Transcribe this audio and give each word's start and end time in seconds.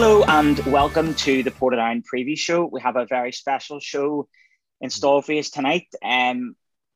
Hello 0.00 0.22
and 0.28 0.60
welcome 0.60 1.12
to 1.14 1.42
the 1.42 1.50
Portadown 1.50 2.04
preview 2.04 2.38
show. 2.38 2.64
We 2.64 2.80
have 2.82 2.94
a 2.94 3.04
very 3.04 3.32
special 3.32 3.80
show 3.80 4.28
installed 4.80 5.26
for 5.26 5.32
you 5.32 5.42
tonight. 5.42 5.88
Um, 6.04 6.54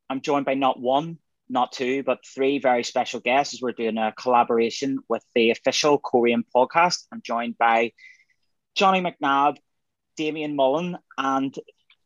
I'm 0.09 0.21
joined 0.21 0.47
by 0.47 0.55
not 0.55 0.79
one, 0.79 1.19
not 1.49 1.73
two, 1.73 2.05
but 2.05 2.25
three 2.25 2.61
very 2.61 2.85
special 2.85 3.19
guests 3.19 3.55
as 3.55 3.61
we're 3.61 3.73
doing 3.73 3.99
a 3.99 4.15
collaboration 4.17 5.01
with 5.09 5.25
the 5.35 5.51
official 5.51 5.99
Coleraine 5.99 6.45
podcast. 6.55 7.09
I'm 7.11 7.23
joined 7.25 7.59
by 7.59 7.91
Johnny 8.77 9.01
McNabb, 9.01 9.57
Damien 10.17 10.55
Mullen, 10.55 10.97
and 11.19 11.53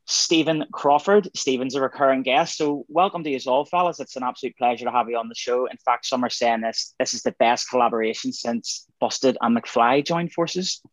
Stephen 0.07 0.65
Crawford. 0.73 1.29
Stephen's 1.35 1.75
a 1.75 1.81
recurring 1.81 2.23
guest. 2.23 2.57
So 2.57 2.85
welcome 2.89 3.25
to 3.25 3.31
you 3.31 3.41
all, 3.47 3.65
fellas. 3.65 3.99
It's 4.01 4.17
an 4.17 4.23
absolute 4.23 4.57
pleasure 4.57 4.85
to 4.85 4.91
have 4.91 5.09
you 5.09 5.19
on 5.19 5.29
the 5.29 5.35
show. 5.35 5.67
In 5.67 5.77
fact, 5.79 6.07
some 6.07 6.25
are 6.25 6.31
saying 6.31 6.61
this 6.61 6.95
this 6.99 7.13
is 7.13 7.23
the 7.23 7.35
best 7.39 7.69
collaboration 7.69 8.33
since 8.33 8.87
Busted 9.01 9.37
and 9.41 9.57
McFly 9.57 10.05
joined 10.05 10.33
forces. 10.33 10.81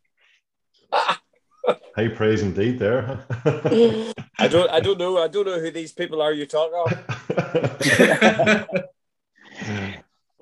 High 1.95 2.07
praise 2.09 2.41
indeed 2.41 2.79
there. 2.79 3.23
I 4.39 4.47
don't 4.49 4.69
I 4.71 4.79
don't 4.79 4.97
know. 4.97 5.19
I 5.19 5.27
don't 5.27 5.45
know 5.45 5.59
who 5.59 5.69
these 5.69 5.93
people 5.93 6.21
are 6.21 6.33
you 6.33 6.47
talk 6.47 6.71
of. 6.73 6.91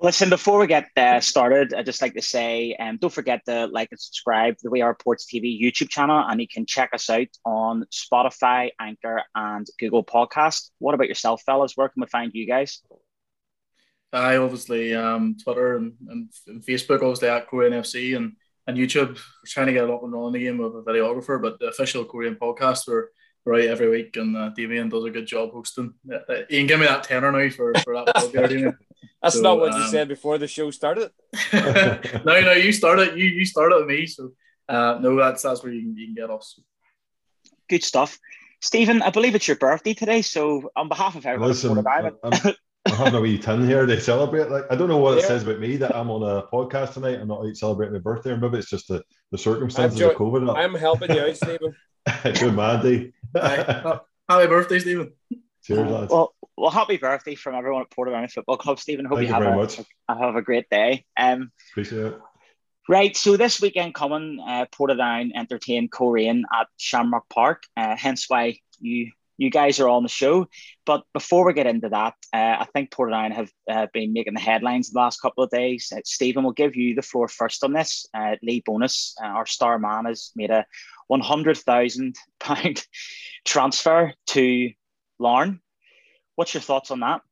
Listen, 0.02 0.30
before 0.30 0.58
we 0.58 0.66
get 0.66 0.88
uh, 0.96 1.20
started, 1.20 1.72
I'd 1.72 1.86
just 1.86 2.02
like 2.02 2.14
to 2.14 2.22
say 2.22 2.74
um, 2.74 2.96
don't 2.96 3.12
forget 3.12 3.42
to 3.46 3.66
like 3.66 3.86
and 3.92 4.00
subscribe 4.00 4.56
to 4.56 4.64
the 4.64 4.70
We 4.70 4.80
Are 4.80 4.96
Ports 4.96 5.26
TV 5.32 5.62
YouTube 5.62 5.90
channel, 5.90 6.24
and 6.28 6.40
you 6.40 6.48
can 6.48 6.66
check 6.66 6.90
us 6.92 7.08
out 7.08 7.28
on 7.44 7.84
Spotify, 7.92 8.70
Anchor, 8.80 9.22
and 9.32 9.64
Google 9.78 10.02
Podcast. 10.02 10.70
What 10.80 10.96
about 10.96 11.06
yourself, 11.06 11.42
fellas? 11.46 11.76
Where 11.76 11.88
can 11.88 12.00
we 12.00 12.08
find 12.08 12.32
you 12.34 12.48
guys? 12.48 12.82
I 14.12 14.38
obviously 14.38 14.92
um, 14.92 15.36
Twitter 15.40 15.76
and, 15.76 15.92
and, 16.08 16.28
Facebook, 16.64 16.96
obviously 16.96 17.28
at 17.28 17.48
Coleraine 17.48 17.70
FC, 17.70 18.16
and, 18.16 18.32
and 18.66 18.76
YouTube. 18.76 19.14
We're 19.14 19.46
trying 19.46 19.68
to 19.68 19.72
get 19.72 19.88
a 19.88 19.92
up 19.92 20.02
and 20.02 20.12
running 20.12 20.42
again 20.42 20.58
with 20.58 20.74
a 20.74 20.82
videographer, 20.82 21.40
but 21.40 21.60
the 21.60 21.68
official 21.68 22.04
Coleraine 22.04 22.40
podcast, 22.40 22.88
we're 22.88 23.06
right 23.44 23.68
every 23.68 23.88
week, 23.88 24.16
and 24.16 24.36
uh, 24.36 24.48
Damien 24.48 24.88
does 24.88 25.04
a 25.04 25.10
good 25.10 25.28
job 25.28 25.52
hosting. 25.52 25.94
Uh, 26.12 26.18
you 26.50 26.58
can 26.58 26.66
give 26.66 26.80
me 26.80 26.86
that 26.86 27.04
tenner 27.04 27.30
now 27.30 27.48
for, 27.50 27.72
for 27.84 27.94
that. 27.94 28.74
That's 29.22 29.36
so, 29.36 29.42
not 29.42 29.58
what 29.58 29.72
um, 29.72 29.80
you 29.80 29.88
said 29.88 30.08
before 30.08 30.38
the 30.38 30.48
show 30.48 30.70
started. 30.70 31.10
no, 31.52 32.22
no, 32.24 32.52
you 32.52 32.72
started. 32.72 33.18
You 33.18 33.26
you 33.26 33.44
started 33.44 33.76
with 33.78 33.86
me, 33.86 34.06
so 34.06 34.32
uh, 34.68 34.98
no, 35.00 35.16
that's 35.16 35.42
that's 35.42 35.62
where 35.62 35.72
you 35.72 35.82
can, 35.82 35.96
you 35.96 36.06
can 36.06 36.14
get 36.14 36.30
us. 36.30 36.60
Good 37.68 37.84
stuff, 37.84 38.18
Stephen. 38.60 39.02
I 39.02 39.10
believe 39.10 39.34
it's 39.34 39.48
your 39.48 39.56
birthday 39.56 39.94
today, 39.94 40.22
so 40.22 40.70
on 40.76 40.88
behalf 40.88 41.16
of 41.16 41.26
everyone, 41.26 41.48
Listen, 41.48 41.86
I'm, 41.86 42.16
I'm 42.24 42.54
having 42.86 43.14
a 43.14 43.20
wee 43.20 43.38
tin 43.42 43.66
here 43.66 43.86
to 43.86 44.00
celebrate. 44.00 44.50
Like 44.50 44.64
I 44.70 44.76
don't 44.76 44.88
know 44.88 44.98
what 44.98 45.18
it 45.18 45.24
says 45.24 45.42
about 45.44 45.60
me 45.60 45.76
that 45.76 45.94
I'm 45.94 46.10
on 46.10 46.22
a 46.22 46.42
podcast 46.48 46.94
tonight. 46.94 47.20
I'm 47.20 47.28
not 47.28 47.46
out 47.46 47.56
celebrating 47.56 47.94
my 47.94 48.00
birthday, 48.00 48.30
or 48.30 48.36
maybe 48.36 48.58
it's 48.58 48.70
just 48.70 48.88
the, 48.88 49.02
the 49.30 49.38
circumstances 49.38 49.98
jo- 49.98 50.10
of 50.10 50.16
COVID. 50.16 50.56
I'm 50.56 50.74
helping 50.74 51.14
you 51.14 51.20
out, 51.20 51.36
Stephen. 51.36 51.74
Good 52.24 52.54
man, 52.54 53.12
Happy 54.28 54.46
birthday, 54.46 54.78
Stephen. 54.78 55.12
Cheers, 55.64 55.90
lads. 55.90 56.12
Well, 56.12 56.34
well, 56.56 56.70
happy 56.70 56.96
birthday 56.96 57.34
from 57.34 57.54
everyone 57.54 57.82
at 57.82 57.90
Portadown 57.90 58.30
Football 58.30 58.56
Club, 58.56 58.78
Stephen. 58.78 59.04
Hope 59.04 59.18
Thank 59.18 59.28
you, 59.28 59.36
you 59.36 59.42
have, 59.42 59.86
a, 60.08 60.18
have 60.18 60.36
a 60.36 60.42
great 60.42 60.68
day. 60.70 61.04
Um, 61.16 61.52
Appreciate 61.70 62.06
it. 62.06 62.20
Right, 62.88 63.16
so 63.16 63.36
this 63.36 63.60
weekend 63.60 63.94
coming, 63.94 64.40
uh, 64.44 64.66
Portadown 64.72 65.30
entertain 65.36 65.88
Coleraine 65.88 66.42
at 66.52 66.66
Shamrock 66.78 67.28
Park. 67.28 67.62
Uh, 67.76 67.96
hence 67.96 68.24
why 68.28 68.58
you 68.80 69.12
you 69.38 69.50
guys 69.50 69.80
are 69.80 69.88
on 69.88 70.02
the 70.02 70.08
show. 70.08 70.46
But 70.84 71.04
before 71.12 71.44
we 71.44 71.52
get 71.52 71.66
into 71.66 71.88
that, 71.88 72.14
uh, 72.32 72.56
I 72.60 72.66
think 72.72 72.90
Portadown 72.90 73.32
have 73.32 73.50
uh, 73.68 73.86
been 73.92 74.12
making 74.12 74.34
the 74.34 74.40
headlines 74.40 74.90
the 74.90 74.98
last 74.98 75.20
couple 75.20 75.42
of 75.42 75.50
days. 75.50 75.92
Uh, 75.94 76.00
Stephen 76.04 76.44
will 76.44 76.52
give 76.52 76.76
you 76.76 76.94
the 76.94 77.02
floor 77.02 77.28
first 77.28 77.64
on 77.64 77.72
this. 77.72 78.06
Uh, 78.14 78.36
Lee 78.42 78.62
Bonis, 78.68 79.14
uh, 79.22 79.26
our 79.26 79.46
star 79.46 79.78
man, 79.78 80.04
has 80.04 80.30
made 80.36 80.50
a 80.50 80.64
one 81.08 81.20
hundred 81.20 81.58
thousand 81.58 82.16
pound 82.40 82.86
transfer 83.44 84.12
to 84.28 84.70
Larne. 85.22 85.60
What's 86.36 86.54
your 86.54 86.60
thoughts 86.60 86.90
on 86.90 87.00
that? 87.00 87.22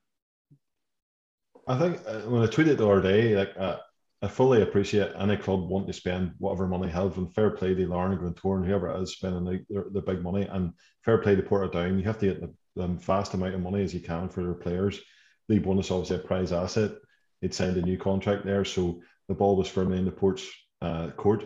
I 1.67 1.79
think 1.79 2.01
uh, 2.07 2.21
when 2.21 2.43
I 2.43 2.47
tweeted 2.47 2.79
the 2.79 2.89
other 2.89 3.03
day, 3.03 3.37
like 3.37 3.53
uh, 3.59 3.79
I 4.23 4.29
fully 4.29 4.63
appreciate 4.63 5.13
any 5.19 5.37
club 5.37 5.69
wanting 5.69 5.89
to 5.89 5.93
spend 5.93 6.33
whatever 6.39 6.67
money 6.67 6.87
they 6.87 6.93
have, 6.93 7.17
and 7.17 7.35
fair 7.35 7.51
play 7.51 7.75
to 7.75 7.87
Larne 7.87 8.13
and 8.13 8.21
Glentoran, 8.21 8.67
whoever 8.67 8.91
it 8.91 9.03
is 9.03 9.13
spending 9.13 9.45
the, 9.45 9.85
the, 9.93 10.01
big 10.01 10.23
money, 10.23 10.43
and 10.43 10.73
fair 11.05 11.19
play 11.19 11.35
to 11.37 11.43
Portadown. 11.43 11.99
You 11.99 12.05
have 12.05 12.19
to 12.19 12.27
get 12.27 12.41
the, 12.41 12.55
the 12.77 12.89
vast 12.89 13.35
amount 13.35 13.55
of 13.55 13.61
money 13.61 13.83
as 13.83 13.95
you 13.95 14.01
can 14.01 14.29
for 14.29 14.43
their 14.43 14.55
players. 14.55 15.01
Lee 15.49 15.59
Bonis 15.59 15.91
obviously 15.91 16.17
a 16.17 16.21
prize 16.21 16.53
asset. 16.53 16.93
He'd 17.41 17.55
signed 17.55 17.77
a 17.77 17.83
new 17.83 17.99
contract 17.99 18.45
there, 18.45 18.65
so 18.65 19.01
the 19.29 19.35
ball 19.35 19.57
was 19.57 19.69
firmly 19.69 19.99
in 19.99 20.05
the 20.05 20.11
Port's 20.11 20.47
uh, 20.83 21.11
court. 21.11 21.45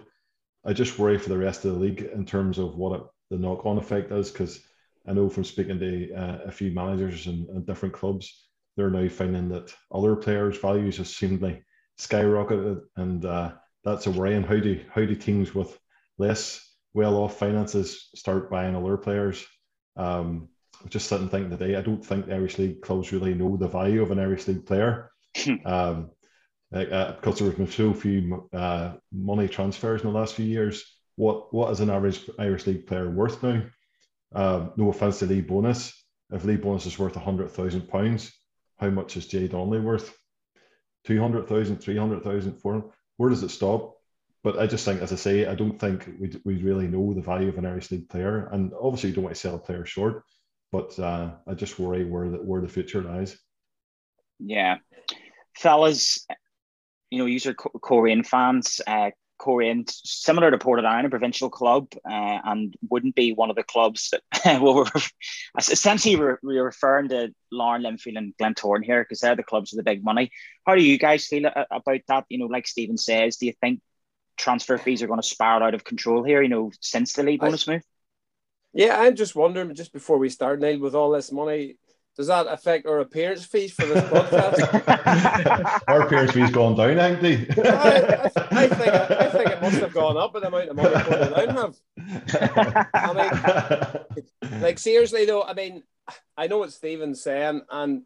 I 0.65 0.73
just 0.73 0.99
worry 0.99 1.19
for 1.19 1.29
the 1.29 1.39
rest 1.39 1.65
of 1.65 1.75
the 1.75 1.79
league 1.79 2.03
in 2.03 2.27
terms 2.27 2.59
of 2.59 2.77
what 2.77 3.01
it, 3.01 3.07
the 3.31 3.39
knock-on 3.39 3.79
effect 3.79 4.11
is, 4.11 4.31
because 4.31 4.61
I 5.07 5.13
know 5.13 5.29
from 5.29 5.45
speaking 5.45 5.79
to 5.79 6.15
uh, 6.15 6.39
a 6.47 6.51
few 6.51 6.71
managers 6.71 7.27
and, 7.27 7.67
different 7.67 7.95
clubs, 7.95 8.49
they're 8.77 8.91
now 8.91 9.09
finding 9.09 9.49
that 9.51 9.75
other 9.93 10.17
players' 10.17 10.59
values 10.59 10.97
have 10.97 11.07
seemingly 11.07 11.63
skyrocketed, 12.01 12.81
and 12.97 13.25
uh, 13.25 13.53
that's 13.85 14.07
a 14.07 14.11
worry. 14.11 14.35
And 14.35 14.47
how 14.47 14.59
do 14.59 14.81
how 14.93 15.05
do 15.05 15.15
teams 15.15 15.55
with 15.55 15.79
less 16.19 16.61
well-off 16.95 17.39
finances 17.39 18.09
start 18.15 18.51
buying 18.51 18.75
other 18.75 18.97
players? 18.97 19.45
Um, 19.97 20.49
just 20.89 21.09
sitting 21.09 21.29
thinking 21.29 21.51
today, 21.51 21.77
I 21.77 21.83
don't 21.83 22.05
think 22.05 22.27
the 22.27 22.35
Irish 22.35 22.59
League 22.59 22.83
clubs 22.83 23.13
really 23.13 23.35
know 23.35 23.57
the 23.57 23.69
value 23.69 24.03
of 24.03 24.11
an 24.11 24.19
Irish 24.19 24.49
League 24.49 24.67
player. 24.67 25.11
um, 25.65 26.11
uh, 26.75 27.13
because 27.13 27.39
there 27.39 27.49
have 27.49 27.57
been 27.57 27.71
so 27.71 27.95
few 27.95 28.49
uh, 28.53 28.95
money 29.13 29.49
transfers 29.49 30.03
in 30.03 30.09
the 30.09 30.19
last 30.19 30.35
few 30.35 30.45
years. 30.45 30.85
What 31.17 31.55
what 31.55 31.71
is 31.71 31.81
an 31.81 31.91
average 31.91 32.29
Irish 32.39 32.67
League 32.67 32.87
player 32.87 33.09
worth 33.09 33.43
now? 33.43 33.63
Um, 34.33 34.73
no 34.77 34.91
offense 34.91 35.19
to 35.21 35.27
Lee 35.27 35.43
Bonis. 35.43 35.93
If 36.33 36.45
Lee 36.45 36.57
Bonis 36.57 36.87
is 36.87 36.99
worth 36.99 37.15
hundred 37.15 37.51
thousand 37.51 37.89
pounds, 37.89 38.33
how 38.79 38.91
much 38.91 39.17
is 39.17 39.27
Jay 39.27 39.49
Donnelly 39.49 39.81
worth? 39.81 40.17
200,000, 41.05 41.77
300,000, 41.77 42.57
400, 42.57 42.91
where 43.17 43.31
does 43.31 43.43
it 43.43 43.51
stop? 43.51 43.97
But 44.43 44.59
I 44.59 44.67
just 44.67 44.85
think, 44.85 45.01
as 45.01 45.13
I 45.13 45.17
say, 45.17 45.47
I 45.47 45.55
don't 45.55 45.79
think 45.79 46.09
we, 46.19 46.33
we 46.45 46.63
really 46.63 46.87
know 46.87 47.15
the 47.15 47.23
value 47.23 47.49
of 47.49 47.59
an 47.59 47.67
Irish 47.67 47.91
League 47.91 48.09
player. 48.09 48.49
And 48.53 48.73
obviously, 48.81 49.11
you 49.11 49.15
don't 49.15 49.25
want 49.25 49.35
to 49.35 49.41
sell 49.41 49.55
a 49.55 49.59
player 49.59 49.87
short, 49.87 50.23
but 50.71 50.99
uh, 50.99 51.33
I 51.47 51.55
just 51.55 51.79
worry 51.79 52.05
where 52.05 52.29
the, 52.29 52.39
where 52.39 52.61
the 52.61 52.69
future 52.69 53.03
lies. 53.03 53.39
Yeah. 54.39 54.79
Fellas, 55.57 56.27
you 57.11 57.19
know, 57.19 57.27
user 57.27 57.55
Coleraine 57.55 58.25
fans, 58.25 58.81
uh, 58.87 59.11
Coleraine, 59.39 59.85
similar 59.89 60.51
to 60.51 60.59
Portadown, 60.59 61.05
a 61.05 61.11
provincial 61.11 61.51
club, 61.51 61.89
uh, 62.09 62.39
and 62.45 62.75
wouldn't 62.89 63.15
be 63.15 63.33
one 63.33 63.51
of 63.51 63.57
the 63.57 63.63
clubs 63.63 64.13
that 64.13 64.61
well, 64.63 64.75
we're 64.77 65.01
essentially 65.59 66.17
we're, 66.17 66.39
we're 66.43 66.65
referring 66.65 67.09
to 67.09 67.35
Larne, 67.51 67.83
Linfield, 67.83 68.17
and 68.17 68.35
Glentoran 68.37 68.85
here 68.85 69.03
because 69.03 69.21
they're 69.21 69.37
the 69.37 69.43
clubs 69.43 69.73
with 69.73 69.79
the 69.79 69.91
big 69.91 70.05
money. 70.05 70.31
How 70.67 70.75
do 70.75 70.83
you 70.83 70.99
guys 70.99 71.27
feel 71.27 71.47
about 71.47 72.01
that? 72.09 72.25
You 72.29 72.39
know, 72.39 72.47
like 72.47 72.67
Stephen 72.67 72.97
says, 72.97 73.37
do 73.37 73.47
you 73.47 73.53
think 73.61 73.81
transfer 74.37 74.79
fees 74.79 75.03
are 75.03 75.07
going 75.07 75.21
to 75.21 75.27
spiral 75.27 75.63
out 75.63 75.75
of 75.75 75.85
control 75.85 76.23
here? 76.23 76.43
You 76.43 76.49
know, 76.49 76.71
since 76.81 77.13
the 77.13 77.23
Lee 77.23 77.39
Bonis 77.39 77.69
move. 77.69 77.83
Yeah, 78.73 79.01
I'm 79.01 79.15
just 79.15 79.37
wondering, 79.37 79.73
just 79.75 79.93
before 79.93 80.19
we 80.19 80.29
start, 80.29 80.61
Neil, 80.61 80.81
with 80.81 80.97
all 80.97 81.13
this 81.13 81.31
money, 81.31 81.77
does 82.17 82.29
that 82.29 82.47
affect 82.47 82.87
our 82.87 83.01
appearance 83.01 83.45
fees 83.45 83.73
for 83.73 83.87
this 83.87 84.05
podcast? 84.05 85.83
our 85.89 86.03
appearance 86.03 86.31
fees 86.31 86.51
gone 86.51 86.77
down, 86.77 86.99
ain't 86.99 87.21
they? 87.21 87.47
I, 87.61 87.71
I, 87.71 88.31
I, 88.51 88.69
think, 88.69 88.95
I 88.95 89.29
think 89.31 89.51
it 89.51 89.61
must 89.61 89.79
have 89.79 89.93
gone 89.93 90.17
up 90.17 90.33
with 90.33 90.45
the 90.45 90.49
amount 90.49 90.69
of 90.69 90.77
money 90.77 90.95
put 90.95 91.51
have. 91.51 91.77
I 92.95 94.05
mean, 94.51 94.61
like 94.63 94.79
seriously 94.79 95.25
though, 95.25 95.43
I 95.43 95.55
mean, 95.55 95.83
I 96.37 96.47
know 96.47 96.59
what 96.59 96.73
Stephen's 96.73 97.23
saying, 97.23 97.63
and 97.69 98.03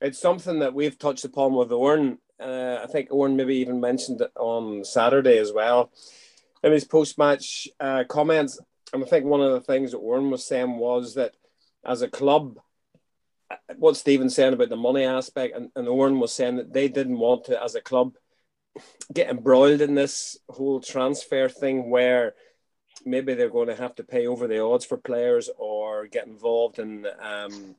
it's 0.00 0.20
something 0.20 0.60
that 0.60 0.74
we've 0.74 0.98
touched 0.98 1.24
upon 1.24 1.54
with 1.54 1.72
Oran. 1.72 2.18
Uh, 2.38 2.78
I 2.82 2.86
think 2.86 3.08
Oran 3.10 3.36
maybe 3.36 3.56
even 3.56 3.80
mentioned 3.80 4.20
it 4.20 4.30
on 4.36 4.84
Saturday 4.84 5.38
as 5.38 5.52
well 5.52 5.90
in 6.62 6.72
his 6.72 6.84
post-match 6.84 7.68
uh, 7.80 8.04
comments. 8.08 8.60
And 8.92 9.02
I 9.02 9.06
think 9.06 9.24
one 9.24 9.40
of 9.40 9.52
the 9.52 9.60
things 9.60 9.90
that 9.90 9.98
Oran 9.98 10.30
was 10.30 10.46
saying 10.46 10.76
was 10.76 11.14
that 11.14 11.34
as 11.84 12.02
a 12.02 12.08
club 12.08 12.58
what 13.76 13.96
Stephen's 13.96 14.34
saying 14.34 14.52
about 14.52 14.68
the 14.68 14.76
money 14.76 15.04
aspect, 15.04 15.56
and, 15.56 15.70
and 15.76 15.88
Oran 15.88 16.20
was 16.20 16.32
saying 16.32 16.56
that 16.56 16.72
they 16.72 16.88
didn't 16.88 17.18
want 17.18 17.44
to, 17.44 17.62
as 17.62 17.74
a 17.74 17.80
club, 17.80 18.14
get 19.12 19.28
embroiled 19.28 19.80
in 19.80 19.94
this 19.94 20.38
whole 20.48 20.80
transfer 20.80 21.48
thing 21.48 21.90
where 21.90 22.34
maybe 23.04 23.34
they're 23.34 23.50
going 23.50 23.68
to 23.68 23.74
have 23.74 23.94
to 23.96 24.04
pay 24.04 24.26
over 24.26 24.46
the 24.46 24.62
odds 24.62 24.84
for 24.84 24.96
players 24.96 25.48
or 25.58 26.06
get 26.06 26.26
involved 26.26 26.78
in 26.78 27.06
um, 27.20 27.74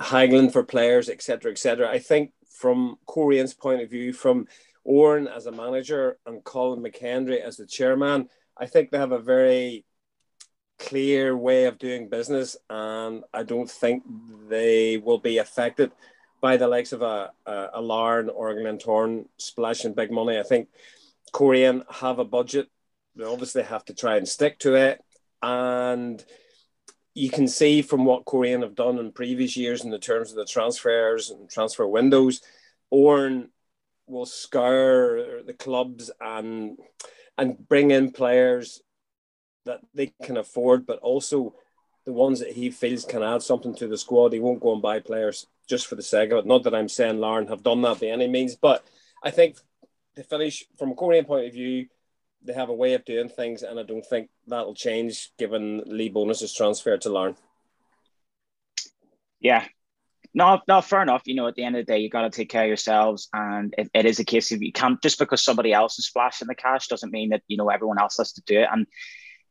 haggling 0.00 0.50
for 0.50 0.62
players, 0.62 1.08
etc., 1.08 1.52
etc. 1.52 1.88
I 1.88 1.98
think 1.98 2.32
from 2.50 2.96
Coleraine's 3.06 3.54
point 3.54 3.82
of 3.82 3.90
view, 3.90 4.12
from 4.12 4.46
Oran 4.84 5.28
as 5.28 5.46
a 5.46 5.52
manager 5.52 6.18
and 6.26 6.44
Colin 6.44 6.82
McKendry 6.82 7.40
as 7.40 7.56
the 7.56 7.66
chairman, 7.66 8.28
I 8.56 8.66
think 8.66 8.90
they 8.90 8.98
have 8.98 9.12
a 9.12 9.18
very 9.18 9.84
clear 10.78 11.36
way 11.36 11.64
of 11.64 11.78
doing 11.78 12.08
business, 12.08 12.56
and 12.70 13.24
I 13.34 13.42
don't 13.42 13.70
think 13.70 14.04
they 14.48 14.96
will 14.96 15.18
be 15.18 15.38
affected 15.38 15.92
by 16.40 16.56
the 16.56 16.68
likes 16.68 16.92
of 16.92 17.02
a, 17.02 17.32
a, 17.46 17.68
a 17.74 17.80
Larne 17.80 18.28
or 18.28 18.50
a 18.50 18.54
Glentoran 18.54 19.26
splashing 19.38 19.94
big 19.94 20.10
money. 20.10 20.38
I 20.38 20.44
think 20.44 20.68
Coleraine 21.32 21.82
have 21.90 22.18
a 22.18 22.24
budget. 22.24 22.68
They 23.16 23.24
obviously 23.24 23.62
have 23.64 23.84
to 23.86 23.94
try 23.94 24.16
and 24.16 24.28
stick 24.28 24.58
to 24.60 24.74
it. 24.74 25.02
And 25.42 26.24
you 27.14 27.30
can 27.30 27.48
see 27.48 27.82
from 27.82 28.04
what 28.04 28.24
Coleraine 28.24 28.62
have 28.62 28.76
done 28.76 28.98
in 28.98 29.12
previous 29.12 29.56
years 29.56 29.84
in 29.84 29.90
the 29.90 29.98
terms 29.98 30.30
of 30.30 30.36
the 30.36 30.44
transfers 30.44 31.30
and 31.30 31.50
transfer 31.50 31.86
windows, 31.86 32.40
Oran 32.90 33.50
will 34.06 34.26
scour 34.26 35.42
the 35.42 35.54
clubs 35.54 36.10
and 36.20 36.78
and 37.36 37.68
bring 37.68 37.90
in 37.90 38.10
players 38.10 38.80
that 39.68 39.80
they 39.94 40.12
can 40.22 40.38
afford, 40.38 40.86
but 40.86 40.98
also 41.00 41.54
the 42.04 42.12
ones 42.12 42.40
that 42.40 42.52
he 42.52 42.70
feels 42.70 43.04
can 43.04 43.22
add 43.22 43.42
something 43.42 43.74
to 43.76 43.86
the 43.86 43.98
squad. 43.98 44.32
He 44.32 44.40
won't 44.40 44.60
go 44.60 44.72
and 44.72 44.82
buy 44.82 44.98
players 44.98 45.46
just 45.68 45.86
for 45.86 45.94
the 45.94 46.02
sake 46.02 46.30
of 46.30 46.38
it. 46.38 46.46
Not 46.46 46.64
that 46.64 46.74
I'm 46.74 46.88
saying 46.88 47.20
Larne 47.20 47.48
have 47.48 47.62
done 47.62 47.82
that 47.82 48.00
by 48.00 48.06
any 48.06 48.26
means, 48.26 48.56
but 48.56 48.82
I 49.22 49.30
think 49.30 49.56
the 50.16 50.24
finish 50.24 50.64
from 50.78 50.92
a 50.92 50.94
Coleraine 50.94 51.26
point 51.26 51.46
of 51.46 51.52
view, 51.52 51.86
they 52.42 52.54
have 52.54 52.70
a 52.70 52.74
way 52.74 52.94
of 52.94 53.04
doing 53.04 53.28
things, 53.28 53.62
and 53.62 53.78
I 53.78 53.82
don't 53.82 54.06
think 54.06 54.30
that'll 54.46 54.74
change 54.74 55.32
given 55.38 55.82
Lee 55.86 56.08
Bonis's 56.08 56.54
transfer 56.54 56.96
to 56.96 57.10
Larne. 57.10 57.36
Yeah, 59.40 59.66
no, 60.32 60.60
no, 60.66 60.80
fair 60.80 61.02
enough. 61.02 61.22
You 61.26 61.34
know, 61.34 61.46
at 61.46 61.56
the 61.56 61.64
end 61.64 61.76
of 61.76 61.84
the 61.84 61.92
day, 61.92 61.98
you 61.98 62.08
got 62.08 62.22
to 62.22 62.30
take 62.30 62.48
care 62.48 62.62
of 62.62 62.68
yourselves, 62.68 63.28
and 63.32 63.74
it, 63.76 63.90
it 63.92 64.06
is 64.06 64.18
a 64.18 64.24
case 64.24 64.50
of 64.52 64.62
you 64.62 64.72
can't 64.72 65.02
just 65.02 65.18
because 65.18 65.44
somebody 65.44 65.72
else 65.72 65.98
is 65.98 66.06
splashing 66.06 66.48
the 66.48 66.54
cash 66.54 66.88
doesn't 66.88 67.12
mean 67.12 67.30
that 67.30 67.42
you 67.48 67.56
know 67.56 67.68
everyone 67.68 67.98
else 68.00 68.16
has 68.16 68.32
to 68.32 68.42
do 68.46 68.60
it. 68.60 68.68
And 68.70 68.86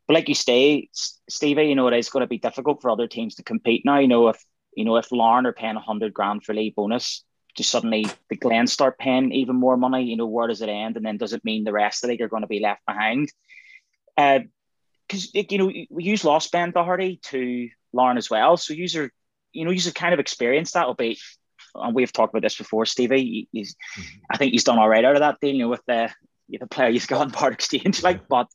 but 0.08 0.14
like 0.14 0.30
you 0.30 0.36
say, 0.36 0.90
Stevie, 1.30 1.66
you 1.66 1.76
know, 1.76 1.88
it 1.88 1.98
is 1.98 2.10
going 2.10 2.22
to 2.22 2.28
be 2.28 2.38
difficult 2.38 2.82
for 2.82 2.90
other 2.90 3.08
teams 3.08 3.36
to 3.36 3.44
compete 3.44 3.84
now. 3.86 4.00
You 4.00 4.08
know, 4.08 4.30
if 4.30 4.44
you 4.76 4.86
know 4.86 4.98
if 4.98 5.12
Larne 5.12 5.46
are 5.46 5.54
paying 5.54 5.76
a 5.76 5.82
hundred 5.82 6.14
grand 6.14 6.44
for 6.44 6.54
Lee 6.54 6.74
Bonis, 6.78 7.22
just 7.56 7.70
suddenly 7.70 8.06
the 8.30 8.36
Glen 8.36 8.68
start 8.68 8.98
paying 8.98 9.32
even 9.32 9.56
more 9.56 9.78
money. 9.78 10.04
You 10.04 10.18
know, 10.18 10.28
where 10.28 10.48
does 10.48 10.62
it 10.62 10.70
end? 10.70 10.98
And 10.98 11.06
then 11.06 11.18
does 11.18 11.34
it 11.34 11.46
mean 11.46 11.64
the 11.64 11.74
rest 11.74 12.04
of 12.04 12.08
the 12.08 12.14
league 12.14 12.22
are 12.22 12.30
going 12.30 12.44
to 12.44 12.48
be 12.48 12.62
left 12.62 12.86
behind? 12.86 13.32
Because 14.16 15.32
uh, 15.36 15.44
you 15.50 15.58
know, 15.58 15.72
we 15.90 16.04
use 16.04 16.24
lost 16.24 16.52
Ben 16.52 16.72
Doherty 16.72 17.20
to 17.26 17.70
Larne 17.94 18.18
as 18.18 18.30
well, 18.30 18.58
so 18.58 18.74
user 18.74 19.12
you 19.58 19.66
know, 19.66 19.72
he's 19.72 19.92
kind 19.92 20.14
of 20.14 20.20
experienced 20.20 20.76
that, 20.76 20.86
albeit, 20.86 21.18
and 21.74 21.96
we've 21.96 22.14
talked 22.14 22.34
about 22.34 22.44
this 22.44 22.58
before, 22.58 22.86
Stevie. 22.86 23.48
He's, 23.52 23.74
mm-hmm. 23.74 24.20
I 24.30 24.38
think 24.38 24.52
he's 24.52 24.64
done 24.64 24.78
all 24.78 24.88
right 24.88 25.04
out 25.04 25.16
of 25.16 25.22
that 25.22 25.40
deal, 25.42 25.56
you 25.56 25.64
know, 25.64 25.70
with 25.70 25.86
the 25.88 26.12
the 26.50 26.68
player 26.68 26.92
he's 26.92 27.08
got 27.08 27.26
in 27.26 27.32
part 27.32 27.54
exchange. 27.54 28.02
Like, 28.04 28.28
but 28.28 28.48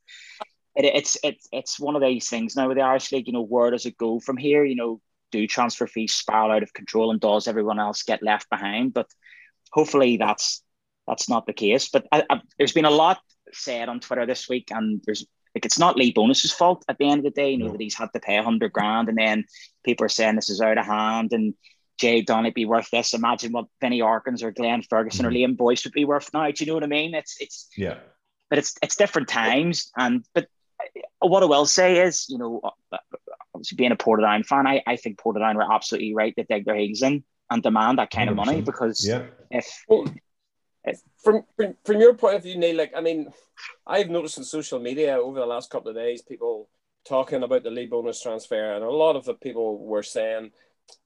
it, 0.75 0.85
it's 0.85 1.17
it's 1.23 1.49
it's 1.53 1.81
one 1.81 1.97
of 1.97 2.03
these 2.03 2.29
things 2.29 2.57
now 2.57 2.69
with 2.69 2.77
the 2.77 2.83
Irish 2.83 3.13
League. 3.13 3.27
You 3.27 3.33
know, 3.33 3.45
where 3.45 3.71
does 3.71 3.87
it 3.87 3.97
go 3.97 4.21
from 4.21 4.37
here? 4.37 4.65
You 4.65 4.77
know, 4.77 5.01
do 5.31 5.47
transfer 5.47 5.87
fees 5.87 6.15
spiral 6.15 6.53
out 6.53 6.63
of 6.63 6.73
control, 6.73 7.11
and 7.11 7.21
does 7.21 7.49
everyone 7.49 7.79
else 7.79 8.03
get 8.03 8.23
left 8.23 8.49
behind? 8.51 8.95
But 8.95 9.09
hopefully, 9.73 10.17
that's 10.17 10.63
that's 11.07 11.29
not 11.29 11.47
the 11.47 11.53
case. 11.53 11.89
But 11.89 12.07
I, 12.13 12.25
I, 12.31 12.41
there's 12.59 12.73
been 12.73 12.85
a 12.85 12.91
lot 12.91 13.21
said 13.53 13.89
on 13.89 14.01
Twitter 14.01 14.27
this 14.27 14.49
week, 14.49 14.71
and 14.71 15.03
there's 15.05 15.27
like 15.55 15.67
it's 15.67 15.79
not 15.79 15.97
Lee 15.97 16.13
Bonis's 16.13 16.53
fault 16.53 16.85
at 16.89 16.99
the 16.99 17.09
end 17.09 17.19
of 17.19 17.25
the 17.25 17.31
day, 17.31 17.51
you 17.51 17.59
know, 17.59 17.67
no. 17.67 17.73
that 17.73 17.81
he's 17.81 17.97
had 17.97 18.09
to 18.15 18.21
pay 18.21 18.39
a 18.39 18.43
hundred 18.43 18.73
grand 18.73 19.09
and 19.09 19.19
then 19.19 19.45
people 19.85 20.07
are 20.07 20.09
saying 20.09 20.37
this 20.37 20.49
is 20.49 20.61
out 20.61 20.79
of 20.79 20.87
hand 20.87 21.33
and 21.33 21.55
Jay 21.99 22.23
Donny 22.23 22.51
be 22.51 22.65
worth 22.65 22.91
this. 22.91 23.15
Imagine 23.15 23.53
what 23.53 23.67
Vinny 23.81 24.01
Arkins 24.01 24.43
or 24.43 24.51
Glenn 24.51 24.83
Ferguson 24.83 25.27
mm-hmm. 25.27 25.37
or 25.37 25.39
Liam 25.39 25.57
Boyce 25.57 25.85
would 25.85 25.93
be 25.93 26.05
worth 26.05 26.31
now. 26.33 26.51
Do 26.51 26.65
you 26.65 26.67
know 26.67 26.75
what 26.75 26.85
I 26.85 26.89
mean? 26.89 27.15
It's 27.15 27.37
it's 27.39 27.69
yeah. 27.77 27.99
But 28.49 28.59
it's 28.59 28.75
it's 28.83 28.97
different 28.97 29.29
times 29.29 29.91
and 29.97 30.25
but 30.35 30.49
what 31.21 31.43
I 31.43 31.47
will 31.47 31.67
say 31.67 32.01
is, 32.01 32.27
you 32.29 32.39
know, 32.39 32.61
uh, 32.93 32.99
obviously 33.55 33.77
being 33.77 33.93
a 33.93 33.97
Portadown 33.97 34.45
fan, 34.45 34.67
I, 34.67 34.83
I 34.87 34.97
think 34.97 35.19
Portadown 35.19 35.57
were 35.57 35.73
absolutely 35.73 36.15
right 36.15 36.35
to 36.37 36.45
dig 36.45 36.65
their 36.65 36.77
heels 36.77 37.03
in 37.03 37.25
and 37.51 37.63
demand 37.63 37.99
that 37.99 38.11
kind 38.11 38.29
100%. 38.29 38.33
of 38.33 38.37
money 38.37 38.61
because 38.61 39.07
yeah. 39.07 39.27
if 39.51 39.85
well, 39.89 40.07
from, 41.23 41.45
from 41.57 41.75
from 41.85 42.01
your 42.01 42.15
point 42.15 42.37
of 42.37 42.43
view, 42.43 42.59
Neil, 42.59 42.77
like 42.77 42.93
I 42.97 43.01
mean, 43.01 43.29
I've 43.87 44.11
noticed 44.11 44.39
on 44.39 44.45
social 44.45 44.81
media 44.81 45.17
over 45.17 45.39
the 45.39 45.47
last 45.47 45.71
couple 45.71 45.91
of 45.91 45.97
days, 45.97 46.23
people 46.23 46.69
talking 47.05 47.43
about 47.43 47.63
the 47.63 47.71
Lee 47.71 47.89
Bonis 47.89 48.23
transfer, 48.23 48.75
and 48.75 48.85
a 48.85 48.91
lot 48.91 49.17
of 49.17 49.25
the 49.25 49.35
people 49.35 49.79
were 49.79 50.03
saying 50.03 50.51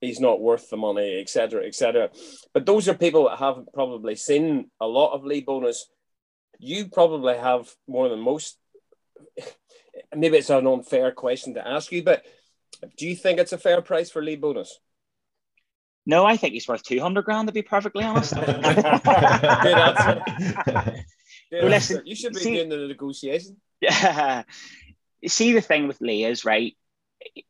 he's 0.00 0.20
not 0.20 0.40
worth 0.40 0.70
the 0.70 0.76
money, 0.76 1.20
etc., 1.20 1.66
etc. 1.66 2.10
But 2.54 2.66
those 2.66 2.88
are 2.88 2.94
people 2.94 3.28
that 3.28 3.38
haven't 3.38 3.72
probably 3.72 4.14
seen 4.16 4.70
a 4.80 4.86
lot 4.86 5.12
of 5.12 5.24
Lee 5.24 5.44
Bonis. 5.44 5.80
You 6.58 6.88
probably 6.88 7.36
have 7.36 7.68
more 7.86 8.08
than 8.08 8.20
most. 8.20 8.58
Maybe 10.14 10.38
it's 10.38 10.50
an 10.50 10.66
unfair 10.66 11.12
question 11.12 11.54
to 11.54 11.66
ask 11.66 11.92
you, 11.92 12.02
but 12.02 12.24
do 12.96 13.06
you 13.06 13.16
think 13.16 13.38
it's 13.38 13.52
a 13.52 13.58
fair 13.58 13.80
price 13.80 14.10
for 14.10 14.22
Lee 14.22 14.36
Bonis? 14.36 14.68
No, 16.06 16.24
I 16.24 16.36
think 16.36 16.54
he's 16.54 16.68
worth 16.68 16.84
200 16.84 17.24
grand 17.24 17.48
to 17.48 17.52
be 17.52 17.62
perfectly 17.62 18.04
honest. 18.04 18.34
Good 18.34 18.48
answer. 18.48 20.22
Good 20.64 21.04
well, 21.62 21.70
listen, 21.70 22.02
you 22.04 22.14
should 22.14 22.34
be 22.34 22.40
see, 22.40 22.54
doing 22.54 22.68
the 22.68 22.86
negotiation. 22.86 23.56
Yeah. 23.80 24.44
see, 25.26 25.52
the 25.52 25.60
thing 25.60 25.88
with 25.88 26.00
Lee 26.00 26.24
is, 26.24 26.44
right, 26.44 26.76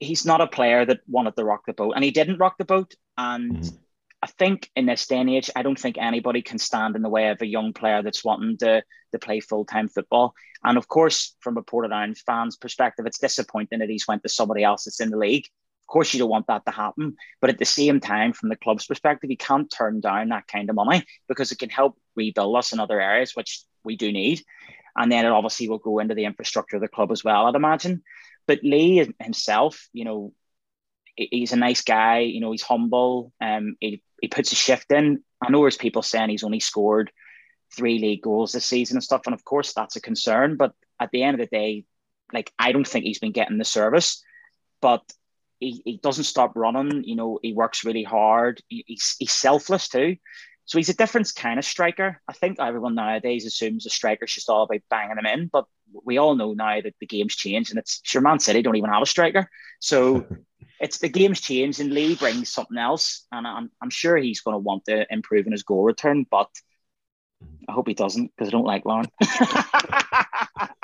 he's 0.01 0.25
not 0.25 0.41
a 0.41 0.47
player 0.47 0.87
that 0.87 1.01
wanted 1.07 1.37
to 1.37 1.45
rock 1.45 1.65
the 1.67 1.75
boat, 1.75 1.93
and 1.95 2.03
he 2.03 2.11
didn't 2.11 2.39
rock 2.39 2.57
the 2.59 2.65
boat. 2.65 2.95
And 3.19 3.59
mm-hmm. 3.59 3.77
I 4.23 4.29
think 4.29 4.71
in 4.75 4.87
this 4.87 5.07
day 5.07 5.19
and 5.19 5.31
age, 5.31 5.51
I 5.55 5.63
don't 5.63 5.79
think 5.79 5.99
anybody 5.99 6.43
can 6.43 6.59
stand 6.59 6.97
in 6.97 7.03
the 7.03 7.09
way 7.09 7.29
of 7.29 7.41
a 7.43 7.47
young 7.47 7.73
player 7.73 8.03
that's 8.03 8.25
wanting 8.25 8.57
to, 8.59 8.83
to 9.13 9.19
play 9.19 9.41
full 9.41 9.65
time 9.65 9.89
football. 9.89 10.35
And 10.65 10.79
of 10.79 10.89
course, 10.89 11.37
from 11.41 11.57
a 11.59 11.63
Portadown 11.63 12.17
fans' 12.19 12.57
perspective, 12.57 13.07
it's 13.07 13.19
disappointing 13.19 13.81
that 13.81 13.91
he's 13.91 14.09
went 14.09 14.23
to 14.23 14.29
somebody 14.29 14.65
else 14.65 14.85
that's 14.85 15.01
in 15.01 15.11
the 15.11 15.19
league. 15.19 15.47
Of 15.83 15.87
course, 15.93 16.13
you 16.13 16.19
don't 16.19 16.31
want 16.31 16.49
that 16.49 16.65
to 16.67 16.73
happen. 16.73 17.17
But 17.41 17.51
at 17.51 17.59
the 17.59 17.65
same 17.65 18.01
time, 18.01 18.33
from 18.33 18.49
the 18.49 18.57
club's 18.57 18.87
perspective, 18.87 19.31
you 19.31 19.37
can't 19.37 19.71
turn 19.71 20.01
down 20.01 20.31
that 20.31 20.49
kind 20.49 20.69
of 20.69 20.77
money 20.77 21.05
because 21.29 21.53
it 21.53 21.59
can 21.59 21.71
help 21.71 21.97
rebuild 22.17 22.57
us 22.57 22.73
in 22.73 22.81
other 22.81 23.01
areas, 23.01 23.37
which 23.37 23.63
we 23.85 23.97
do 23.97 24.11
need. 24.11 24.43
And 24.97 25.13
then 25.13 25.27
it 25.27 25.31
obviously 25.31 25.69
will 25.69 25.79
go 25.79 25.99
into 25.99 26.15
the 26.15 26.25
infrastructure 26.25 26.77
of 26.77 26.83
the 26.83 26.89
club 26.89 27.13
as 27.13 27.23
well, 27.23 27.47
I'd 27.47 27.55
imagine. 27.55 28.03
But 28.49 28.65
Lee 28.65 29.09
himself, 29.21 29.89
you 29.93 30.05
know, 30.05 30.33
he's 31.17 31.53
a 31.53 31.57
nice 31.57 31.83
guy. 31.83 32.21
You 32.21 32.41
know, 32.41 32.53
he's 32.53 32.63
humble. 32.63 33.33
Um, 33.41 33.77
he, 33.81 34.03
he 34.21 34.29
puts 34.29 34.53
a 34.53 34.55
shift 34.55 34.91
in. 34.93 35.23
I 35.43 35.51
know 35.51 35.61
there's 35.61 35.77
people 35.77 36.03
saying 36.03 36.31
he's 36.31 36.45
only 36.45 36.61
scored 36.61 37.11
three 37.75 37.99
league 37.99 38.23
goals 38.23 38.53
this 38.53 38.67
season 38.67 38.97
and 38.97 39.05
stuff. 39.05 39.23
And 39.27 39.35
of 39.35 39.45
course, 39.45 39.73
that's 39.73 39.97
a 39.97 40.01
concern. 40.01 40.57
But 40.57 40.73
at 41.01 41.11
the 41.11 41.23
end 41.23 41.35
of 41.35 41.41
the 41.41 41.57
day, 41.57 41.85
like, 42.33 42.53
I 42.59 42.73
don't 42.73 42.87
think 42.87 43.05
he's 43.05 43.19
been 43.19 43.33
getting 43.33 43.59
the 43.59 43.65
service. 43.65 44.23
But 44.81 45.03
he, 45.59 45.83
he 45.85 45.97
doesn't 46.03 46.25
stop 46.25 46.53
running. 46.55 47.05
You 47.05 47.17
know, 47.17 47.39
he 47.43 47.53
works 47.53 47.85
really 47.85 48.03
hard. 48.03 48.61
He, 48.69 48.85
he's, 48.87 49.17
he's 49.19 49.33
selfless 49.33 49.89
too. 49.89 50.17
So 50.67 50.79
he's 50.79 50.89
a 50.89 50.95
different 50.95 51.33
kind 51.35 51.59
of 51.59 51.65
striker. 51.65 52.21
I 52.29 52.33
think 52.33 52.59
everyone 52.59 52.97
nowadays 52.97 53.47
assumes 53.47 53.87
a 53.87 53.91
striker's 53.91 54.35
just 54.35 54.51
all 54.51 54.65
about 54.65 54.81
banging 54.91 55.15
them 55.15 55.27
in, 55.27 55.47
but 55.47 55.65
we 56.05 56.19
all 56.19 56.35
know 56.35 56.55
now 56.55 56.81
that 56.81 56.95
the 56.99 57.07
game's 57.07 57.37
changed 57.37 57.71
and 57.71 57.79
it's 57.79 58.01
sure 58.03 58.21
Man 58.21 58.41
City 58.41 58.63
don't 58.63 58.75
even 58.75 58.91
have 58.91 59.03
a 59.03 59.07
striker. 59.07 59.49
So 59.79 60.27
it's 60.81 60.99
the 60.99 61.09
game's 61.09 61.41
changed 61.41 61.81
and 61.81 61.93
Lee 61.93 62.15
brings 62.15 62.53
something 62.53 62.79
else. 62.79 63.27
And 63.33 63.47
I'm, 63.47 63.71
I'm 63.83 63.91
sure 63.91 64.17
he's 64.17 64.41
going 64.41 64.55
to 64.55 64.59
want 64.59 64.85
to 64.87 65.07
improve 65.11 65.47
in 65.47 65.53
his 65.53 65.63
goal 65.63 65.85
return, 65.85 66.27
but 66.31 66.51
I 67.69 67.73
hope 67.73 67.89
he 67.89 67.95
doesn't 67.95 68.33
because 68.37 68.49
I 68.49 68.53
don't 68.53 68.65
like 68.65 68.85
Larne. 68.85 69.07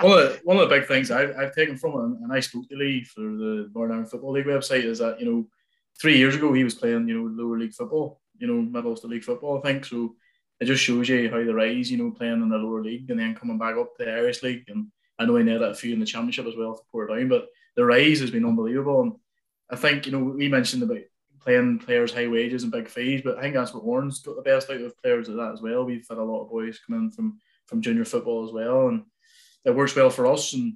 one, 0.01 0.19
of 0.19 0.19
the, 0.19 0.41
one 0.45 0.57
of 0.59 0.69
the 0.69 0.75
big 0.75 0.87
things 0.87 1.11
I've, 1.11 1.37
I've 1.37 1.55
taken 1.55 1.77
from 1.77 1.93
him, 1.93 2.19
and 2.23 2.33
I 2.33 2.41
spoke 2.41 2.69
to 2.69 2.77
Lee 2.77 3.05
for 3.05 3.21
the 3.21 3.71
Ireland 3.77 4.11
Football 4.11 4.33
League 4.33 4.47
website, 4.47 4.85
is 4.85 4.99
that, 4.99 5.21
you 5.21 5.27
know, 5.27 5.47
three 6.01 6.19
years 6.19 6.35
ago 6.35 6.53
he 6.53 6.65
was 6.65 6.75
playing, 6.75 7.09
you 7.09 7.19
know, 7.19 7.43
lower 7.43 7.59
league 7.59 7.75
football, 7.75 8.21
you 8.39 8.47
know, 8.47 8.61
middle 8.61 8.93
of 8.93 9.01
the 9.01 9.09
league 9.09 9.25
football, 9.25 9.59
I 9.59 9.61
think. 9.61 9.85
So 9.85 10.17
it 10.61 10.67
just 10.67 10.83
shows 10.83 11.09
you 11.09 11.31
how 11.31 11.45
the 11.45 11.55
rise, 11.55 11.91
you 11.91 11.99
know, 11.99 12.11
playing 12.11 12.43
in 12.43 12.49
the 12.49 12.57
lower 12.57 12.83
league 12.83 13.11
and 13.11 13.21
then 13.21 13.35
coming 13.35 13.59
back 13.59 13.77
up 13.77 13.97
to 13.97 14.05
the 14.05 14.13
Irish 14.13 14.43
League. 14.43 14.65
And 14.69 14.89
I 15.19 15.25
know 15.25 15.37
he 15.37 15.45
netted 15.45 15.63
a 15.63 15.75
few 15.75 15.93
in 15.93 16.01
the 16.01 16.07
championship 16.07 16.47
as 16.47 16.57
well 16.57 16.75
for 16.75 16.85
Port 16.91 17.11
Portadown, 17.11 17.29
but 17.29 17.49
the 17.77 17.85
rise 17.85 18.21
has 18.21 18.31
been 18.31 18.45
unbelievable. 18.45 19.03
And 19.03 19.13
I 19.73 19.77
think, 19.77 20.07
you 20.07 20.13
know, 20.13 20.19
we 20.19 20.49
mentioned 20.49 20.83
about 20.83 21.01
playing 21.41 21.79
players 21.79 22.13
high 22.13 22.29
wages 22.29 22.63
and 22.63 22.71
big 22.71 22.89
fees, 22.89 23.23
but 23.25 23.39
I 23.39 23.43
think 23.43 23.55
that's 23.55 23.73
what 23.73 23.85
Oran's 23.85 24.21
got 24.21 24.37
the 24.37 24.43
best 24.43 24.71
out 24.71 24.81
of 24.81 24.97
players 24.99 25.29
of 25.29 25.37
that 25.37 25.53
as 25.53 25.63
well. 25.63 25.85
We've 25.85 26.07
had 26.09 26.19
a 26.19 26.23
lot 26.23 26.43
of 26.43 26.51
boys 26.51 26.79
come 26.87 26.99
in 26.99 27.11
from 27.11 27.39
from 27.67 27.81
junior 27.81 28.05
football 28.05 28.45
as 28.45 28.53
well, 28.53 28.89
and 28.89 29.05
it 29.65 29.75
works 29.75 29.97
well 29.97 30.11
for 30.11 30.27
us. 30.27 30.53
And 30.53 30.75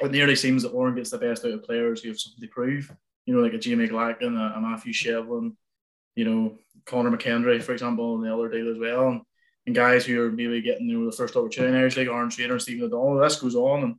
it 0.00 0.12
nearly 0.12 0.36
seems 0.36 0.62
that 0.62 0.70
Oran 0.70 0.94
gets 0.94 1.10
the 1.10 1.18
best 1.18 1.44
out 1.44 1.52
of 1.52 1.64
players 1.64 2.00
who 2.00 2.10
have 2.10 2.20
something 2.20 2.40
to 2.40 2.46
prove. 2.46 2.94
You 3.26 3.34
know, 3.34 3.40
like 3.40 3.54
a 3.54 3.58
Jamie 3.58 3.88
Glacken, 3.88 4.38
a, 4.38 4.56
a 4.56 4.60
Matthew 4.60 4.92
Shevlin, 4.92 5.54
you 6.14 6.24
know, 6.24 6.58
Connor 6.86 7.10
McKendry, 7.10 7.62
for 7.62 7.72
example, 7.72 8.14
and 8.14 8.24
the 8.24 8.32
other 8.32 8.48
deal 8.48 8.70
as 8.70 8.78
well. 8.78 9.08
And, 9.08 9.22
and 9.66 9.74
guys 9.74 10.04
who 10.04 10.22
are 10.22 10.30
maybe 10.30 10.60
getting 10.62 10.88
you 10.88 11.00
know 11.00 11.10
the 11.10 11.16
first 11.16 11.36
opportunity 11.36 12.00
League, 12.00 12.08
Aaron 12.08 12.30
Traynor, 12.30 12.58
Stephen 12.58 12.84
O'Donnell, 12.84 13.18
this 13.18 13.40
goes 13.40 13.56
on. 13.56 13.82
And 13.82 13.94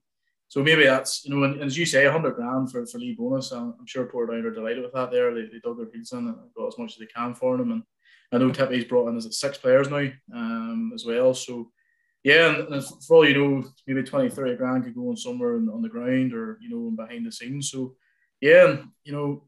so 0.47 0.61
maybe 0.61 0.83
that's, 0.83 1.25
you 1.25 1.35
know, 1.35 1.43
and, 1.43 1.55
and 1.55 1.63
as 1.63 1.77
you 1.77 1.85
say, 1.85 2.03
100 2.05 2.35
grand 2.35 2.71
for, 2.71 2.85
for 2.85 2.99
Lee 2.99 3.17
Bonis. 3.19 3.51
I'm, 3.51 3.73
I'm 3.79 3.87
sure 3.87 4.05
Portadown 4.05 4.45
are 4.45 4.53
delighted 4.53 4.83
with 4.83 4.93
that 4.93 5.11
there. 5.11 5.33
They, 5.33 5.47
they 5.47 5.59
dug 5.63 5.77
their 5.77 5.89
heels 5.91 6.11
in 6.11 6.19
and 6.19 6.37
got 6.55 6.67
as 6.67 6.77
much 6.77 6.93
as 6.93 6.97
they 6.97 7.07
can 7.07 7.33
for 7.33 7.57
them. 7.57 7.71
And 7.71 7.83
I 8.31 8.37
know 8.37 8.51
Tippy's 8.51 8.85
brought 8.85 9.09
in, 9.09 9.17
is 9.17 9.25
it 9.25 9.33
six 9.33 9.57
players 9.57 9.89
now 9.89 10.07
um, 10.35 10.91
as 10.93 11.05
well. 11.05 11.33
So, 11.33 11.71
yeah, 12.23 12.55
and, 12.55 12.73
and, 12.73 12.83
for 13.05 13.17
all 13.17 13.27
you 13.27 13.37
know, 13.37 13.67
maybe 13.87 14.03
20, 14.03 14.29
30 14.29 14.55
grand 14.55 14.83
could 14.83 14.95
go 14.95 15.09
on 15.09 15.17
somewhere 15.17 15.55
on, 15.55 15.69
on 15.69 15.81
the 15.81 15.89
ground 15.89 16.33
or, 16.33 16.59
you 16.61 16.69
know, 16.69 16.91
behind 16.91 17.25
the 17.25 17.31
scenes. 17.31 17.71
So, 17.71 17.95
yeah, 18.39 18.69
and, 18.69 18.89
you 19.03 19.13
know, 19.13 19.43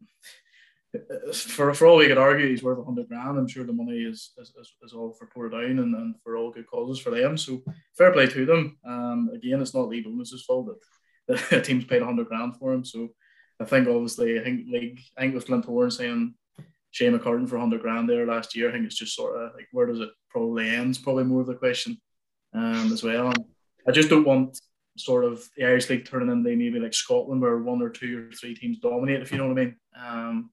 for 1.33 1.73
for 1.73 1.87
all 1.87 1.97
we 1.97 2.07
could 2.07 2.17
argue, 2.17 2.49
he's 2.49 2.63
worth 2.63 2.83
hundred 2.83 3.07
grand. 3.07 3.37
I'm 3.37 3.47
sure 3.47 3.65
the 3.65 3.73
money 3.73 3.99
is 3.99 4.31
is, 4.37 4.53
is 4.83 4.93
all 4.93 5.13
for 5.13 5.27
Portadown 5.27 5.79
and, 5.81 5.95
and 5.95 6.15
for 6.23 6.37
all 6.37 6.51
good 6.51 6.67
causes 6.67 6.99
for 6.99 7.09
them. 7.09 7.37
So 7.37 7.63
fair 7.97 8.11
play 8.11 8.27
to 8.27 8.45
them. 8.45 8.77
Um, 8.85 9.04
again, 9.33 9.61
it's 9.61 9.73
not 9.73 9.89
Lee 9.89 10.01
Bonis's 10.01 10.43
fault 10.43 10.69
that 11.27 11.49
the 11.49 11.61
team's 11.61 11.85
paid 11.85 12.01
hundred 12.01 12.27
grand 12.27 12.55
for 12.57 12.73
him. 12.73 12.83
So 12.83 13.09
I 13.59 13.65
think 13.65 13.87
obviously 13.87 14.39
I 14.39 14.43
think 14.43 14.67
league 14.69 14.99
I 15.17 15.21
think 15.21 15.35
with 15.35 15.47
Glentoran 15.47 15.91
saying 15.91 16.35
Shane 16.91 17.17
McCartan 17.17 17.47
for 17.47 17.57
hundred 17.57 17.81
grand 17.81 18.09
there 18.09 18.25
last 18.25 18.55
year. 18.55 18.69
I 18.69 18.73
think 18.73 18.85
it's 18.85 18.97
just 18.97 19.15
sort 19.15 19.35
of 19.35 19.53
like 19.55 19.67
where 19.71 19.85
does 19.85 19.99
it 19.99 20.09
probably 20.29 20.69
ends? 20.69 20.97
Probably 20.97 21.23
more 21.23 21.41
of 21.41 21.47
the 21.47 21.55
question 21.55 21.97
um, 22.53 22.91
as 22.91 23.03
well. 23.03 23.27
And 23.27 23.45
I 23.87 23.91
just 23.91 24.09
don't 24.09 24.27
want 24.27 24.59
sort 24.97 25.25
of 25.25 25.43
the 25.57 25.65
Irish 25.65 25.89
League 25.89 26.05
turning 26.05 26.29
into 26.29 26.55
maybe 26.55 26.79
like 26.79 26.93
Scotland 26.93 27.41
where 27.41 27.57
one 27.57 27.81
or 27.81 27.89
two 27.89 28.27
or 28.29 28.31
three 28.31 28.55
teams 28.55 28.79
dominate, 28.79 29.21
if 29.21 29.31
you 29.31 29.37
know 29.37 29.47
what 29.47 29.59
I 29.59 29.65
mean. 29.65 29.75
Um, 29.97 30.49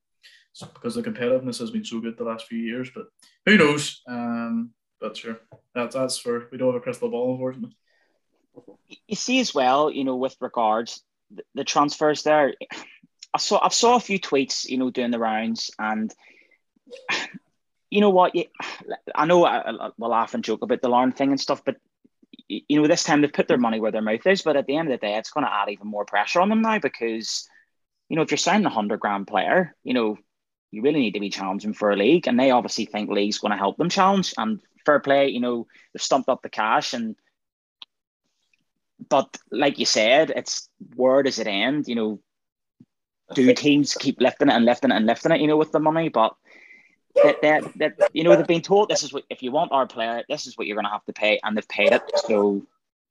because 0.74 0.94
the 0.94 1.02
competitiveness 1.02 1.58
has 1.60 1.70
been 1.70 1.84
so 1.84 2.00
good 2.00 2.18
the 2.18 2.24
last 2.24 2.46
few 2.46 2.58
years. 2.58 2.90
But 2.94 3.06
who 3.46 3.56
knows? 3.56 4.02
Um, 4.06 4.72
but 5.00 5.16
sure, 5.16 5.38
that's 5.74 5.94
that's 5.94 6.18
for 6.18 6.48
we 6.52 6.58
don't 6.58 6.72
have 6.72 6.80
a 6.80 6.84
crystal 6.84 7.10
ball, 7.10 7.32
unfortunately. 7.32 7.76
You 9.06 9.16
see 9.16 9.40
as 9.40 9.54
well, 9.54 9.90
you 9.90 10.04
know, 10.04 10.16
with 10.16 10.36
regards 10.40 11.02
the, 11.30 11.42
the 11.54 11.64
transfers 11.64 12.22
there. 12.22 12.54
I 13.34 13.38
saw 13.38 13.64
I 13.64 13.68
saw 13.68 13.96
a 13.96 14.00
few 14.00 14.18
tweets, 14.18 14.68
you 14.68 14.78
know, 14.78 14.90
doing 14.90 15.10
the 15.10 15.18
rounds, 15.18 15.70
and 15.78 16.12
you 17.90 18.00
know 18.00 18.10
what? 18.10 18.34
I 19.14 19.26
know 19.26 19.44
I, 19.44 19.90
will 19.96 20.10
laugh 20.10 20.34
and 20.34 20.44
joke 20.44 20.62
about 20.62 20.82
the 20.82 20.88
Larne 20.88 21.12
thing 21.12 21.30
and 21.30 21.40
stuff, 21.40 21.62
but 21.64 21.76
you 22.48 22.80
know, 22.80 22.86
this 22.86 23.04
time 23.04 23.20
they've 23.20 23.32
put 23.32 23.48
their 23.48 23.58
money 23.58 23.80
where 23.80 23.92
their 23.92 24.02
mouth 24.02 24.26
is. 24.26 24.42
But 24.42 24.56
at 24.56 24.66
the 24.66 24.76
end 24.76 24.90
of 24.90 25.00
the 25.00 25.06
day, 25.06 25.14
it's 25.16 25.30
going 25.30 25.46
to 25.46 25.52
add 25.52 25.70
even 25.70 25.86
more 25.86 26.04
pressure 26.04 26.40
on 26.40 26.48
them 26.48 26.62
now 26.62 26.78
because, 26.78 27.48
you 28.08 28.16
know, 28.16 28.22
if 28.22 28.30
you're 28.30 28.38
signing 28.38 28.66
a 28.66 28.70
hundred 28.70 29.00
grand 29.00 29.26
player, 29.26 29.74
you 29.84 29.94
know, 29.94 30.18
you 30.70 30.82
really 30.82 31.00
need 31.00 31.14
to 31.14 31.20
be 31.20 31.30
challenging 31.30 31.74
for 31.74 31.90
a 31.90 31.96
league, 31.96 32.26
and 32.26 32.38
they 32.38 32.50
obviously 32.50 32.86
think 32.86 33.10
league's 33.10 33.38
going 33.38 33.52
to 33.52 33.58
help 33.58 33.76
them 33.76 33.88
challenge. 33.88 34.34
And 34.38 34.60
fair 34.84 35.00
play, 35.00 35.28
you 35.28 35.40
know, 35.40 35.66
they've 35.92 36.02
stumped 36.02 36.28
up 36.28 36.42
the 36.42 36.48
cash, 36.48 36.94
and 36.94 37.16
but 39.08 39.36
like 39.50 39.78
you 39.78 39.86
said, 39.86 40.32
it's 40.34 40.68
where 40.96 41.22
does 41.22 41.38
it 41.38 41.46
end? 41.46 41.88
You 41.88 41.94
know, 41.94 42.20
do 43.34 43.52
teams 43.54 43.94
keep 43.94 44.20
lifting 44.20 44.48
it 44.48 44.54
and 44.54 44.64
lifting 44.64 44.90
it 44.90 44.96
and 44.96 45.06
lifting 45.06 45.32
it? 45.32 45.40
You 45.40 45.46
know, 45.46 45.56
with 45.56 45.72
the 45.72 45.80
money, 45.80 46.08
but 46.08 46.34
that 47.22 47.42
that, 47.42 47.78
that 47.78 48.10
you 48.12 48.24
know 48.24 48.34
they've 48.36 48.46
been 48.46 48.62
told 48.62 48.88
this 48.88 49.02
is 49.02 49.12
what 49.12 49.24
if 49.30 49.42
you 49.42 49.52
want 49.52 49.72
our 49.72 49.86
player, 49.86 50.22
this 50.28 50.46
is 50.46 50.56
what 50.56 50.66
you're 50.66 50.76
going 50.76 50.86
to 50.86 50.90
have 50.92 51.04
to 51.04 51.12
pay, 51.12 51.40
and 51.42 51.56
they've 51.56 51.68
paid 51.68 51.92
it. 51.92 52.02
So 52.26 52.62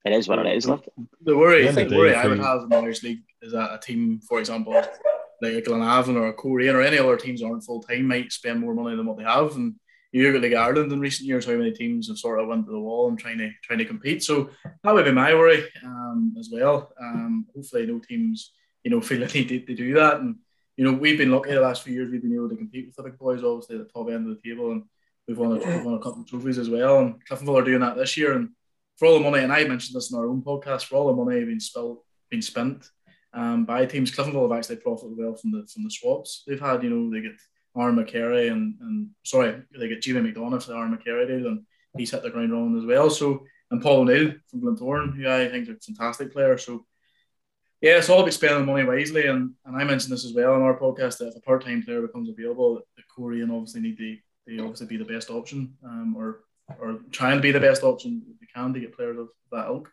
it 0.05 0.13
is 0.13 0.27
what 0.27 0.39
it 0.39 0.47
is. 0.47 0.67
Look. 0.67 0.85
The 1.21 1.37
worry, 1.37 1.67
I 1.67 1.71
the 1.71 1.95
worry 1.95 2.15
I 2.15 2.27
would 2.27 2.39
have 2.39 2.63
in 2.63 2.69
the 2.69 2.77
Irish 2.77 3.03
League 3.03 3.21
is 3.41 3.53
that 3.53 3.73
a 3.73 3.77
team, 3.77 4.19
for 4.27 4.39
example, 4.39 4.73
like 4.73 5.53
a 5.53 5.61
Glenavon 5.61 6.15
or 6.15 6.27
a 6.27 6.33
Coleraine 6.33 6.75
or 6.75 6.81
any 6.81 6.97
other 6.97 7.17
teams 7.17 7.43
aren't 7.43 7.63
full 7.63 7.81
time 7.81 8.07
might 8.07 8.31
spend 8.31 8.59
more 8.59 8.73
money 8.73 8.95
than 8.95 9.05
what 9.05 9.17
they 9.17 9.23
have. 9.23 9.55
And 9.55 9.75
you 10.11 10.35
at 10.35 10.41
like 10.41 10.53
Ireland 10.53 10.91
in 10.91 10.99
recent 10.99 11.27
years, 11.27 11.45
how 11.45 11.53
many 11.53 11.71
teams 11.71 12.07
have 12.09 12.17
sort 12.17 12.39
of 12.39 12.47
went 12.47 12.65
to 12.65 12.71
the 12.71 12.79
wall 12.79 13.07
and 13.07 13.17
trying 13.17 13.37
to 13.37 13.51
trying 13.63 13.79
to 13.79 13.85
compete. 13.85 14.23
So 14.23 14.49
that 14.83 14.93
would 14.93 15.05
be 15.05 15.11
my 15.11 15.33
worry 15.33 15.63
um, 15.85 16.35
as 16.37 16.49
well. 16.51 16.91
Um, 16.99 17.45
hopefully, 17.55 17.85
no 17.85 17.99
teams 17.99 18.51
you 18.83 18.91
know 18.91 19.01
feel 19.01 19.25
the 19.25 19.33
need 19.33 19.49
to, 19.49 19.59
to 19.61 19.75
do 19.75 19.93
that. 19.95 20.19
And 20.19 20.35
you 20.75 20.85
know 20.85 20.93
we've 20.93 21.17
been 21.17 21.31
lucky 21.31 21.51
the 21.53 21.61
last 21.61 21.83
few 21.83 21.93
years. 21.93 22.11
We've 22.11 22.21
been 22.21 22.35
able 22.35 22.49
to 22.49 22.55
compete 22.55 22.87
with 22.87 22.95
the 22.95 23.03
big 23.03 23.17
boys, 23.17 23.43
obviously 23.43 23.77
at 23.77 23.87
the 23.87 23.91
top 23.93 24.09
end 24.09 24.29
of 24.29 24.35
the 24.35 24.49
table, 24.49 24.71
and 24.71 24.83
we've 25.27 25.37
won 25.37 25.53
a, 25.53 25.55
we've 25.55 25.85
won 25.85 25.95
a 25.95 25.99
couple 25.99 26.21
of 26.21 26.27
trophies 26.27 26.57
as 26.57 26.69
well. 26.69 26.99
And 26.99 27.25
Cliftonville 27.25 27.61
are 27.61 27.65
doing 27.65 27.81
that 27.81 27.95
this 27.95 28.17
year. 28.17 28.33
And 28.33 28.49
for 28.97 29.07
all 29.07 29.13
the 29.17 29.29
money, 29.29 29.43
and 29.43 29.53
I 29.53 29.63
mentioned 29.63 29.95
this 29.95 30.11
in 30.11 30.17
our 30.17 30.27
own 30.27 30.41
podcast, 30.41 30.85
for 30.85 30.95
all 30.95 31.07
the 31.07 31.23
money 31.23 31.43
being 31.45 31.59
spent, 31.59 31.97
being 32.29 32.41
spent 32.41 32.85
um, 33.33 33.65
by 33.65 33.85
teams. 33.85 34.11
Cliftonville 34.11 34.49
have 34.49 34.57
actually 34.57 34.77
profited 34.77 35.17
well 35.17 35.35
from 35.35 35.51
the 35.51 35.67
from 35.67 35.83
the 35.83 35.89
swaps 35.89 36.43
they've 36.45 36.59
had. 36.59 36.83
You 36.83 36.89
know, 36.89 37.09
they 37.09 37.21
get 37.21 37.39
Aaron 37.77 37.95
McCary 37.95 38.51
and 38.51 38.75
and 38.81 39.09
sorry, 39.23 39.61
they 39.77 39.87
get 39.87 40.01
Jimmy 40.01 40.31
McDonough 40.31 40.63
for 40.63 40.75
Aaron 40.75 40.97
McCary 40.97 41.27
did, 41.27 41.45
and 41.45 41.65
he's 41.97 42.11
hit 42.11 42.23
the 42.23 42.29
ground 42.29 42.51
running 42.51 42.77
as 42.77 42.85
well. 42.85 43.09
So 43.09 43.45
and 43.71 43.81
Paul 43.81 44.01
O'Neill 44.01 44.33
from 44.49 44.61
Glentoran, 44.61 45.15
who 45.15 45.29
I 45.29 45.47
think 45.47 45.69
is 45.69 45.75
a 45.75 45.79
fantastic 45.79 46.33
player. 46.33 46.57
So 46.57 46.85
yeah, 47.81 47.97
it's 47.97 48.09
all 48.09 48.19
about 48.19 48.33
spending 48.33 48.65
money 48.65 48.83
wisely. 48.83 49.25
And, 49.27 49.53
and 49.65 49.75
I 49.75 49.83
mentioned 49.83 50.11
this 50.11 50.25
as 50.25 50.33
well 50.33 50.55
in 50.55 50.61
our 50.61 50.77
podcast 50.77 51.17
that 51.17 51.29
if 51.29 51.35
a 51.35 51.41
part 51.41 51.65
time 51.65 51.81
player 51.81 52.01
becomes 52.01 52.29
available, 52.29 52.81
the 52.95 53.03
Coleraine 53.15 53.49
obviously 53.49 53.81
need 53.81 53.97
to 53.97 54.17
they 54.47 54.59
obviously 54.59 54.87
be 54.87 54.97
the 54.97 55.05
best 55.05 55.29
option, 55.29 55.75
um, 55.83 56.15
or 56.17 56.41
or 56.79 56.99
trying 57.11 57.37
to 57.37 57.41
be 57.41 57.51
the 57.51 57.59
best 57.59 57.83
option 57.83 58.21
they 58.39 58.47
can 58.53 58.73
to 58.73 58.79
get 58.79 58.95
players 58.95 59.17
of 59.17 59.29
that 59.51 59.67
ilk. 59.67 59.91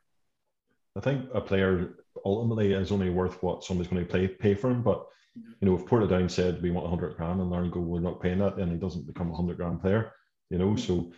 I 0.97 1.01
think 1.01 1.29
a 1.35 1.41
player 1.41 1.95
ultimately 2.25 2.73
is 2.73 2.91
only 2.91 3.11
worth 3.11 3.43
what 3.43 3.63
somebody's 3.63 3.91
going 3.91 4.07
to 4.07 4.13
pay 4.13 4.29
pay 4.29 4.55
for 4.55 4.71
him. 4.71 4.83
But 4.83 5.07
you 5.35 5.69
know, 5.69 5.75
if 5.75 5.87
Portadown 5.87 6.31
said 6.31 6.63
we 6.63 6.71
want 6.71 6.91
100 6.91 7.17
grand 7.17 7.41
and 7.41 7.51
Larne 7.51 7.71
go, 7.71 7.81
we're 7.81 8.01
not 8.01 8.21
paying 8.21 8.39
that, 8.39 8.57
then 8.57 8.71
he 8.71 8.77
doesn't 8.77 9.07
become 9.07 9.29
a 9.29 9.33
100 9.33 9.57
grand 9.57 9.81
player. 9.81 10.13
You 10.51 10.59
know, 10.59 10.77
so 10.77 11.13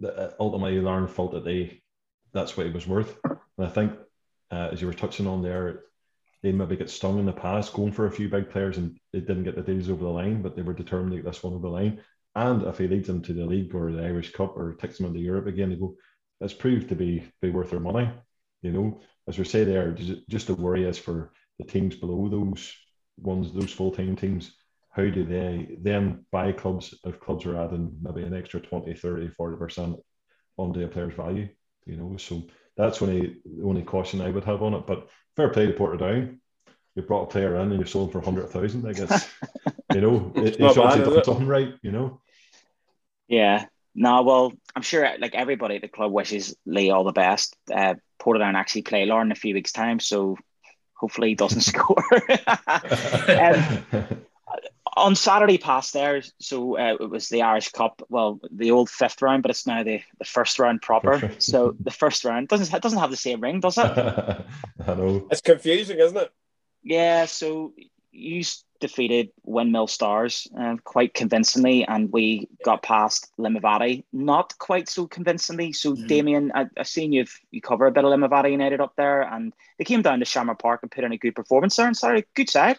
the, 0.00 0.14
uh, 0.14 0.32
ultimately 0.38 0.80
Larne 0.80 1.08
felt 1.08 1.32
that 1.32 1.44
they 1.44 1.82
that's 2.32 2.56
what 2.56 2.66
he 2.66 2.72
was 2.72 2.86
worth. 2.86 3.18
And 3.24 3.66
I 3.66 3.70
think 3.70 3.92
uh, 4.50 4.68
as 4.72 4.80
you 4.80 4.86
were 4.86 4.94
touching 4.94 5.26
on 5.26 5.42
there, 5.42 5.84
they 6.42 6.52
maybe 6.52 6.76
get 6.76 6.90
stung 6.90 7.18
in 7.18 7.26
the 7.26 7.32
past 7.32 7.72
going 7.72 7.92
for 7.92 8.06
a 8.06 8.12
few 8.12 8.28
big 8.28 8.50
players 8.50 8.76
and 8.76 8.98
they 9.12 9.20
didn't 9.20 9.44
get 9.44 9.56
the 9.56 9.62
deals 9.62 9.88
over 9.88 10.04
the 10.04 10.10
line, 10.10 10.42
but 10.42 10.54
they 10.54 10.62
were 10.62 10.74
determined 10.74 11.12
to 11.12 11.16
get 11.16 11.24
this 11.24 11.42
one 11.42 11.54
over 11.54 11.62
the 11.62 11.72
line. 11.72 12.00
And 12.34 12.62
if 12.64 12.78
he 12.78 12.86
leads 12.86 13.06
them 13.06 13.22
to 13.22 13.32
the 13.32 13.46
league 13.46 13.74
or 13.74 13.90
the 13.90 14.04
Irish 14.04 14.32
Cup 14.32 14.56
or 14.56 14.74
takes 14.74 14.98
them 14.98 15.06
into 15.06 15.20
Europe 15.20 15.46
again, 15.46 15.70
they 15.70 15.76
go, 15.76 15.96
it's 16.40 16.52
proved 16.52 16.90
to 16.90 16.94
be 16.94 17.24
be 17.40 17.50
worth 17.50 17.70
their 17.70 17.80
money. 17.80 18.10
You 18.60 18.72
know, 18.72 19.00
as 19.26 19.38
we 19.38 19.44
say 19.44 19.64
there, 19.64 19.92
just 20.28 20.46
the 20.46 20.54
worry 20.54 20.84
is 20.84 20.98
for 20.98 21.32
the 21.58 21.64
teams 21.64 21.96
below 21.96 22.28
those 22.28 22.70
ones, 23.16 23.52
those 23.52 23.72
full 23.72 23.90
time 23.90 24.16
teams. 24.16 24.52
How 24.90 25.02
do 25.02 25.24
they 25.24 25.76
then 25.80 26.24
buy 26.32 26.52
clubs 26.52 26.94
if 27.04 27.20
clubs 27.20 27.44
are 27.44 27.60
adding 27.60 27.96
maybe 28.00 28.22
an 28.22 28.34
extra 28.34 28.60
20, 28.60 28.94
30, 28.94 29.28
40% 29.28 30.00
onto 30.56 30.84
a 30.84 30.88
player's 30.88 31.14
value? 31.14 31.48
You 31.84 31.96
know, 31.96 32.16
so 32.16 32.44
that's 32.76 33.02
only 33.02 33.36
the 33.44 33.64
only 33.64 33.82
caution 33.82 34.20
I 34.20 34.30
would 34.30 34.44
have 34.44 34.62
on 34.62 34.74
it. 34.74 34.86
But 34.86 35.08
fair 35.36 35.50
play 35.50 35.66
to 35.66 35.72
Portadown. 35.72 36.38
You 36.94 37.02
brought 37.02 37.24
a 37.24 37.26
player 37.26 37.56
in 37.56 37.72
and 37.72 37.80
you 37.80 37.84
sold 37.84 38.08
him 38.08 38.12
for 38.12 38.18
100,000. 38.20 38.86
I 38.86 38.92
guess, 38.94 39.28
you 39.92 40.00
know, 40.00 40.32
it, 40.34 40.58
it's 40.58 40.78
obviously 40.78 41.14
done 41.14 41.24
something 41.24 41.46
right, 41.46 41.74
you 41.82 41.92
know? 41.92 42.22
Yeah, 43.28 43.66
no, 43.94 44.22
well, 44.22 44.52
I'm 44.74 44.82
sure 44.82 45.08
like 45.18 45.34
everybody 45.34 45.76
at 45.76 45.82
the 45.82 45.88
club 45.88 46.12
wishes 46.12 46.54
Lee 46.66 46.90
all 46.90 47.04
the 47.04 47.12
best. 47.12 47.56
Uh, 47.72 47.94
Portadown 48.20 48.54
actually 48.54 48.82
play 48.82 49.06
Larne 49.06 49.28
in 49.28 49.32
a 49.32 49.36
few 49.36 49.54
weeks' 49.54 49.72
time, 49.72 50.00
so 50.00 50.36
hopefully 50.96 51.28
he 51.30 51.34
doesn't 51.34 51.60
score. 51.72 52.04
um, 53.28 54.22
on 54.96 55.14
Saturday 55.14 55.58
past 55.58 55.92
there, 55.92 56.22
so 56.40 56.78
uh, 56.78 56.96
it 56.98 57.10
was 57.10 57.28
the 57.28 57.42
Irish 57.42 57.70
Cup. 57.70 58.02
Well, 58.08 58.40
the 58.50 58.70
old 58.70 58.88
fifth 58.88 59.20
round, 59.20 59.42
but 59.42 59.50
it's 59.50 59.66
now 59.66 59.82
the, 59.82 60.00
the 60.18 60.24
first 60.24 60.58
round 60.58 60.80
proper. 60.80 61.32
so 61.38 61.76
the 61.78 61.90
first 61.90 62.24
round 62.24 62.48
doesn't 62.48 62.74
it 62.74 62.82
doesn't 62.82 62.98
have 62.98 63.10
the 63.10 63.16
same 63.16 63.40
ring, 63.40 63.60
does 63.60 63.76
it? 63.76 63.84
I 63.86 64.44
know. 64.94 65.28
It's 65.30 65.42
confusing, 65.42 65.98
isn't 65.98 66.16
it? 66.16 66.32
Yeah. 66.82 67.26
So 67.26 67.74
you 68.16 68.42
defeated 68.80 69.30
Windmill 69.44 69.86
Stars 69.86 70.46
uh, 70.58 70.76
quite 70.84 71.14
convincingly, 71.14 71.84
and 71.84 72.12
we 72.12 72.48
got 72.64 72.82
past 72.82 73.30
Limavady 73.38 74.04
not 74.12 74.56
quite 74.58 74.88
so 74.88 75.06
convincingly. 75.06 75.72
So, 75.72 75.92
mm-hmm. 75.92 76.06
Damien, 76.06 76.52
I, 76.54 76.66
have 76.76 76.88
seen 76.88 77.12
you've 77.12 77.38
you 77.50 77.60
cover 77.60 77.86
a 77.86 77.92
bit 77.92 78.04
of 78.04 78.10
Limavady 78.10 78.52
United 78.52 78.80
up 78.80 78.94
there, 78.96 79.22
and 79.22 79.52
they 79.78 79.84
came 79.84 80.02
down 80.02 80.18
to 80.20 80.24
Shamrock 80.24 80.60
Park 80.60 80.80
and 80.82 80.90
put 80.90 81.04
in 81.04 81.12
a 81.12 81.18
good 81.18 81.34
performance 81.34 81.76
there. 81.76 81.86
And 81.86 81.96
sorry, 81.96 82.26
good 82.34 82.50
side. 82.50 82.78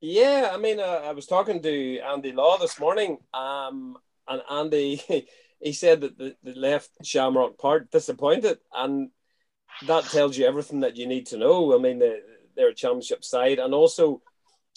Yeah, 0.00 0.50
I 0.52 0.56
mean, 0.56 0.80
uh, 0.80 1.02
I 1.04 1.12
was 1.12 1.26
talking 1.26 1.62
to 1.62 1.98
Andy 1.98 2.32
Law 2.32 2.56
this 2.58 2.80
morning, 2.80 3.18
um, 3.34 3.98
and 4.28 4.42
Andy 4.50 5.02
he 5.60 5.72
said 5.72 6.00
that 6.00 6.18
the, 6.18 6.36
the 6.42 6.54
left 6.54 6.90
Shamrock 7.04 7.58
Park 7.58 7.90
disappointed, 7.90 8.58
and 8.74 9.10
that 9.86 10.04
tells 10.04 10.36
you 10.36 10.46
everything 10.46 10.80
that 10.80 10.96
you 10.96 11.06
need 11.06 11.26
to 11.26 11.36
know. 11.36 11.74
I 11.74 11.80
mean, 11.80 11.98
they, 11.98 12.20
they're 12.56 12.68
a 12.70 12.74
championship 12.74 13.24
side, 13.24 13.58
and 13.58 13.74
also 13.74 14.22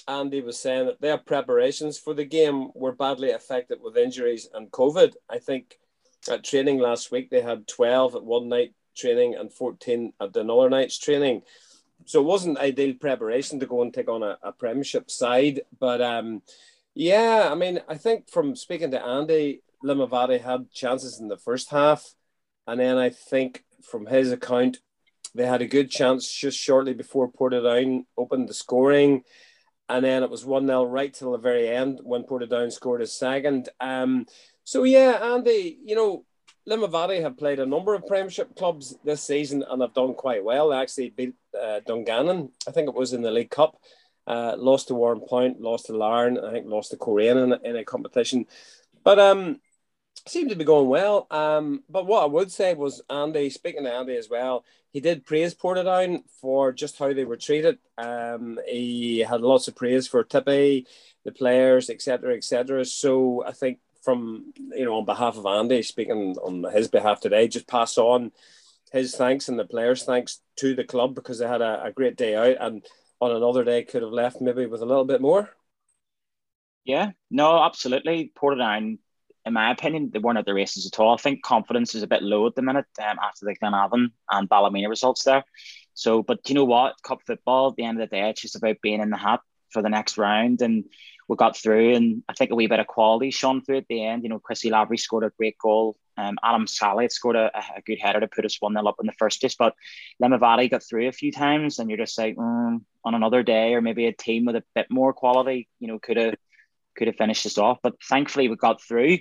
Andy 0.08 0.42
was 0.42 0.60
saying 0.60 0.88
that 0.88 1.02
their 1.02 1.18
preparations 1.18 1.98
for 1.98 2.14
the 2.14 2.26
game 2.26 2.70
were 2.74 2.94
badly 2.94 3.32
affected 3.32 3.80
with 3.82 3.98
injuries 3.98 4.50
and 4.54 4.72
COVID. 4.72 5.14
I 5.30 5.40
think 5.40 5.78
at 6.30 6.44
training 6.44 6.80
last 6.80 7.12
week 7.12 7.30
they 7.30 7.42
had 7.42 7.68
12 7.68 8.16
at 8.16 8.24
one 8.24 8.50
night 8.50 8.74
training 8.96 9.36
and 9.36 9.52
14 9.52 10.14
at 10.22 10.36
another 10.36 10.70
night's 10.70 10.98
training. 10.98 11.42
So 12.06 12.20
it 12.20 12.26
wasn't 12.26 12.58
ideal 12.58 12.96
preparation 13.00 13.60
to 13.60 13.66
go 13.66 13.82
and 13.82 13.94
take 13.94 14.10
on 14.10 14.24
a, 14.24 14.38
a 14.44 14.52
premiership 14.52 15.10
side. 15.10 15.62
But 15.80 16.02
um, 16.02 16.42
yeah, 16.94 17.50
I 17.52 17.56
mean, 17.56 17.80
I 17.88 17.96
think 17.96 18.30
from 18.30 18.56
speaking 18.56 18.92
to 18.92 19.04
Andy, 19.04 19.62
Limavady 19.84 20.42
had 20.42 20.72
chances 20.72 21.20
in 21.20 21.28
the 21.28 21.38
first 21.38 21.70
half. 21.70 22.14
And 22.68 22.80
then 22.80 22.98
I 22.98 23.10
think 23.10 23.64
from 23.82 24.06
his 24.06 24.32
account, 24.32 24.80
they 25.36 25.46
had 25.46 25.62
a 25.62 25.68
good 25.68 25.90
chance 25.90 26.32
just 26.32 26.58
shortly 26.58 26.94
before 26.94 27.32
Portadown 27.32 28.06
opened 28.18 28.48
the 28.48 28.54
scoring 28.54 29.24
and 29.90 30.04
then 30.04 30.24
it 30.24 30.30
was 30.30 30.46
1 30.46 30.66
0 30.66 30.86
right 30.86 31.14
till 31.14 31.32
the 31.32 31.38
very 31.38 31.70
end 31.70 32.00
when 32.04 32.24
Portadown 32.24 32.72
scored 32.72 33.02
a 33.02 33.08
second. 33.08 33.70
Um, 33.80 34.26
so, 34.64 34.84
yeah, 34.84 35.20
Andy, 35.22 35.78
you 35.84 35.96
know, 35.96 36.26
Limavady 36.68 37.22
have 37.22 37.38
played 37.38 37.60
a 37.60 37.66
number 37.66 37.94
of 37.94 38.08
Premiership 38.08 38.56
clubs 38.56 38.96
this 39.04 39.22
season 39.22 39.64
and 39.70 39.82
have 39.82 39.94
done 39.94 40.14
quite 40.14 40.44
well. 40.44 40.70
They 40.70 40.78
actually 40.78 41.10
beat 41.10 41.34
uh, 41.62 41.82
Dungannon, 41.86 42.52
I 42.68 42.72
think 42.72 42.88
it 42.88 42.96
was 42.96 43.14
in 43.14 43.22
the 43.22 43.32
League 43.32 43.50
Cup. 43.50 43.78
Uh, 44.26 44.56
lost 44.58 44.88
to 44.88 44.94
Warrenpoint, 44.94 45.60
lost 45.60 45.88
to 45.88 45.98
Larne, 45.98 46.40
I 46.40 46.52
think 46.52 46.66
lost 46.66 46.92
to 46.92 46.98
Coleraine 46.98 47.38
in, 47.38 47.54
in 47.66 47.76
a 47.76 47.84
competition. 47.84 48.46
But 49.04 49.20
um, 49.20 49.60
seemed 50.26 50.50
to 50.50 50.56
be 50.56 50.64
going 50.64 50.88
well. 50.88 51.28
Um, 51.30 51.84
but 51.90 52.08
what 52.08 52.24
I 52.24 52.28
would 52.28 52.52
say 52.52 52.74
was 52.74 53.02
Andy, 53.10 53.50
speaking 53.50 53.84
to 53.84 53.94
Andy 53.94 54.16
as 54.16 54.30
well, 54.30 54.64
he 54.94 55.00
did 55.00 55.26
praise 55.26 55.56
Portadown 55.56 56.22
for 56.40 56.72
just 56.72 57.00
how 57.00 57.12
they 57.12 57.26
were 57.26 57.36
treated. 57.36 57.80
Um, 57.98 58.60
he 58.68 59.20
had 59.20 59.42
lots 59.42 59.68
of 59.68 59.76
praise 59.76 60.08
for 60.08 60.24
Tippy, 60.24 60.86
the 61.26 61.32
players, 61.32 61.90
etc., 61.90 62.36
etc. 62.36 62.86
So 62.86 63.44
I 63.44 63.52
think 63.54 63.80
from 64.04 64.54
you 64.56 64.86
know 64.86 64.98
on 64.98 65.06
behalf 65.06 65.36
of 65.36 65.48
Andy, 65.48 65.82
speaking 65.82 66.36
on 66.38 66.72
his 66.72 66.88
behalf 66.88 67.20
today, 67.22 67.48
just 67.48 67.68
pass 67.68 67.98
on 67.98 68.32
his 68.92 69.16
thanks 69.16 69.50
and 69.50 69.58
the 69.58 69.66
players' 69.66 70.04
thanks 70.04 70.42
to 70.58 70.76
the 70.76 70.84
club 70.84 71.16
because 71.16 71.40
they 71.40 71.48
had 71.48 71.64
a, 71.64 71.86
a 71.86 71.92
great 71.92 72.16
day 72.16 72.36
out 72.36 72.58
and 72.60 72.86
on 73.20 73.32
another 73.32 73.64
day 73.64 73.84
could 73.84 74.04
have 74.04 74.12
left 74.12 74.42
maybe 74.42 74.68
with 74.68 74.84
a 74.84 74.86
little 74.86 75.06
bit 75.06 75.22
more. 75.22 75.50
Yeah, 76.86 77.12
no, 77.32 77.64
absolutely. 77.64 78.32
Portadown 78.36 79.00
in 79.46 79.54
my 79.54 79.72
opinion, 79.72 80.10
they 80.12 80.20
weren't 80.20 80.38
at 80.38 80.46
the 80.46 80.54
races 80.54 80.86
at 80.86 81.00
all. 81.00 81.14
I 81.14 81.18
think 81.18 81.44
confidence 81.44 81.96
is 81.96 82.04
a 82.04 82.08
bit 82.08 82.24
low 82.24 82.48
at 82.48 82.56
the 82.56 82.62
minute 82.62 82.86
um, 83.00 83.18
after 83.22 83.46
the 83.46 83.56
Glenavon 83.56 84.12
and 84.32 84.50
Ballymena 84.50 84.90
results 84.90 85.24
there. 85.24 85.44
So, 85.94 86.24
but 86.24 86.48
you 86.48 86.56
know 86.56 86.66
what? 86.66 86.96
Cup 87.04 87.20
football, 87.26 87.70
at 87.70 87.76
the 87.76 87.84
end 87.84 88.02
of 88.02 88.10
the 88.10 88.16
day, 88.16 88.30
it's 88.30 88.42
just 88.42 88.56
about 88.56 88.82
being 88.82 89.02
in 89.02 89.10
the 89.10 89.18
hat 89.18 89.42
for 89.72 89.82
the 89.82 89.90
next 89.90 90.18
round. 90.18 90.62
And 90.62 90.86
we 91.28 91.36
got 91.36 91.58
through, 91.58 91.96
and 91.96 92.24
I 92.30 92.34
think 92.34 92.52
a 92.52 92.56
wee 92.56 92.68
bit 92.68 92.80
of 92.80 92.88
quality 92.88 93.32
shone 93.32 93.62
through 93.62 93.78
at 93.78 93.88
the 93.88 94.04
end. 94.04 94.24
You 94.24 94.30
know, 94.30 94.40
Chrissy 94.40 94.70
Lavery 94.70 94.98
scored 94.98 95.24
a 95.24 95.32
great 95.38 95.58
goal. 95.58 95.98
Um, 96.18 96.38
Adam 96.44 96.66
Salley 96.66 97.12
scored 97.12 97.36
a, 97.36 97.52
a 97.56 97.82
good 97.86 98.00
header 98.00 98.20
to 98.20 98.28
put 98.28 98.46
us 98.46 98.58
1 98.60 98.74
0 98.74 98.86
up 98.86 98.96
in 99.00 99.08
the 99.08 99.14
first 99.14 99.40
place. 99.42 99.56
But 99.56 99.74
Limavady 100.22 100.70
got 100.70 100.84
through 100.84 101.08
a 101.08 101.14
few 101.14 101.32
times, 101.32 101.80
and 101.80 101.90
you're 101.90 101.98
just 101.98 102.18
like, 102.18 102.36
mm, 102.36 102.82
on 103.04 103.16
another 103.16 103.44
day, 103.44 103.74
or 103.74 103.82
maybe 103.82 104.06
a 104.06 104.14
team 104.14 104.46
with 104.46 104.56
a 104.56 104.64
bit 104.76 104.88
more 104.90 105.14
quality, 105.14 105.68
you 105.80 105.88
know, 105.88 106.00
could 106.00 106.18
have 106.18 106.36
could 106.96 107.08
have 107.08 107.16
finished 107.16 107.46
us 107.46 107.58
off. 107.58 107.80
But 107.84 107.96
thankfully, 108.04 108.48
we 108.48 108.56
got 108.56 108.82
through. 108.82 109.20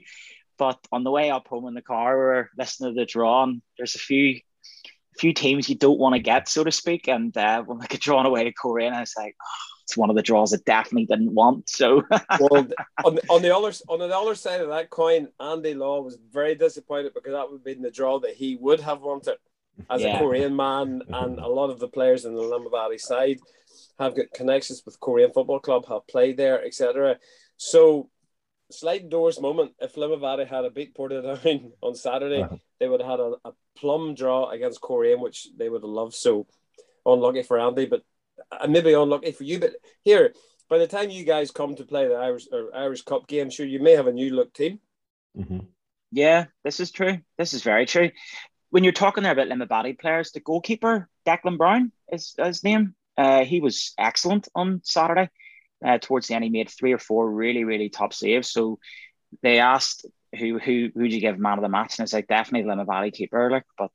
But 0.59 0.79
on 0.93 1.05
the 1.05 1.11
way 1.11 1.31
up 1.31 1.49
home 1.49 1.67
in 1.67 1.75
the 1.75 1.83
car, 1.83 2.17
we 2.17 2.25
are 2.25 2.50
listening 2.57 2.95
to 2.95 3.00
the 3.00 3.07
draw, 3.07 3.45
and 3.45 3.62
there's 3.76 3.95
a 3.95 3.99
few 3.99 4.41
few 5.19 5.35
teams 5.35 5.69
you 5.69 5.76
don't 5.76 5.99
want 5.99 6.14
to 6.14 6.21
get, 6.21 6.49
so 6.49 6.64
to 6.64 6.73
speak. 6.73 7.07
And 7.09 7.37
uh, 7.37 7.62
when 7.62 7.79
we 7.79 7.87
get 7.87 8.00
drawn 8.00 8.26
away 8.26 8.45
to 8.45 8.52
Coleraine, 8.52 8.95
it's 8.95 9.17
like, 9.17 9.37
oh, 9.41 9.73
it's 9.83 9.97
one 9.97 10.11
of 10.11 10.17
the 10.17 10.23
draws 10.23 10.55
I 10.55 10.59
definitely 10.64 11.07
didn't 11.07 11.35
want. 11.35 11.69
So, 11.69 12.02
well, 12.41 12.67
on, 13.05 13.14
the, 13.17 13.23
on 13.29 13.43
the 13.43 13.55
other 13.55 13.73
on 13.88 13.99
the 13.99 14.17
other 14.17 14.35
side 14.35 14.61
of 14.61 14.69
that 14.69 14.91
coin, 14.91 15.29
Andy 15.41 15.75
Law 15.75 16.00
was 16.00 16.19
very 16.33 16.55
disappointed 16.55 17.14
because 17.14 17.33
that 17.33 17.50
would 17.50 17.59
have 17.59 17.64
been 17.64 17.83
the 17.83 17.91
draw 17.91 18.21
that 18.21 18.35
he 18.35 18.57
would 18.57 18.81
have 18.81 19.00
wanted 19.00 19.37
as 19.91 20.02
yeah. 20.02 20.17
a 20.17 20.19
Coleraine 20.19 20.55
man, 20.55 21.02
and 21.09 21.38
a 21.38 21.49
lot 21.49 21.71
of 21.71 21.79
the 21.79 21.88
players 21.88 22.25
in 22.25 22.35
the 22.35 22.43
Limavady 22.43 23.00
side 23.00 23.38
have 23.99 24.14
got 24.14 24.26
connections 24.35 24.83
with 24.85 25.00
Coleraine 25.00 25.33
Football 25.33 25.61
Club, 25.61 25.87
have 25.88 26.07
played 26.07 26.37
there, 26.37 26.64
etc. 26.64 27.19
So, 27.64 28.11
sliding 28.73 29.09
doors 29.09 29.40
moment. 29.40 29.75
If 29.78 29.95
Limavady 29.95 30.49
had 30.49 30.64
a 30.64 30.71
beat 30.71 30.97
Portadown 30.97 31.71
on 31.81 31.95
Saturday, 31.95 32.42
uh-huh. 32.42 32.57
they 32.81 32.88
would 32.88 33.00
have 33.00 33.11
had 33.11 33.21
a, 33.21 33.35
a 33.45 33.52
plum 33.76 34.16
draw 34.16 34.50
against 34.50 34.81
Coleraine, 34.81 35.21
which 35.21 35.47
they 35.57 35.69
would 35.69 35.83
have 35.83 35.88
loved. 35.88 36.14
So, 36.14 36.49
unlucky 37.07 37.45
for 37.45 37.61
Andy, 37.61 37.87
but 37.87 38.02
uh, 38.50 38.66
maybe 38.66 38.95
unlucky 38.95 39.31
for 39.31 39.45
you. 39.45 39.61
But 39.61 39.75
here, 40.02 40.35
by 40.69 40.78
the 40.78 40.88
time 40.88 41.11
you 41.11 41.25
guys 41.25 41.52
come 41.52 41.76
to 41.76 41.85
play 41.85 42.09
the 42.09 42.14
Irish 42.14 42.49
or 42.50 42.75
Irish 42.75 43.02
Cup 43.02 43.28
game, 43.28 43.49
sure 43.49 43.64
you 43.64 43.81
may 43.81 43.92
have 43.92 44.09
a 44.09 44.12
new 44.12 44.35
look 44.35 44.52
team. 44.52 44.81
Mm-hmm. 45.38 45.61
Yeah, 46.11 46.47
this 46.64 46.81
is 46.81 46.90
true. 46.90 47.19
This 47.38 47.54
is 47.54 47.62
very 47.62 47.87
true. 47.87 48.11
When 48.71 48.83
you're 48.83 48.92
talking 48.92 49.23
there 49.23 49.33
about 49.33 49.49
Limavady 49.49 50.00
players, 50.00 50.33
the 50.33 50.40
goalkeeper 50.40 51.09
Declan 51.25 51.59
Brown 51.59 51.92
is 52.11 52.35
his 52.37 52.64
name. 52.64 52.97
Uh, 53.16 53.45
he 53.45 53.61
was 53.61 53.95
excellent 53.99 54.49
on 54.52 54.80
Saturday 54.82 55.30
uh, 55.84 55.99
towards 55.99 56.28
the 56.28 56.34
end, 56.34 56.45
he 56.45 56.50
made 56.50 56.71
three 56.71 56.92
or 56.92 56.99
four 56.99 57.30
really, 57.30 57.64
really 57.64 57.88
top 57.88 58.12
saves. 58.12 58.50
So 58.50 58.78
they 59.42 59.58
asked 59.58 60.06
who 60.38 60.58
who 60.58 60.90
who 60.95 61.08
do 61.08 61.14
you 61.14 61.21
give 61.21 61.38
man 61.38 61.58
of 61.58 61.62
the 61.62 61.68
match, 61.68 61.99
and 61.99 62.04
it's 62.04 62.12
like 62.12 62.26
definitely 62.26 62.71
Limavady 62.71 63.12
keeper. 63.12 63.50
Like, 63.50 63.64
but 63.78 63.90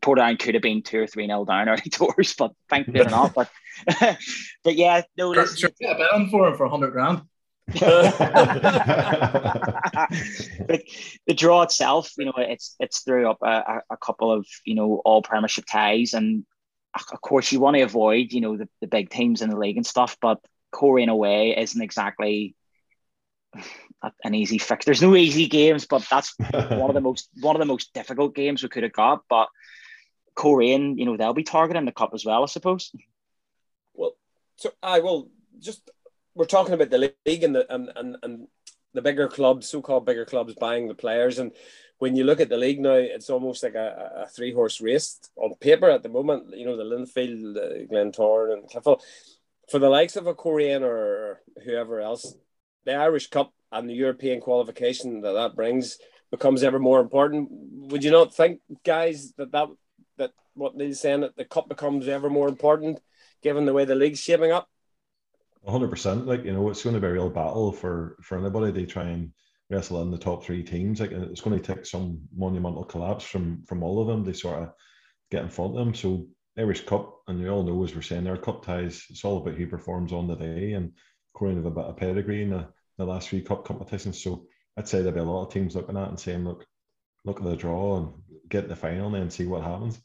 Portadown 0.00 0.38
could 0.38 0.54
have 0.54 0.62
been 0.62 0.82
two 0.82 1.00
or 1.00 1.06
three 1.06 1.26
nil 1.26 1.44
down 1.44 1.68
early 1.68 1.90
doors, 1.90 2.34
but 2.38 2.52
thankfully 2.68 3.04
not. 3.10 3.34
But 3.34 3.50
but 4.64 4.74
yeah, 4.74 5.02
no. 5.16 5.34
Sure, 5.34 5.46
sure, 5.46 5.70
yeah, 5.80 5.96
bet 5.96 6.12
on 6.12 6.28
for 6.30 6.48
him 6.48 6.56
for 6.56 6.68
hundred 6.68 6.92
grand. 6.92 7.22
the, 7.68 7.82
the 11.26 11.34
draw 11.34 11.60
itself, 11.60 12.12
you 12.16 12.24
know, 12.24 12.32
it's 12.38 12.74
it's 12.80 13.00
threw 13.00 13.28
up 13.28 13.36
a, 13.42 13.82
a 13.90 13.96
couple 13.98 14.32
of 14.32 14.46
you 14.64 14.74
know 14.74 15.02
all 15.04 15.20
Premiership 15.20 15.66
ties, 15.66 16.14
and 16.14 16.46
of 16.94 17.20
course 17.20 17.52
you 17.52 17.60
want 17.60 17.76
to 17.76 17.82
avoid 17.82 18.32
you 18.32 18.40
know 18.40 18.56
the, 18.56 18.68
the 18.80 18.86
big 18.86 19.10
teams 19.10 19.42
in 19.42 19.50
the 19.50 19.58
league 19.58 19.76
and 19.76 19.86
stuff, 19.86 20.16
but 20.20 20.38
Coleraine 20.72 21.08
away 21.08 21.56
isn't 21.56 21.80
exactly 21.80 22.54
an 24.24 24.34
easy 24.34 24.58
fix. 24.58 24.84
There's 24.84 25.02
no 25.02 25.16
easy 25.16 25.46
games, 25.46 25.86
but 25.86 26.06
that's 26.10 26.34
one 26.50 26.90
of 26.90 26.94
the 26.94 27.00
most 27.00 27.28
one 27.40 27.56
of 27.56 27.60
the 27.60 27.66
most 27.66 27.92
difficult 27.94 28.34
games 28.34 28.62
we 28.62 28.68
could 28.68 28.82
have 28.82 28.92
got. 28.92 29.22
But 29.28 29.48
Coleraine, 30.34 30.98
you 30.98 31.04
know, 31.04 31.16
they'll 31.16 31.34
be 31.34 31.44
targeting 31.44 31.84
the 31.84 31.92
cup 31.92 32.10
as 32.14 32.24
well, 32.24 32.42
I 32.42 32.46
suppose. 32.46 32.92
Well, 33.94 34.12
so 34.56 34.70
I 34.82 35.00
will 35.00 35.30
just 35.58 35.90
we're 36.34 36.46
talking 36.46 36.74
about 36.74 36.90
the 36.90 37.12
league 37.26 37.44
and 37.44 37.54
the 37.54 37.72
and 37.72 37.90
and, 37.96 38.16
and 38.22 38.48
the 38.94 39.02
bigger 39.02 39.28
clubs, 39.28 39.68
so-called 39.68 40.06
bigger 40.06 40.24
clubs, 40.24 40.54
buying 40.54 40.88
the 40.88 40.94
players, 40.94 41.38
and 41.38 41.52
when 41.98 42.14
you 42.14 42.24
look 42.24 42.40
at 42.40 42.48
the 42.48 42.56
league 42.56 42.80
now, 42.80 42.92
it's 42.92 43.28
almost 43.28 43.62
like 43.62 43.74
a, 43.74 44.24
a 44.24 44.28
three-horse 44.28 44.80
race 44.80 45.18
on 45.36 45.54
paper 45.56 45.90
at 45.90 46.04
the 46.04 46.08
moment. 46.08 46.56
You 46.56 46.64
know, 46.64 46.76
the 46.76 46.84
Linfield, 46.84 47.54
the 47.54 47.88
Glentoran, 47.90 48.52
and 48.54 48.68
Clifton 48.68 48.96
for 49.70 49.78
the 49.78 49.88
likes 49.88 50.16
of 50.16 50.26
a 50.26 50.34
Coleraine 50.34 50.82
or 50.82 51.40
whoever 51.64 52.00
else, 52.00 52.34
the 52.84 52.94
Irish 52.94 53.28
Cup 53.28 53.52
and 53.70 53.88
the 53.88 53.94
European 53.94 54.40
qualification 54.40 55.20
that 55.20 55.32
that 55.32 55.54
brings 55.54 55.98
becomes 56.30 56.62
ever 56.62 56.78
more 56.78 57.00
important. 57.00 57.48
Would 57.50 58.04
you 58.04 58.10
not 58.10 58.34
think, 58.34 58.60
guys, 58.84 59.32
that 59.36 59.52
that, 59.52 59.68
that 60.16 60.32
what 60.54 60.76
Neil's 60.76 61.00
saying 61.00 61.20
that 61.20 61.36
the 61.36 61.44
cup 61.44 61.68
becomes 61.68 62.08
ever 62.08 62.30
more 62.30 62.48
important 62.48 63.00
given 63.42 63.66
the 63.66 63.72
way 63.72 63.84
the 63.84 63.94
league's 63.94 64.20
shaping 64.20 64.52
up? 64.52 64.68
hundred 65.66 65.90
percent. 65.90 66.26
Like 66.26 66.44
you 66.44 66.52
know, 66.52 66.70
it's 66.70 66.82
going 66.82 66.94
to 66.94 67.00
be 67.00 67.06
a 67.06 67.12
real 67.12 67.30
battle 67.30 67.72
for 67.72 68.16
for 68.22 68.38
anybody 68.38 68.72
to 68.72 68.86
try 68.86 69.04
and 69.04 69.32
wrestle 69.70 70.00
in 70.02 70.10
the 70.10 70.18
top 70.18 70.42
three 70.42 70.62
teams. 70.62 71.00
Like 71.00 71.12
it's 71.12 71.42
going 71.42 71.60
to 71.60 71.74
take 71.74 71.84
some 71.84 72.20
monumental 72.34 72.84
collapse 72.84 73.24
from 73.24 73.62
from 73.64 73.82
all 73.82 74.00
of 74.00 74.06
them 74.06 74.24
to 74.24 74.32
sort 74.32 74.62
of 74.62 74.70
get 75.30 75.42
in 75.42 75.50
front 75.50 75.72
of 75.72 75.84
them. 75.84 75.94
So 75.94 76.26
Irish 76.58 76.84
Cup, 76.84 77.22
and 77.28 77.40
you 77.40 77.48
all 77.48 77.62
know 77.62 77.84
as 77.84 77.94
we're 77.94 78.02
saying 78.02 78.24
there, 78.24 78.36
cup 78.36 78.64
ties, 78.64 79.04
it's 79.10 79.24
all 79.24 79.38
about 79.38 79.54
who 79.54 79.66
performs 79.66 80.12
on 80.12 80.26
the 80.26 80.34
day. 80.34 80.72
And 80.72 80.92
Coleraine 81.36 81.56
have 81.56 81.66
a 81.66 81.70
bit 81.70 81.84
of 81.84 81.96
pedigree 81.96 82.42
in 82.42 82.50
the, 82.50 82.66
the 82.96 83.04
last 83.04 83.28
three 83.28 83.42
cup 83.42 83.64
competitions. 83.64 84.22
So 84.22 84.46
I'd 84.76 84.88
say 84.88 84.98
there'll 84.98 85.12
be 85.12 85.20
a 85.20 85.24
lot 85.24 85.46
of 85.46 85.52
teams 85.52 85.76
looking 85.76 85.96
at 85.96 86.08
and 86.08 86.18
saying, 86.18 86.44
look, 86.44 86.66
look 87.24 87.38
at 87.38 87.44
the 87.44 87.56
draw 87.56 87.98
and 87.98 88.12
get 88.48 88.68
the 88.68 88.76
final 88.76 89.14
and 89.14 89.32
see 89.32 89.46
what 89.46 89.62
happens. 89.62 90.00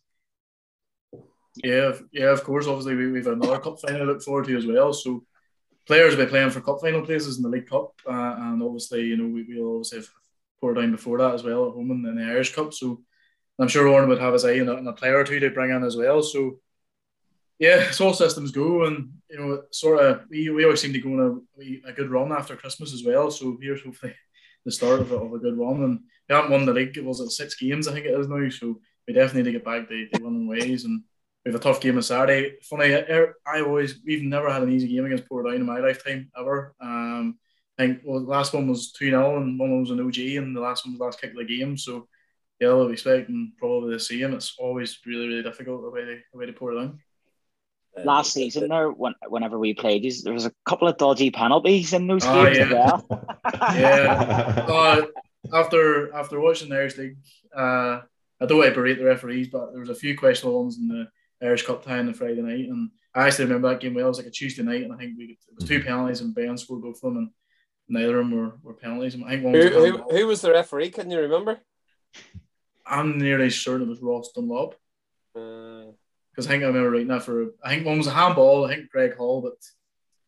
Yeah, 1.56 1.94
yeah, 2.12 2.32
of 2.32 2.44
course. 2.44 2.68
Obviously, 2.68 2.96
we, 2.96 3.12
we've 3.12 3.28
another 3.28 3.60
cup 3.60 3.80
final 3.80 4.00
to 4.00 4.06
look 4.06 4.22
forward 4.22 4.46
to 4.46 4.58
as 4.58 4.66
well. 4.66 4.94
So 4.94 5.24
players 5.88 6.16
will 6.16 6.26
be 6.26 6.30
playing 6.30 6.50
for 6.52 6.62
cup 6.62 6.82
final 6.82 7.06
places 7.06 7.38
in 7.38 7.44
the 7.44 7.50
League 7.50 7.68
Cup, 7.68 7.94
uh, 8.08 8.36
and 8.39 8.63
obviously, 8.63 9.02
you 9.04 9.18
know, 9.18 9.28
we, 9.28 9.44
we'll 9.44 9.78
obviously 9.78 10.00
have 10.00 10.10
Portadown 10.62 10.92
before 10.92 11.18
that 11.20 11.34
as 11.34 11.44
well 11.44 11.68
at 11.68 11.74
home 11.74 11.92
in, 11.92 12.06
in 12.08 12.16
the 12.16 12.24
Irish 12.24 12.56
Cup. 12.56 12.74
So 12.74 13.02
I'm 13.60 13.68
sure 13.68 13.88
Oran 13.88 14.10
would 14.10 14.20
have 14.20 14.34
his 14.34 14.46
eye 14.46 14.60
on 14.60 14.70
a, 14.70 14.89
a, 14.89 14.94
player 14.94 15.18
or 15.18 15.24
two 15.24 15.39
to 15.39 15.52
bring 15.52 15.72
in 15.72 15.84
as 15.84 15.96
well. 15.96 16.24
So 16.24 16.60
yeah, 17.60 17.78
it's 17.88 18.02
all 18.02 18.13
systems 18.13 18.52
go, 18.52 18.86
and 18.86 19.13
you 19.30 19.38
know, 19.38 19.62
sort 19.72 20.04
of 20.04 20.24
we, 20.30 20.50
we 20.50 20.63
always 20.63 20.82
seem 20.82 20.94
to 20.94 21.00
go 21.00 21.10
on 21.10 21.46
a, 21.60 21.89
a 21.89 21.94
good 21.94 22.10
run 22.10 22.32
after 22.32 22.56
Christmas 22.56 22.94
as 22.94 23.04
well. 23.04 23.30
So 23.30 23.58
here's 23.62 23.84
hopefully 23.84 24.16
the 24.66 24.72
start 24.72 25.02
of 25.02 25.12
a, 25.12 25.16
of 25.16 25.34
a 25.34 25.39
good 25.39 25.58
run, 25.58 25.84
and 25.84 26.00
we 26.28 26.36
haven't 26.36 26.52
won 26.52 26.66
the 26.66 26.74
league. 26.74 26.98
It 26.98 27.06
was 27.06 27.22
at 27.22 27.30
six 27.30 27.56
games, 27.56 27.88
I 27.88 27.94
think 27.94 28.06
it 28.06 28.20
is 28.20 28.28
now. 28.28 28.50
So 28.50 28.80
we 29.08 29.13
definitely 29.13 29.44
need 29.44 29.52
to 29.52 29.60
get 29.60 29.66
back 29.66 29.88
to, 29.88 30.08
winning 30.20 30.48
ways, 30.48 30.86
and 30.86 31.04
we 31.46 31.52
have 31.52 31.60
a 31.60 31.63
tough 31.63 31.80
game 31.80 31.98
on 31.98 32.04
Saturday. 32.04 32.56
Funny, 32.63 32.96
I 32.96 33.62
always 33.62 34.00
we've 34.06 34.24
never 34.24 34.52
had 34.52 34.63
an 34.63 34.72
easy 34.72 34.88
game 34.88 35.06
against 35.06 35.30
Portadown 35.30 35.58
in 35.58 35.66
my 35.66 35.80
lifetime 35.80 36.32
ever. 36.38 36.74
Um, 36.82 37.38
I 37.78 37.84
think 37.84 38.02
well, 38.04 38.20
the 38.20 38.30
last 38.30 38.54
one 38.54 38.68
was 38.68 38.92
two 38.92 39.10
0 39.10 39.38
and 39.38 39.60
one 39.60 39.80
was 39.80 39.92
an 39.92 40.00
OG, 40.00 40.18
and 40.18 40.56
the 40.56 40.62
last 40.62 40.86
one 40.86 40.94
was 40.94 41.02
last 41.02 41.22
kick 41.22 41.32
of 41.32 41.38
the 41.38 41.46
game. 41.46 41.78
So 41.78 42.08
yeah, 42.63 42.69
I'll 42.69 42.88
be 42.88 42.93
expecting 42.93 43.54
probably 43.58 43.93
the 43.93 43.99
same. 43.99 44.34
It's 44.34 44.56
always 44.58 44.97
really, 45.06 45.28
really 45.28 45.43
difficult 45.43 45.84
the 45.84 45.89
way 45.89 46.06
they, 46.06 46.19
the 46.32 46.38
way 46.38 46.45
they 46.45 46.54
Portadown. 46.54 46.97
Last 48.04 48.34
season, 48.34 48.69
there, 48.69 48.89
when, 48.89 49.13
whenever 49.28 49.60
we 49.60 49.73
played, 49.73 50.12
there 50.23 50.34
was 50.34 50.47
a 50.47 50.54
couple 50.65 50.88
of 50.88 50.97
dodgy 50.97 51.30
penalties 51.30 51.93
in 51.93 52.08
those 52.08 52.26
oh, 52.26 52.43
games 52.43 52.58
yeah. 52.58 52.71
well. 52.71 53.28
yeah. 53.76 54.65
Uh, 54.69 55.02
after 55.52 56.13
after 56.15 56.39
watching 56.39 56.69
the 56.69 56.76
Irish 56.76 56.97
League, 56.97 57.17
uh, 57.56 57.99
I 58.39 58.45
don't 58.45 58.60
want 58.60 58.69
to 58.69 58.76
berate 58.76 58.97
the 58.97 59.04
referees, 59.04 59.49
but 59.49 59.71
there 59.71 59.82
was 59.82 59.89
a 59.89 59.95
few 59.95 60.17
questionable 60.17 60.62
ones 60.62 60.78
in 60.78 60.88
the 60.88 61.45
Irish 61.45 61.65
Cup 61.65 61.84
tie 61.84 61.99
on 61.99 62.06
the 62.06 62.13
Friday 62.13 62.41
night, 62.41 62.69
and 62.69 62.89
I 63.13 63.28
actually 63.28 63.45
remember 63.45 63.69
that 63.69 63.82
game 63.82 63.93
well. 63.93 64.06
It 64.06 64.08
was 64.08 64.17
like 64.17 64.28
a 64.28 64.32
Tuesday 64.32 64.63
night, 64.63 64.84
and 64.84 64.93
I 64.93 64.97
think 64.97 65.17
we 65.17 65.26
it 65.26 65.56
was 65.56 65.67
two 65.67 65.84
penalties, 65.84 66.21
and 66.21 66.34
Ben 66.34 66.58
scored 66.58 66.82
both 66.82 66.95
of 67.04 67.13
them, 67.13 67.17
and 67.17 67.30
neither 67.89 68.19
of 68.19 68.26
them 68.26 68.32
were, 68.32 68.58
were 68.63 68.73
penalties. 68.73 69.15
I 69.15 69.32
think 69.32 69.43
one 69.43 69.54
was 69.54 69.65
who, 69.65 69.97
who, 69.97 70.17
who 70.17 70.28
was 70.28 70.41
the 70.41 70.52
referee? 70.52 70.91
Can 70.91 71.12
you 71.12 71.19
remember? 71.19 71.60
I'm 72.86 73.17
nearly 73.17 73.50
certain 73.50 73.88
it 73.88 73.89
was 73.89 74.02
Ross 74.02 74.32
Dunlop. 74.34 74.76
Because 75.34 75.93
uh, 76.38 76.41
I 76.50 76.52
think 76.52 76.63
I 76.63 76.67
remember 76.67 76.91
right 76.91 77.08
now 77.08 77.19
for 77.19 77.48
I 77.63 77.69
think 77.69 77.86
one 77.86 77.98
was 77.98 78.08
a 78.08 78.12
handball. 78.12 78.65
I 78.65 78.76
think 78.76 78.89
Greg 78.91 79.15
Hall, 79.15 79.41
but 79.41 79.58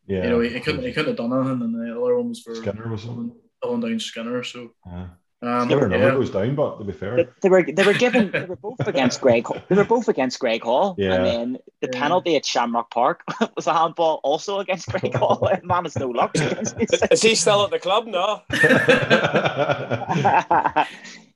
Yeah. 0.06 0.24
You 0.24 0.30
know, 0.30 0.40
he, 0.40 0.50
he 0.50 0.60
couldn't 0.60 0.82
he 0.84 0.92
couldn't 0.92 1.16
have 1.16 1.30
done 1.30 1.32
anything, 1.38 1.62
and 1.62 1.74
the 1.74 1.92
other 2.00 2.16
one 2.16 2.28
was 2.30 2.40
for 2.40 2.54
Skinner 2.54 2.88
was 2.88 3.04
pulling, 3.04 3.32
pulling 3.62 3.80
down 3.80 3.98
Skinner. 4.00 4.42
So 4.42 4.70
uh, 4.90 5.06
um, 5.42 5.68
never 5.68 5.86
know 5.86 5.98
yeah. 5.98 6.08
it 6.08 6.12
goes 6.12 6.30
down, 6.30 6.54
but 6.54 6.78
to 6.78 6.84
be 6.84 6.92
They, 6.92 6.98
fair, 6.98 7.28
they 7.42 7.48
were 7.50 7.62
they 7.62 7.84
were 7.84 7.92
given 7.92 8.30
they 8.30 8.44
were 8.46 8.56
both 8.56 8.80
against 8.86 9.20
Greg 9.20 9.46
they 9.68 9.74
were 9.76 9.84
both 9.84 10.08
against 10.08 10.38
Greg 10.40 10.62
Hall 10.62 10.94
Yeah. 10.98 11.12
and 11.14 11.24
then 11.26 11.58
the 11.82 11.90
Yeah. 11.92 12.00
penalty 12.00 12.36
at 12.36 12.46
Shamrock 12.46 12.90
Park 12.90 13.22
was 13.56 13.66
a 13.66 13.74
handball 13.74 14.20
also 14.24 14.60
against 14.60 14.88
Greg 14.88 15.14
Hall 15.22 15.46
and 15.46 15.62
man 15.70 15.84
has 15.84 15.94
no 15.96 16.08
luck 16.08 16.32
Is, 16.36 16.74
is 17.10 17.22
he 17.22 17.34
still 17.34 17.64
at 17.64 17.70
the 17.70 17.78
club? 17.78 18.06
No. 18.06 18.40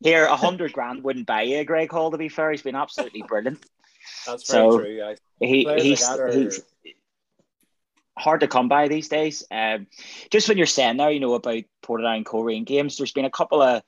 Here, 0.03 0.25
a 0.25 0.37
hundred 0.37 0.73
grand 0.73 1.05
wouldn't 1.05 1.27
buy 1.27 1.43
you 1.43 1.59
a 1.59 1.65
Greg 1.65 1.91
Hall. 1.93 2.11
To 2.11 2.19
be 2.19 2.29
fair, 2.29 2.51
he's 2.51 2.63
been 2.63 2.75
absolutely 2.77 3.23
brilliant. 3.23 3.65
That's 4.27 4.51
very 4.51 4.71
So- 4.71 4.79
true. 4.79 4.89
Yeah. 4.91 5.15
He, 5.41 5.67
he's, 5.81 6.03
like 6.09 6.21
are- 6.21 6.33
he's 6.33 6.61
hard 8.19 8.41
to 8.41 8.49
come 8.49 8.69
by 8.69 8.89
these 8.89 9.09
days. 9.09 9.45
Um, 9.51 9.87
just 10.31 10.49
when 10.49 10.59
you're 10.59 10.67
saying 10.67 10.97
there, 10.99 11.11
you 11.11 11.21
know 11.21 11.35
about 11.35 11.63
Portadown 11.83 12.25
Coleraine 12.25 12.65
games, 12.65 12.97
there's 12.97 13.13
been 13.13 13.25
a 13.25 13.31
couple 13.31 13.63
of 13.63 13.83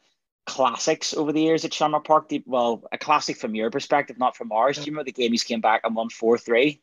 classics 0.46 1.14
over 1.14 1.32
the 1.32 1.42
years 1.42 1.64
at 1.64 1.74
Shamrock 1.74 2.06
Park. 2.06 2.28
The- 2.28 2.42
Well, 2.46 2.84
a 2.92 2.98
classic 2.98 3.36
from 3.36 3.54
your 3.54 3.70
perspective, 3.70 4.18
not 4.18 4.36
from 4.36 4.52
ours. 4.52 4.76
Do 4.76 4.82
you 4.82 4.86
remember 4.92 5.04
the 5.04 5.12
game 5.12 5.32
he's 5.32 5.44
came 5.44 5.60
back 5.60 5.82
and 5.84 5.94
won 5.94 6.08
four 6.08 6.38
three 6.38 6.80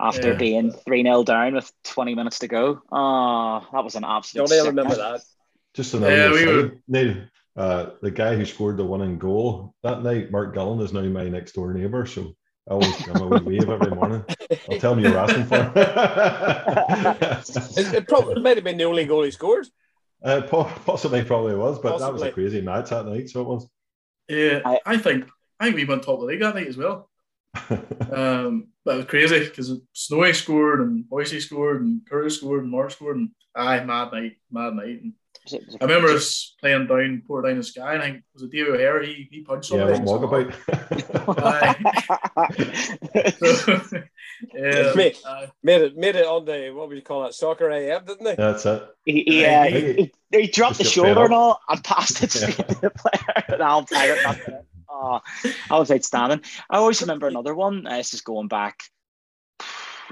after 0.00 0.32
Yeah. 0.32 0.38
being 0.38 0.72
three 0.72 1.02
0 1.02 1.24
down 1.24 1.54
with 1.54 1.70
twenty 1.84 2.14
minutes 2.14 2.40
to 2.40 2.48
go? 2.48 2.82
Oh, 2.90 3.66
that 3.72 3.84
was 3.84 3.94
an 3.94 4.04
absolute. 4.04 4.48
Don't 4.48 4.58
sick 4.58 4.66
remember 4.66 4.96
night. 4.96 5.12
that. 5.12 5.20
just 5.74 5.94
another 5.94 6.16
Yeah, 6.16 6.32
we 6.32 6.46
were- 6.46 6.78
Neil, 6.88 7.16
uh, 7.58 7.90
the 8.02 8.10
guy 8.10 8.36
who 8.36 8.44
scored 8.44 8.76
the 8.76 8.84
winning 8.84 9.18
goal 9.18 9.74
that 9.82 10.02
night, 10.02 10.30
Mark 10.30 10.54
Gillen, 10.54 10.80
is 10.80 10.92
now 10.92 11.02
my 11.02 11.28
next 11.28 11.52
door 11.52 11.72
neighbour. 11.74 12.06
So 12.06 12.34
I 12.68 12.72
always 12.72 12.96
give 13.04 13.16
him 13.16 13.32
a 13.32 13.42
wave 13.42 13.68
every 13.68 13.90
morning. 13.94 14.24
I'll 14.70 14.78
tell 14.78 14.92
him 14.94 15.00
you're 15.00 15.18
asking 15.18 15.46
for. 15.46 15.72
It, 17.80 17.94
it 17.94 18.08
probably 18.08 18.34
it 18.36 18.42
might 18.42 18.56
have 18.56 18.64
been 18.64 18.76
the 18.76 18.84
only 18.84 19.04
goal 19.04 19.22
he 19.24 19.30
scored. 19.30 19.66
uh, 20.22 20.42
po- 20.42 20.70
possibly, 20.84 21.22
probably 21.24 21.54
was, 21.54 21.78
but 21.78 21.98
that 21.98 22.12
was 22.12 22.22
a 22.22 22.32
crazy 22.32 22.60
match 22.60 22.90
that 22.90 23.06
night. 23.06 23.28
So 23.30 23.42
it 23.42 23.48
was. 23.48 23.68
Yeah, 24.28 24.60
I- 24.64 24.80
I, 24.84 24.96
think 24.98 25.26
I 25.58 25.64
think 25.64 25.76
we 25.76 25.84
went 25.84 26.02
top 26.02 26.14
of 26.16 26.20
the 26.20 26.26
league 26.26 26.40
that 26.40 26.54
night 26.54 26.68
as 26.68 26.76
well. 26.76 27.10
Um, 28.10 28.68
but 28.86 28.94
it 28.94 28.96
was 28.98 29.06
crazy 29.06 29.40
because 29.40 29.70
Snowy 29.92 30.32
scored 30.32 30.80
and 30.80 31.06
Boise 31.06 31.40
scored 31.40 31.82
and 31.82 32.00
Curtis 32.08 32.38
scored 32.38 32.62
and 32.62 32.70
Mark 32.70 32.90
scored 32.90 33.16
and 33.18 33.30
aye, 33.54 33.84
mad 33.84 34.12
night, 34.12 34.36
mad 34.50 34.74
night. 34.74 35.02
And 35.02 35.12
Was 35.50 35.54
it- 35.54 35.66
was 35.66 35.74
it- 35.76 35.82
I 35.82 35.86
remember 35.86 36.08
us 36.10 36.54
playing 36.60 36.86
down, 36.88 37.22
pour 37.26 37.40
down 37.42 37.56
the 37.56 37.62
sky, 37.62 37.94
and 37.94 38.02
I 38.02 38.10
think 38.10 38.22
was 38.34 38.42
it 38.42 38.50
David 38.50 38.74
O'Hare? 38.74 39.02
He 39.02 39.28
he 39.30 39.40
punched 39.42 39.70
yeah, 39.72 39.96
somebody. 39.96 40.04
what 40.04 40.20
walk 40.20 40.32
about? 40.32 41.58
So, 43.38 43.80
yeah, 44.54 44.92
Me. 44.94 45.14
aye. 45.26 45.48
Made 45.62 45.82
it 45.82 45.96
made 45.96 46.16
it 46.16 46.26
on 46.26 46.44
the 46.44 46.70
what 46.74 46.88
would 46.88 46.96
you 46.96 47.02
call 47.02 47.26
it 47.26 47.34
soccer 47.34 47.70
AM, 47.70 48.04
didn't 48.04 48.24
they? 48.24 48.34
That's 48.36 48.64
it. 48.66 48.82
He, 49.04 49.22
he, 49.26 49.44
uh, 49.46 49.62
I 49.62 49.70
he, 49.70 49.92
he, 49.94 50.12
he 50.32 50.46
dropped 50.48 50.78
the 50.78 50.84
just 50.84 50.96
got 50.96 51.02
fed 51.02 51.08
shoulder 51.14 51.24
and 51.24 51.34
all 51.34 51.60
and 51.68 51.82
passed 51.82 52.22
it 52.22 52.34
Yeah. 52.34 52.46
to 52.50 52.80
the 52.80 52.90
player. 52.90 53.44
And 53.48 53.62
Alan 53.62 53.86
Taggart 53.86 54.18
knocked 54.22 54.40
it 54.40 54.48
in. 54.48 54.60
Oh, 54.90 55.20
that 55.68 55.78
was 55.78 55.90
outstanding. 55.90 56.42
I 56.70 56.76
always 56.78 57.00
remember 57.00 57.26
another 57.28 57.54
one. 57.54 57.86
Uh, 57.86 57.96
this 57.96 58.14
is 58.14 58.20
going 58.20 58.48
back. 58.48 58.82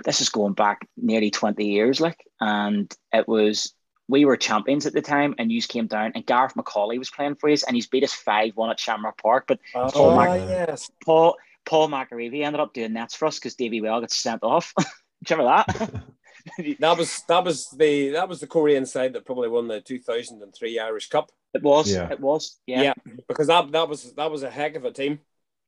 This 0.05 0.21
is 0.21 0.29
going 0.29 0.53
back 0.55 0.87
nearly 0.97 1.31
twenty 1.31 1.67
years, 1.67 2.01
like, 2.01 2.19
and 2.41 2.93
it 3.13 3.27
was 3.29 3.73
we 4.09 4.25
were 4.25 4.37
champions 4.37 4.87
at 4.87 4.93
the 4.93 5.03
time, 5.03 5.35
and 5.39 5.51
you 5.51 5.61
came 5.63 5.87
down, 5.87 6.13
and 6.15 6.25
Gareth 6.27 6.55
McCauley 6.55 6.99
was 6.99 7.11
playing 7.11 7.35
for 7.37 7.51
us, 7.51 7.65
and 7.65 7.75
he's 7.75 7.87
beat 7.89 8.05
us 8.05 8.13
five 8.13 8.53
one 8.57 8.71
at 8.71 8.79
Shamrock 8.81 9.21
Park. 9.21 9.45
But 9.49 9.59
Oh, 9.75 9.91
Oh 9.95 10.17
my- 10.17 10.37
yes. 10.37 10.91
Paul 11.05 11.37
Paul 11.65 11.89
McAreevy 11.89 12.45
ended 12.45 12.61
up 12.61 12.73
doing 12.75 12.93
nets 12.93 13.15
for 13.17 13.27
us 13.27 13.39
because 13.39 13.57
Davy 13.57 13.81
Well 13.81 14.01
got 14.01 14.11
sent 14.13 14.43
off. 14.45 14.73
Do 14.79 14.85
you 15.29 15.37
remember 15.37 15.65
that? 15.67 16.03
That 16.79 16.97
was 16.97 17.23
that 17.27 17.43
was 17.45 17.69
the 17.71 18.11
that 18.11 18.29
was 18.29 18.39
the 18.39 18.47
Coleraine 18.47 18.87
side 18.87 19.15
that 19.15 19.25
probably 19.27 19.49
won 19.49 19.67
the 19.67 19.81
2003 19.81 20.79
Irish 20.79 21.09
Cup 21.09 21.33
it 21.53 21.63
was. 21.65 21.91
Yeah. 21.93 22.09
It 22.13 22.21
was. 22.21 22.61
Yeah. 22.69 22.83
Yeah. 22.83 22.93
because 23.27 23.49
that 23.49 23.73
that 23.73 23.89
was 23.89 24.13
that 24.13 24.31
was 24.31 24.45
a 24.45 24.51
heck 24.51 24.77
of 24.77 24.85
a 24.85 24.93
team. 24.93 25.19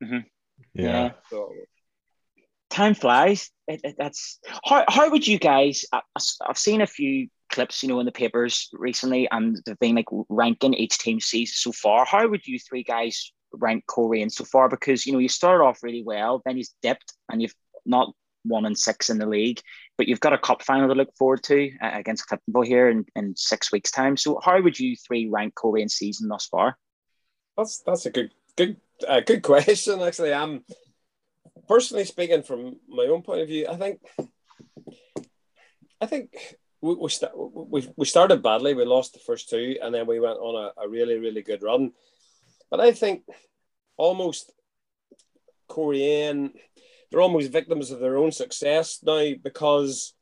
Mm-hmm. 0.01 0.19
Yeah. 0.73 0.83
Yeah. 0.85 1.11
So 1.29 1.51
time 2.69 2.93
flies. 2.93 3.51
It, 3.67 3.81
it, 3.83 3.95
that's 3.97 4.39
how, 4.63 4.85
how 4.87 5.09
would 5.09 5.27
you 5.27 5.37
guys? 5.37 5.83
I, 5.91 6.01
I've 6.47 6.57
seen 6.57 6.79
a 6.81 6.87
few 6.87 7.27
clips, 7.49 7.83
you 7.83 7.89
know, 7.89 7.99
in 7.99 8.05
the 8.05 8.11
papers 8.11 8.69
recently, 8.73 9.27
and 9.31 9.57
they've 9.65 9.79
been 9.79 9.95
like 9.95 10.07
ranking 10.29 10.73
each 10.73 10.97
team's 10.97 11.25
season 11.25 11.53
so 11.53 11.71
far. 11.71 12.05
How 12.05 12.27
would 12.27 12.45
you 12.45 12.59
three 12.59 12.83
guys 12.83 13.31
rank 13.53 13.85
Coleraine 13.87 14.29
so 14.29 14.43
far? 14.43 14.69
Because 14.69 15.05
you 15.05 15.13
know 15.13 15.19
you 15.19 15.29
started 15.29 15.63
off 15.63 15.83
really 15.83 16.03
well, 16.03 16.41
then 16.45 16.57
you've 16.57 16.67
dipped, 16.81 17.13
and 17.31 17.41
you've 17.41 17.55
not 17.85 18.13
one 18.43 18.65
and 18.65 18.77
six 18.77 19.09
in 19.09 19.17
the 19.17 19.25
league, 19.25 19.61
but 19.97 20.07
you've 20.07 20.21
got 20.21 20.33
a 20.33 20.37
cup 20.37 20.63
final 20.63 20.87
to 20.87 20.95
look 20.95 21.13
forward 21.17 21.43
to 21.43 21.71
uh, 21.81 21.91
against 21.93 22.25
Cliftonville 22.29 22.65
here 22.65 22.89
in, 22.89 23.05
in 23.15 23.35
six 23.35 23.71
weeks' 23.71 23.91
time. 23.91 24.15
So 24.15 24.39
how 24.41 24.61
would 24.61 24.79
you 24.79 24.95
three 24.95 25.27
rank 25.27 25.55
Coleraine 25.55 25.89
season 25.89 26.29
thus 26.29 26.45
far? 26.45 26.77
that's 27.59 27.81
that's 27.85 28.05
a 28.05 28.09
good 28.09 28.31
good 28.55 28.77
uh, 29.07 29.19
good 29.19 29.43
question 29.51 30.01
actually. 30.01 30.33
I'm 30.33 30.63
personally 31.67 32.05
speaking 32.05 32.43
from 32.43 32.77
my 32.87 33.03
own 33.03 33.21
point 33.21 33.41
of 33.41 33.47
view. 33.47 33.67
I 33.69 33.75
think 33.75 33.99
I 36.01 36.05
think 36.05 36.57
we 36.81 36.95
we, 36.95 37.09
we 37.69 37.89
we 37.95 38.05
started 38.05 38.43
badly. 38.43 38.73
We 38.73 38.85
lost 38.85 39.13
the 39.13 39.19
first 39.19 39.49
two, 39.49 39.77
and 39.81 39.93
then 39.93 40.07
we 40.07 40.19
went 40.19 40.39
on 40.39 40.71
a, 40.77 40.81
a 40.83 40.89
really 40.89 41.17
really 41.17 41.41
good 41.41 41.63
run. 41.63 41.91
But 42.69 42.79
I 42.79 42.91
think 42.91 43.23
almost 43.97 44.51
Coleraine, 45.67 46.51
they're 47.09 47.21
almost 47.21 47.51
victims 47.51 47.91
of 47.91 47.99
their 47.99 48.17
own 48.17 48.31
success 48.31 48.99
now 49.03 49.31
because 49.41 50.13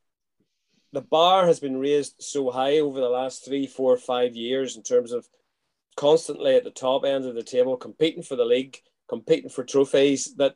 the 0.94 1.02
bar 1.02 1.46
has 1.46 1.60
been 1.60 1.78
raised 1.78 2.16
so 2.20 2.50
high 2.50 2.80
over 2.80 3.00
the 3.00 3.10
last 3.10 3.46
three, 3.46 3.68
four, 3.68 3.98
five 3.98 4.36
years 4.36 4.78
in 4.78 4.84
terms 4.84 5.12
of 5.12 5.28
constantly 5.96 6.56
at 6.56 6.64
the 6.64 6.72
top 6.72 7.04
end 7.04 7.26
of 7.26 7.36
the 7.36 7.44
table, 7.44 7.76
competing 7.76 8.24
for 8.24 8.36
the 8.36 8.46
league, 8.46 8.78
competing 9.10 9.50
for 9.50 9.64
trophies 9.64 10.36
that 10.36 10.56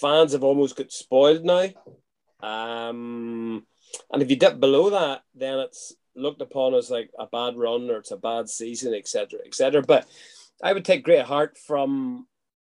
fans 0.00 0.32
have 0.32 0.44
almost 0.44 0.76
got 0.76 0.92
spoiled 0.92 1.44
now. 1.44 1.68
Um, 2.40 3.66
and 4.12 4.22
if 4.22 4.30
you 4.30 4.36
dip 4.36 4.60
below 4.60 4.90
that, 4.90 5.22
then 5.34 5.58
it's 5.58 5.94
looked 6.14 6.42
upon 6.42 6.74
as 6.74 6.90
like 6.90 7.10
a 7.18 7.26
bad 7.26 7.56
run 7.56 7.90
or 7.90 7.98
it's 7.98 8.10
a 8.10 8.16
bad 8.16 8.48
season, 8.48 8.94
etc., 8.94 9.40
etc. 9.46 9.82
But 9.82 10.06
I 10.62 10.72
would 10.72 10.84
take 10.84 11.04
great 11.04 11.24
heart 11.24 11.56
from 11.56 12.26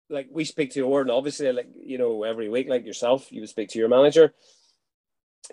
like 0.09 0.27
we 0.31 0.45
speak 0.45 0.71
to 0.71 0.81
Oran, 0.81 1.09
obviously, 1.09 1.51
like 1.51 1.69
you 1.75 1.97
know, 1.97 2.23
every 2.23 2.49
week, 2.49 2.69
like 2.69 2.85
yourself, 2.85 3.31
you 3.31 3.41
would 3.41 3.49
speak 3.49 3.69
to 3.69 3.79
your 3.79 3.89
manager, 3.89 4.33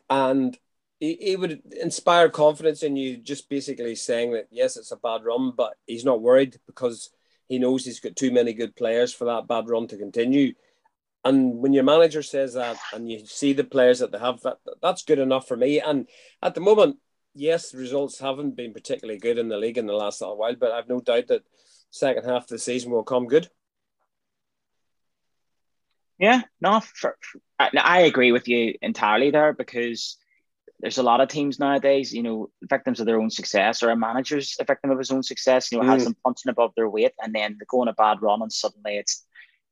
and 0.08 0.56
he, 0.98 1.16
he 1.20 1.36
would 1.36 1.62
inspire 1.80 2.28
confidence 2.28 2.82
in 2.82 2.96
you, 2.96 3.16
just 3.16 3.48
basically 3.48 3.94
saying 3.94 4.32
that 4.32 4.48
yes, 4.50 4.76
it's 4.76 4.92
a 4.92 4.96
bad 4.96 5.24
run, 5.24 5.52
but 5.56 5.74
he's 5.86 6.04
not 6.04 6.20
worried 6.22 6.58
because 6.66 7.10
he 7.48 7.58
knows 7.58 7.84
he's 7.84 8.00
got 8.00 8.14
too 8.14 8.30
many 8.30 8.52
good 8.52 8.76
players 8.76 9.12
for 9.12 9.24
that 9.24 9.48
bad 9.48 9.68
run 9.68 9.88
to 9.88 9.96
continue. 9.96 10.52
And 11.24 11.56
when 11.58 11.72
your 11.74 11.84
manager 11.84 12.22
says 12.22 12.54
that, 12.54 12.78
and 12.94 13.10
you 13.10 13.26
see 13.26 13.52
the 13.52 13.64
players 13.64 13.98
that 13.98 14.10
they 14.10 14.18
have, 14.18 14.40
that 14.40 14.58
that's 14.80 15.04
good 15.04 15.18
enough 15.18 15.46
for 15.46 15.56
me. 15.56 15.78
And 15.80 16.08
at 16.42 16.54
the 16.54 16.62
moment, 16.62 16.96
yes, 17.34 17.70
the 17.70 17.78
results 17.78 18.18
haven't 18.18 18.56
been 18.56 18.72
particularly 18.72 19.20
good 19.20 19.36
in 19.38 19.48
the 19.48 19.58
league 19.58 19.76
in 19.78 19.86
the 19.86 19.92
last 19.92 20.20
little 20.20 20.38
while, 20.38 20.56
but 20.56 20.72
I've 20.72 20.88
no 20.88 21.00
doubt 21.00 21.28
that 21.28 21.42
second 21.90 22.24
half 22.24 22.44
of 22.44 22.48
the 22.48 22.58
season 22.58 22.90
will 22.90 23.02
come 23.02 23.26
good. 23.26 23.48
Yeah, 26.18 26.42
no, 26.60 26.80
for, 26.80 27.16
for- 27.20 27.40
I, 27.58 27.70
I 27.78 28.00
agree 28.00 28.32
with 28.32 28.48
you 28.48 28.74
entirely 28.80 29.30
there 29.30 29.52
because 29.52 30.16
there's 30.80 30.98
a 30.98 31.02
lot 31.02 31.20
of 31.20 31.28
teams 31.28 31.58
nowadays, 31.58 32.12
you 32.12 32.22
know, 32.22 32.50
victims 32.62 33.00
of 33.00 33.06
their 33.06 33.20
own 33.20 33.28
success, 33.30 33.82
or 33.82 33.90
a 33.90 33.96
manager's 33.96 34.56
a 34.58 34.64
victim 34.64 34.90
of 34.90 34.98
his 34.98 35.10
own 35.10 35.22
success, 35.22 35.70
you 35.70 35.78
know, 35.78 35.84
has 35.84 36.02
Mm. 36.02 36.04
them 36.06 36.16
punching 36.24 36.50
above 36.50 36.72
their 36.74 36.88
weight, 36.88 37.12
and 37.22 37.34
then 37.34 37.56
they 37.58 37.66
go 37.68 37.82
on 37.82 37.88
a 37.88 37.92
bad 37.92 38.22
run, 38.22 38.40
and 38.40 38.50
suddenly 38.52 38.96
it's, 38.96 39.26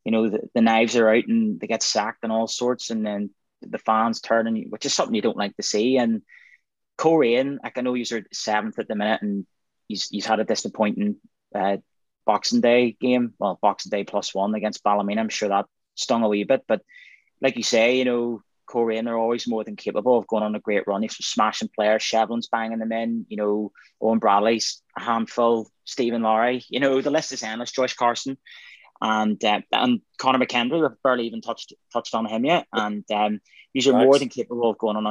you 0.04 0.12
know, 0.12 0.28
the, 0.28 0.40
the 0.54 0.60
knives 0.60 0.96
are 0.96 1.08
out 1.08 1.26
and 1.26 1.60
they 1.60 1.66
get 1.66 1.82
sacked 1.82 2.20
and 2.22 2.32
all 2.32 2.46
sorts, 2.46 2.90
and 2.90 3.04
then 3.04 3.30
the 3.62 3.78
fans 3.78 4.20
turn, 4.20 4.46
and 4.46 4.70
which 4.70 4.86
is 4.86 4.94
something 4.94 5.14
you 5.14 5.22
don't 5.22 5.36
like 5.36 5.56
to 5.56 5.62
see. 5.62 5.98
And 5.98 6.22
Coleraine, 6.96 7.58
like 7.62 7.78
I 7.78 7.80
know 7.80 7.94
you're 7.94 8.22
seventh 8.32 8.78
at 8.78 8.88
the 8.88 8.94
minute, 8.94 9.22
and 9.22 9.46
he's 9.86 10.08
he's 10.08 10.26
had 10.26 10.40
a 10.40 10.44
disappointing 10.44 11.16
uh, 11.54 11.78
Boxing 12.26 12.60
Day 12.60 12.96
game, 13.00 13.34
well, 13.38 13.58
Boxing 13.60 13.90
Day 13.90 14.04
plus 14.04 14.34
one 14.34 14.54
against 14.54 14.82
Ballymena. 14.82 15.20
I'm 15.20 15.28
sure 15.28 15.48
that 15.48 15.66
stung 15.94 16.22
a 16.22 16.28
wee 16.28 16.44
bit, 16.44 16.64
but 16.68 16.82
like 17.40 17.56
you 17.56 17.62
say, 17.62 17.96
you 17.96 18.04
know, 18.04 18.42
Coleraine 18.68 19.08
are 19.08 19.16
always 19.16 19.48
more 19.48 19.64
than 19.64 19.76
capable 19.76 20.18
of 20.18 20.26
going 20.26 20.42
on 20.42 20.54
a 20.54 20.60
great 20.60 20.86
run. 20.86 21.02
He's 21.02 21.16
smashing 21.16 21.70
players, 21.74 22.02
Shevlin's 22.02 22.48
banging 22.48 22.78
them 22.80 22.92
in, 22.92 23.24
you 23.28 23.36
know, 23.36 23.72
Owen 24.00 24.18
Bradley's 24.18 24.82
a 24.96 25.00
handful, 25.00 25.70
Stephen 25.84 26.22
Lowry, 26.22 26.64
you 26.68 26.80
know, 26.80 27.00
the 27.00 27.10
list 27.10 27.32
is 27.32 27.42
endless, 27.42 27.72
Josh 27.72 27.94
Carson. 27.94 28.36
And 29.00 29.42
uh, 29.44 29.60
and 29.72 30.00
Connor 30.18 30.44
McKendry, 30.44 30.80
we've 30.80 31.02
barely 31.02 31.26
even 31.26 31.40
touched 31.40 31.72
touched 31.92 32.14
on 32.14 32.26
him 32.26 32.44
yet. 32.44 32.66
And 32.72 33.04
um, 33.12 33.40
these 33.74 33.86
are 33.86 33.92
more 33.92 34.18
than 34.18 34.28
capable 34.28 34.70
of 34.70 34.78
going 34.78 34.96
on 34.96 35.06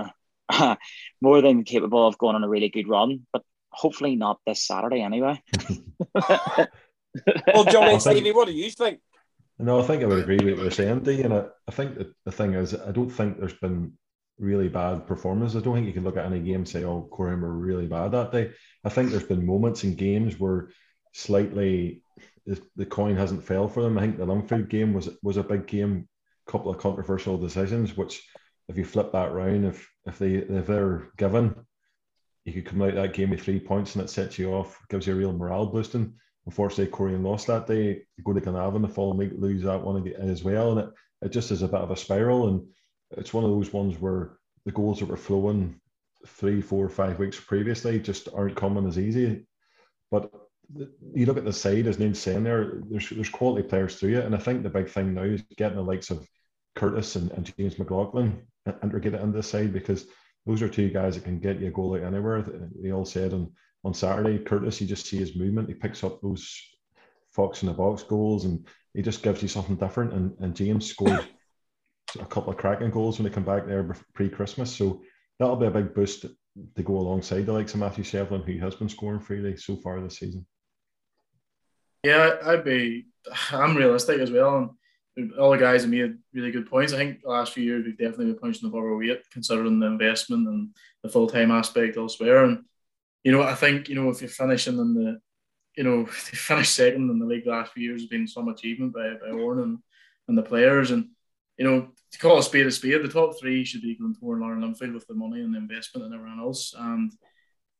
a 0.49 0.77
more 1.21 1.41
than 1.41 1.63
capable 1.63 2.07
of 2.07 2.17
going 2.17 2.35
on 2.35 2.43
a 2.43 2.49
really 2.49 2.69
good 2.69 2.87
run, 2.87 3.25
but 3.31 3.43
hopefully 3.71 4.15
not 4.15 4.39
this 4.45 4.65
Saturday 4.65 5.01
anyway. 5.01 5.41
Well, 7.53 7.65
Johnny 7.65 7.87
I 7.87 7.91
and 7.93 8.01
Stevie, 8.01 8.31
what 8.31 8.47
do 8.47 8.53
you 8.53 8.69
think? 8.69 8.99
No, 9.59 9.79
I 9.79 9.83
think 9.83 10.03
I 10.03 10.05
would 10.05 10.19
agree 10.19 10.37
with 10.37 10.55
what 10.55 10.63
you're 10.63 10.71
saying, 10.71 10.99
D. 10.99 11.21
And 11.21 11.33
I, 11.33 11.45
I 11.67 11.71
think 11.71 11.95
that 11.95 12.13
the 12.25 12.31
thing 12.31 12.53
is, 12.53 12.75
I 12.75 12.91
don't 12.91 13.09
think 13.09 13.39
there's 13.39 13.53
been 13.53 13.93
really 14.37 14.67
bad 14.67 15.07
performance. 15.07 15.55
I 15.55 15.61
don't 15.61 15.73
think 15.73 15.87
you 15.87 15.93
can 15.93 16.03
look 16.03 16.17
at 16.17 16.25
any 16.25 16.39
game 16.39 16.57
and 16.57 16.69
say, 16.69 16.83
"Oh, 16.83 17.09
Coleraine 17.11 17.41
were 17.41 17.51
really 17.51 17.87
bad 17.87 18.11
that 18.11 18.31
day." 18.31 18.51
I 18.83 18.89
think 18.89 19.09
there's 19.09 19.23
been 19.23 19.45
moments 19.45 19.83
in 19.83 19.95
games 19.95 20.39
where 20.39 20.69
slightly 21.13 22.03
the, 22.75 22.85
coin 22.85 23.15
hasn't 23.15 23.43
fell 23.43 23.67
for 23.67 23.83
them. 23.83 23.97
I 23.97 24.01
think 24.01 24.17
the 24.17 24.25
Linfield 24.25 24.69
game 24.69 24.93
was 24.93 25.09
was 25.21 25.37
a 25.37 25.43
big 25.43 25.67
game, 25.67 26.07
couple 26.47 26.71
of 26.71 26.77
controversial 26.77 27.37
decisions, 27.37 27.97
which 27.97 28.23
if 28.69 28.77
you 28.77 28.85
flip 28.85 29.11
that 29.11 29.33
round, 29.33 29.65
if 29.65 29.89
if 30.05 30.17
they 30.17 30.35
if 30.35 30.67
they're 30.67 31.09
given, 31.17 31.55
you 32.45 32.53
could 32.53 32.65
come 32.65 32.81
out 32.81 32.95
that 32.95 33.13
game 33.13 33.31
with 33.31 33.41
three 33.41 33.59
points 33.59 33.95
and 33.95 34.03
it 34.03 34.09
sets 34.09 34.39
you 34.39 34.53
off, 34.53 34.79
gives 34.89 35.07
you 35.07 35.13
a 35.13 35.17
real 35.17 35.33
morale 35.33 35.65
boosting. 35.65 36.13
Unfortunately, 36.45 36.87
Coleraine 36.87 37.23
lost 37.23 37.47
that 37.47 37.67
day. 37.67 38.03
Go 38.23 38.31
to 38.31 38.39
Glenavon 38.39 38.81
the 38.81 38.87
following 38.87 39.17
week, 39.17 39.31
lose 39.35 39.63
that 39.63 39.83
one 39.83 40.07
as 40.17 40.43
well, 40.43 40.71
and 40.71 40.87
it, 40.87 40.89
it 41.23 41.29
just 41.33 41.51
is 41.51 41.61
a 41.61 41.67
bit 41.67 41.81
of 41.81 41.91
a 41.91 41.97
spiral. 41.97 42.47
And 42.47 42.65
it's 43.11 43.33
one 43.33 43.43
of 43.43 43.49
those 43.49 43.73
ones 43.73 43.99
where 43.99 44.37
the 44.65 44.71
goals 44.71 44.99
that 44.99 45.09
were 45.09 45.17
flowing 45.17 45.81
three, 46.25 46.61
four, 46.61 46.87
five 46.87 47.19
weeks 47.19 47.39
previously 47.39 47.99
just 47.99 48.29
aren't 48.33 48.55
coming 48.55 48.87
as 48.87 48.97
easy. 48.97 49.45
But 50.09 50.31
you 51.13 51.25
look 51.25 51.37
at 51.37 51.45
the 51.45 51.53
side, 51.53 51.87
as 51.87 51.99
Neil's 51.99 52.19
saying 52.19 52.43
there, 52.43 52.81
there's 52.89 53.09
there's 53.09 53.29
quality 53.29 53.67
players 53.67 53.95
through 53.95 54.17
it, 54.17 54.25
and 54.25 54.35
I 54.35 54.37
think 54.37 54.63
the 54.63 54.69
big 54.69 54.89
thing 54.89 55.13
now 55.13 55.23
is 55.23 55.43
getting 55.55 55.77
the 55.77 55.83
likes 55.83 56.09
of 56.09 56.27
Curtis 56.75 57.15
and, 57.15 57.31
and 57.31 57.51
James 57.57 57.79
McLaughlin 57.79 58.45
integrated 58.83 59.15
on 59.19 59.31
the 59.31 59.41
side 59.41 59.73
because 59.73 60.05
those 60.45 60.61
are 60.61 60.69
two 60.69 60.89
guys 60.89 61.15
that 61.15 61.23
can 61.23 61.39
get 61.39 61.59
you 61.59 61.67
a 61.67 61.71
goal 61.71 61.95
out 61.95 62.03
anywhere. 62.03 62.45
They 62.81 62.91
all 62.91 63.05
said 63.05 63.33
on, 63.33 63.51
on 63.83 63.93
Saturday, 63.93 64.37
Curtis, 64.39 64.79
you 64.79 64.87
just 64.87 65.07
see 65.07 65.17
his 65.17 65.35
movement. 65.35 65.67
He 65.67 65.75
picks 65.75 66.03
up 66.03 66.21
those 66.21 66.57
fox 67.31 67.61
in 67.61 67.67
the 67.67 67.73
box 67.73 68.03
goals 68.03 68.45
and 68.45 68.65
he 68.93 69.01
just 69.01 69.23
gives 69.23 69.41
you 69.41 69.47
something 69.47 69.75
different. 69.75 70.13
And, 70.13 70.33
and 70.39 70.55
James 70.55 70.85
scored 70.89 71.25
a 72.19 72.25
couple 72.25 72.51
of 72.51 72.57
cracking 72.57 72.91
goals 72.91 73.17
when 73.17 73.27
they 73.27 73.33
come 73.33 73.43
back 73.43 73.67
there 73.67 73.93
pre 74.13 74.29
Christmas. 74.29 74.71
So 74.73 75.01
that'll 75.39 75.55
be 75.57 75.67
a 75.67 75.71
big 75.71 75.93
boost 75.93 76.21
to 76.21 76.83
go 76.83 76.97
alongside 76.97 77.45
the 77.45 77.53
likes 77.53 77.73
of 77.73 77.79
Matthew 77.79 78.03
Shevlin, 78.03 78.45
who 78.45 78.59
has 78.59 78.75
been 78.75 78.89
scoring 78.89 79.19
freely 79.19 79.57
so 79.57 79.75
far 79.77 79.99
this 80.01 80.19
season. 80.19 80.45
Yeah, 82.07 82.37
I'd 82.45 82.63
be. 82.63 83.07
I'm 83.51 83.75
realistic 83.75 84.19
as 84.19 84.31
well, 84.31 84.77
and 85.17 85.33
all 85.33 85.51
the 85.51 85.57
guys 85.57 85.81
have 85.81 85.91
made 85.91 86.17
really 86.33 86.51
good 86.51 86.69
points. 86.69 86.93
I 86.93 86.97
think 86.97 87.21
the 87.21 87.29
last 87.29 87.51
few 87.51 87.63
years 87.63 87.83
we've 87.85 87.97
definitely 87.97 88.27
been 88.27 88.39
punching 88.39 88.67
above 88.67 88.81
our 88.81 88.97
weight, 88.97 89.29
considering 89.31 89.79
the 89.79 89.87
investment 89.87 90.47
and 90.47 90.69
the 91.03 91.09
full 91.09 91.27
time 91.27 91.51
aspect 91.51 91.97
elsewhere. 91.97 92.45
And 92.45 92.63
you 93.23 93.33
know, 93.33 93.43
I 93.43 93.55
think 93.55 93.89
you 93.89 93.95
know 93.95 94.09
if 94.09 94.21
you're 94.21 94.29
finishing 94.29 94.79
in 94.79 94.93
the, 94.93 95.19
you 95.75 95.83
know, 95.83 96.01
if 96.07 96.31
you 96.31 96.37
finish 96.37 96.69
second 96.69 97.09
in 97.09 97.19
the 97.19 97.25
league 97.25 97.43
the 97.43 97.51
last 97.51 97.73
few 97.73 97.83
years 97.83 98.01
has 98.01 98.09
been 98.09 98.27
some 98.27 98.47
achievement 98.47 98.93
by 98.93 99.15
by 99.21 99.31
Oran 99.31 99.63
and, 99.63 99.79
and 100.29 100.37
the 100.37 100.43
players. 100.43 100.91
And 100.91 101.09
you 101.57 101.65
know, 101.65 101.89
to 102.11 102.19
call 102.19 102.37
a 102.37 102.43
spade 102.43 102.67
a 102.67 102.71
spade, 102.71 103.03
the 103.03 103.09
top 103.09 103.37
three 103.37 103.65
should 103.65 103.81
be 103.81 103.97
Glentoran 103.97 104.33
and 104.33 104.41
Larne 104.41 104.61
Linfield 104.61 104.93
with 104.93 105.07
the 105.07 105.15
money 105.15 105.41
and 105.41 105.53
the 105.53 105.57
investment 105.57 106.05
and 106.05 106.15
everyone 106.15 106.39
else. 106.39 106.73
And 106.77 107.11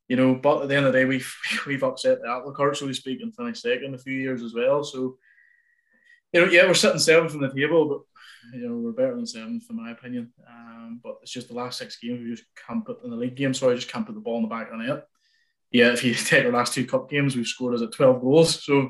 you 0.08 0.16
know, 0.16 0.36
but 0.36 0.64
at 0.64 0.70
the 0.70 0.76
end 0.76 0.86
of 0.86 0.94
the 0.94 1.00
day, 1.00 1.06
we've 1.06 1.34
we've 1.68 1.84
upset 1.84 2.22
the 2.22 2.30
apple 2.30 2.54
cart, 2.54 2.78
so 2.78 2.88
to 2.88 2.94
speak, 2.94 3.22
and 3.22 3.36
finished 3.36 3.62
second 3.62 3.96
a 3.96 3.98
few 3.98 4.14
years 4.14 4.42
as 4.44 4.54
well. 4.54 4.84
So, 4.84 5.18
you 6.34 6.46
know, 6.46 6.52
yeah, 6.52 6.66
we're 6.66 6.74
sitting 6.74 7.00
seventh 7.00 7.32
from 7.32 7.42
the 7.42 7.54
table, 7.54 7.88
but 7.88 8.58
you 8.58 8.68
know, 8.68 8.78
we're 8.78 8.92
better 8.92 9.16
than 9.16 9.26
seventh, 9.26 9.70
in 9.70 9.76
my 9.76 9.92
opinion. 9.92 10.32
Um, 10.48 11.02
but 11.04 11.18
it's 11.22 11.32
just 11.32 11.50
the 11.50 11.54
last 11.54 11.78
six 11.78 11.98
games 11.98 12.24
we 12.24 12.32
just 12.32 12.46
can't 12.68 12.86
put 12.86 13.04
in 13.04 13.10
the 13.10 13.18
league 13.18 13.36
game, 13.36 13.54
so 13.54 13.70
I 13.70 13.76
just 13.76 13.92
can't 13.92 14.06
put 14.06 14.16
the 14.16 14.22
ball 14.22 14.38
in 14.38 14.44
the 14.44 14.50
back 14.50 14.72
of 14.72 14.80
the 14.80 14.86
net. 14.86 15.08
Yeah, 15.72 15.92
if 15.92 16.04
you 16.04 16.14
take 16.16 16.46
our 16.46 16.52
last 16.52 16.74
two 16.74 16.86
cup 16.86 17.10
games, 17.10 17.36
we've 17.36 17.48
scored 17.48 17.76
as 17.76 17.82
at 17.82 17.92
12 17.92 18.22
goals. 18.22 18.64
So, 18.64 18.88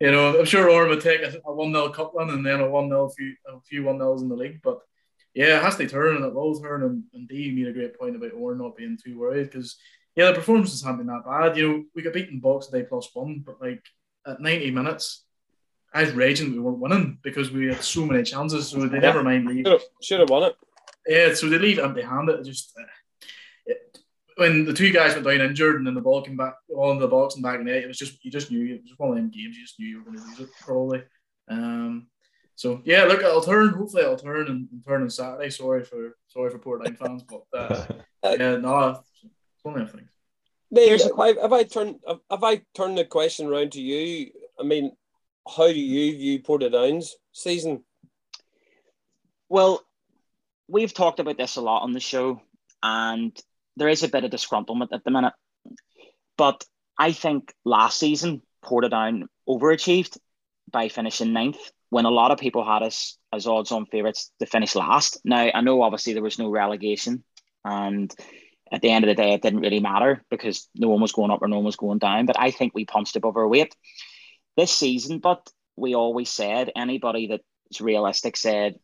you 0.00 0.10
know, 0.10 0.38
I'm 0.38 0.44
sure 0.44 0.68
Oran 0.68 0.88
would 0.88 1.00
take 1.00 1.22
a, 1.22 1.30
1 1.44 1.72
0 1.72 1.88
cup 1.90 2.12
win 2.14 2.30
and 2.30 2.44
then 2.44 2.60
a 2.60 2.68
1 2.68 2.88
0 2.88 3.08
few, 3.10 3.34
a 3.48 3.60
few 3.60 3.84
1 3.84 3.98
0s 3.98 4.22
in 4.22 4.28
the 4.28 4.34
league. 4.34 4.60
But 4.62 4.80
yeah, 5.34 5.58
it 5.58 5.62
has 5.62 5.76
to 5.76 5.88
turn 5.88 6.16
and 6.16 6.24
it 6.24 6.34
will 6.34 6.60
turn. 6.60 6.82
And, 6.82 7.04
and 7.14 7.28
Dee 7.28 7.52
made 7.52 7.68
a 7.68 7.72
great 7.72 7.98
point 7.98 8.16
about 8.16 8.32
Oran 8.32 8.58
not 8.58 8.76
being 8.76 8.98
too 9.02 9.18
worried 9.18 9.50
because 9.50 9.76
yeah, 10.14 10.26
the 10.26 10.34
performances 10.34 10.82
haven't 10.82 10.98
been 10.98 11.06
that 11.06 11.24
bad. 11.24 11.56
You 11.56 11.68
know, 11.68 11.84
we 11.94 12.02
got 12.02 12.12
beaten 12.12 12.40
Boxing 12.40 12.78
Day 12.78 12.86
plus 12.86 13.08
one, 13.14 13.42
but 13.44 13.60
like 13.60 13.82
at 14.26 14.40
90 14.40 14.70
minutes, 14.70 15.24
I 15.94 16.02
was 16.02 16.12
raging 16.12 16.52
we 16.52 16.60
weren't 16.60 16.78
winning 16.78 17.18
because 17.22 17.50
we 17.50 17.66
had 17.66 17.82
so 17.82 18.06
many 18.06 18.22
chances. 18.22 18.68
So 18.68 18.86
they 18.86 18.98
never 18.98 19.22
mind 19.22 19.46
leave. 19.46 19.66
Should 20.02 20.20
have 20.20 20.30
won 20.30 20.44
it. 20.44 20.56
Yeah, 21.06 21.34
so 21.34 21.48
they 21.48 21.58
leave 21.58 21.78
empty 21.78 22.02
handed. 22.02 22.44
Just 22.44 22.72
uh, 22.78 22.84
it, 23.66 23.98
when 24.36 24.64
the 24.64 24.72
two 24.72 24.92
guys 24.92 25.14
went 25.14 25.26
down 25.26 25.40
injured 25.40 25.76
and 25.76 25.86
then 25.86 25.94
the 25.94 26.00
ball 26.00 26.22
came 26.22 26.36
back 26.36 26.54
all 26.74 26.92
in 26.92 26.98
the 26.98 27.08
box 27.08 27.34
and 27.34 27.42
back 27.42 27.60
in 27.60 27.68
it, 27.68 27.84
it 27.84 27.88
was 27.88 27.98
just 27.98 28.24
you 28.24 28.30
just 28.30 28.50
knew 28.50 28.74
it 28.74 28.82
was 28.82 28.94
one 28.96 29.10
of 29.10 29.16
them 29.16 29.30
games. 29.30 29.56
You 29.56 29.64
just 29.64 29.78
knew 29.78 29.88
you 29.88 29.98
were 29.98 30.04
going 30.04 30.18
to 30.18 30.24
lose 30.24 30.40
it 30.40 30.48
probably. 30.60 31.02
Um, 31.48 32.06
so 32.54 32.80
yeah, 32.84 33.04
look, 33.04 33.20
it'll 33.20 33.42
turn. 33.42 33.70
Hopefully, 33.70 34.02
it'll 34.02 34.16
turn 34.16 34.48
and, 34.48 34.68
and 34.70 34.84
turn 34.86 35.02
on 35.02 35.10
Saturday. 35.10 35.50
Sorry 35.50 35.84
for 35.84 36.16
sorry 36.28 36.50
for 36.50 36.58
Portline 36.58 36.96
fans, 36.96 37.22
but 37.22 37.42
uh, 37.52 37.86
yeah, 38.24 38.56
no, 38.56 39.02
one 39.62 39.80
of 39.80 39.90
things. 39.90 40.10
Dave, 40.72 41.00
have 41.00 41.52
I 41.52 41.64
turned 41.64 41.96
have 42.30 42.44
I 42.44 42.62
turned 42.74 42.96
the 42.96 43.04
question 43.04 43.46
around 43.46 43.72
to 43.72 43.80
you? 43.80 44.30
I 44.58 44.62
mean, 44.62 44.92
how 45.46 45.68
do 45.68 45.78
you 45.78 46.16
view 46.16 46.40
Portadown's 46.40 47.16
season? 47.32 47.84
Well, 49.48 49.84
we've 50.68 50.94
talked 50.94 51.20
about 51.20 51.36
this 51.36 51.56
a 51.56 51.60
lot 51.60 51.82
on 51.82 51.92
the 51.92 52.00
show, 52.00 52.40
and 52.82 53.38
there 53.76 53.88
is 53.88 54.02
a 54.02 54.08
bit 54.08 54.24
of 54.24 54.30
disgruntlement 54.30 54.88
at 54.92 55.04
the 55.04 55.10
minute. 55.10 55.34
But 56.38 56.64
I 56.98 57.12
think 57.12 57.52
last 57.64 57.98
season 57.98 58.42
Portadown 58.64 59.24
overachieved 59.48 60.16
by 60.70 60.88
finishing 60.88 61.32
ninth 61.32 61.58
when 61.90 62.06
a 62.06 62.10
lot 62.10 62.30
of 62.30 62.38
people 62.38 62.64
had 62.64 62.82
us 62.82 63.18
as 63.32 63.46
odds 63.46 63.72
on 63.72 63.84
favourites 63.84 64.30
to 64.38 64.46
finish 64.46 64.74
last. 64.74 65.18
Now 65.24 65.50
I 65.52 65.60
know 65.60 65.82
obviously 65.82 66.14
there 66.14 66.22
was 66.22 66.38
no 66.38 66.48
relegation 66.48 67.22
and 67.64 68.14
at 68.72 68.80
the 68.80 68.90
end 68.90 69.04
of 69.04 69.08
the 69.08 69.22
day, 69.22 69.34
it 69.34 69.42
didn't 69.42 69.60
really 69.60 69.80
matter 69.80 70.24
because 70.30 70.68
no 70.74 70.88
one 70.88 71.02
was 71.02 71.12
going 71.12 71.30
up 71.30 71.42
or 71.42 71.48
no 71.48 71.56
one 71.56 71.66
was 71.66 71.76
going 71.76 71.98
down. 71.98 72.24
But 72.26 72.40
I 72.40 72.50
think 72.50 72.74
we 72.74 72.86
punched 72.86 73.16
above 73.16 73.36
our 73.36 73.46
weight 73.46 73.76
this 74.56 74.72
season. 74.72 75.18
But 75.18 75.48
we 75.76 75.94
always 75.94 76.30
said 76.30 76.72
anybody 76.74 77.26
that's 77.26 77.80
realistic 77.80 78.36
said 78.36 78.76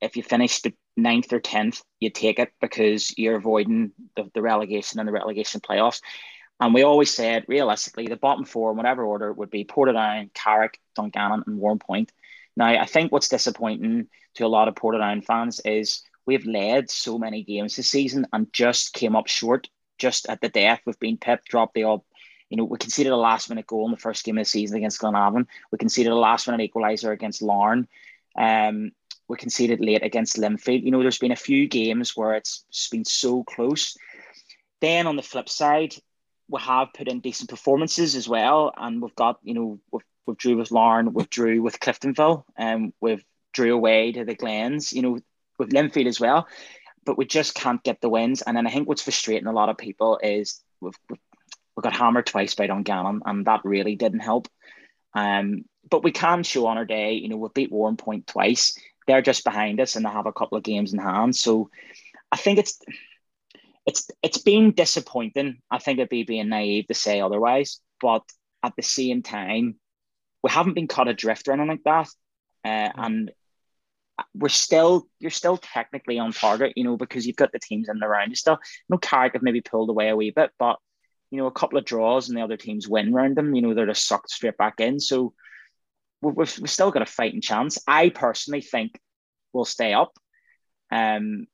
if 0.00 0.16
you 0.16 0.22
finish 0.22 0.60
the 0.60 0.74
ninth 0.96 1.32
or 1.32 1.40
tenth, 1.40 1.82
you 2.00 2.10
take 2.10 2.38
it 2.38 2.52
because 2.60 3.16
you're 3.16 3.36
avoiding 3.36 3.92
the, 4.16 4.30
the 4.34 4.42
relegation 4.42 4.98
and 4.98 5.08
the 5.08 5.12
relegation 5.12 5.60
playoffs. 5.60 6.00
And 6.60 6.74
we 6.74 6.82
always 6.82 7.12
said 7.12 7.44
realistically, 7.48 8.06
the 8.06 8.16
bottom 8.16 8.44
four, 8.44 8.70
in 8.70 8.76
whatever 8.76 9.04
order, 9.04 9.32
would 9.32 9.50
be 9.50 9.64
Portadown, 9.64 10.32
Carrick, 10.34 10.78
Dungannon, 10.94 11.44
and 11.46 11.60
Warrenpoint. 11.60 12.10
Now, 12.56 12.66
I 12.66 12.86
think 12.86 13.10
what's 13.10 13.28
disappointing 13.28 14.06
to 14.34 14.46
a 14.46 14.48
lot 14.48 14.68
of 14.68 14.74
Portadown 14.74 15.24
fans 15.24 15.60
is 15.64 16.02
we've 16.26 16.46
led 16.46 16.90
so 16.90 17.18
many 17.18 17.42
games 17.42 17.76
this 17.76 17.88
season 17.88 18.26
and 18.32 18.52
just 18.52 18.92
came 18.92 19.16
up 19.16 19.26
short 19.26 19.68
just 19.98 20.28
at 20.28 20.40
the 20.40 20.48
death. 20.48 20.80
We've 20.84 20.98
been 20.98 21.18
pipped, 21.18 21.48
dropped 21.48 21.74
the 21.74 21.84
all. 21.84 22.04
You 22.50 22.58
know, 22.58 22.64
we 22.64 22.78
conceded 22.78 23.12
a 23.12 23.16
last 23.16 23.48
minute 23.48 23.66
goal 23.66 23.86
in 23.86 23.90
the 23.90 23.96
first 23.96 24.24
game 24.24 24.38
of 24.38 24.44
the 24.44 24.50
season 24.50 24.76
against 24.76 25.00
Glenavon. 25.00 25.46
We 25.72 25.78
conceded 25.78 26.12
a 26.12 26.16
last 26.16 26.46
minute 26.46 26.70
equaliser 26.70 27.12
against 27.12 27.42
Larne. 27.42 27.88
Um, 28.36 28.92
we 29.28 29.36
conceded 29.36 29.80
late 29.80 30.02
against 30.02 30.36
Linfield. 30.36 30.82
You 30.82 30.90
know, 30.90 31.00
there's 31.00 31.18
been 31.18 31.32
a 31.32 31.36
few 31.36 31.66
games 31.66 32.16
where 32.16 32.34
it's 32.34 32.88
been 32.90 33.04
so 33.04 33.42
close. 33.44 33.96
Then 34.80 35.06
on 35.06 35.16
the 35.16 35.22
flip 35.22 35.48
side, 35.48 35.94
we 36.48 36.60
have 36.60 36.92
put 36.92 37.08
in 37.08 37.20
decent 37.20 37.48
performances 37.48 38.14
as 38.14 38.28
well, 38.28 38.72
and 38.76 39.00
we've 39.00 39.14
got 39.14 39.38
you 39.42 39.54
know 39.54 39.80
we've, 39.90 40.04
we've 40.26 40.36
drew 40.36 40.58
with 40.58 40.70
Larne, 40.70 41.14
we've 41.14 41.30
drew 41.30 41.62
with 41.62 41.80
Cliftonville, 41.80 42.44
and 42.56 42.86
um, 42.86 42.92
we've 43.00 43.24
drew 43.52 43.74
away 43.74 44.12
to 44.12 44.24
the 44.24 44.34
Glens. 44.34 44.92
You 44.92 45.02
know, 45.02 45.18
with 45.58 45.70
Linfield 45.70 46.06
as 46.06 46.20
well, 46.20 46.46
but 47.04 47.18
we 47.18 47.26
just 47.26 47.54
can't 47.54 47.82
get 47.82 48.00
the 48.00 48.08
wins. 48.08 48.42
And 48.42 48.56
then 48.56 48.66
I 48.66 48.70
think 48.70 48.88
what's 48.88 49.02
frustrating 49.02 49.46
a 49.46 49.52
lot 49.52 49.68
of 49.68 49.78
people 49.78 50.18
is 50.22 50.62
we've, 50.80 50.98
we've 51.08 51.82
got 51.82 51.96
hammered 51.96 52.26
twice 52.26 52.54
by 52.54 52.66
Dungannon, 52.66 53.22
and 53.24 53.46
that 53.46 53.64
really 53.64 53.96
didn't 53.96 54.20
help. 54.20 54.48
Um, 55.14 55.64
but 55.88 56.02
we 56.02 56.12
can 56.12 56.42
show 56.42 56.66
on 56.66 56.78
our 56.78 56.84
day, 56.84 57.12
you 57.12 57.28
know, 57.28 57.36
we 57.36 57.48
beat 57.54 57.72
Warrenpoint 57.72 58.26
twice. 58.26 58.76
They're 59.06 59.22
just 59.22 59.44
behind 59.44 59.80
us, 59.80 59.96
and 59.96 60.04
they 60.04 60.10
have 60.10 60.26
a 60.26 60.32
couple 60.32 60.58
of 60.58 60.64
games 60.64 60.92
in 60.92 60.98
hand. 60.98 61.36
So 61.36 61.70
I 62.32 62.36
think 62.36 62.58
it's 62.58 62.78
it's 63.86 64.10
it's 64.22 64.38
been 64.38 64.72
disappointing. 64.72 65.58
I 65.70 65.78
think 65.78 65.98
it'd 65.98 66.08
be 66.08 66.24
being 66.24 66.48
naive 66.48 66.86
to 66.86 66.94
say 66.94 67.20
otherwise, 67.20 67.80
but 68.00 68.22
at 68.62 68.74
the 68.76 68.82
same 68.82 69.22
time, 69.22 69.76
we 70.42 70.50
haven't 70.50 70.74
been 70.74 70.88
cut 70.88 71.08
adrift 71.08 71.48
or 71.48 71.52
anything 71.52 71.68
like 71.68 71.84
that. 71.84 72.08
Uh, 72.64 72.90
and 72.96 73.30
we're 74.34 74.48
still 74.48 75.08
you're 75.18 75.30
still 75.30 75.56
technically 75.56 76.18
on 76.18 76.32
target, 76.32 76.74
you 76.76 76.84
know, 76.84 76.96
because 76.96 77.26
you've 77.26 77.36
got 77.36 77.52
the 77.52 77.58
teams 77.58 77.88
in 77.88 77.98
the 77.98 78.08
round. 78.08 78.30
You 78.30 78.36
still 78.36 78.58
no 78.88 78.98
Carrick 78.98 79.32
have 79.34 79.42
maybe 79.42 79.60
pulled 79.60 79.90
away 79.90 80.08
a 80.08 80.16
wee 80.16 80.30
bit, 80.30 80.50
but 80.58 80.78
you 81.30 81.38
know, 81.38 81.46
a 81.46 81.52
couple 81.52 81.78
of 81.78 81.84
draws 81.84 82.28
and 82.28 82.38
the 82.38 82.42
other 82.42 82.56
teams 82.56 82.88
win 82.88 83.12
round 83.12 83.36
them, 83.36 83.54
you 83.54 83.62
know, 83.62 83.74
they're 83.74 83.86
just 83.86 84.06
sucked 84.06 84.30
straight 84.30 84.56
back 84.56 84.78
in. 84.78 85.00
So 85.00 85.32
we've, 86.22 86.36
we've 86.36 86.70
still 86.70 86.92
got 86.92 87.02
a 87.02 87.06
fighting 87.06 87.40
chance. 87.40 87.78
I 87.88 88.08
personally 88.08 88.60
think 88.60 89.00
we'll 89.52 89.64
stay 89.64 89.92
up. 89.94 90.12
Um, 90.92 91.46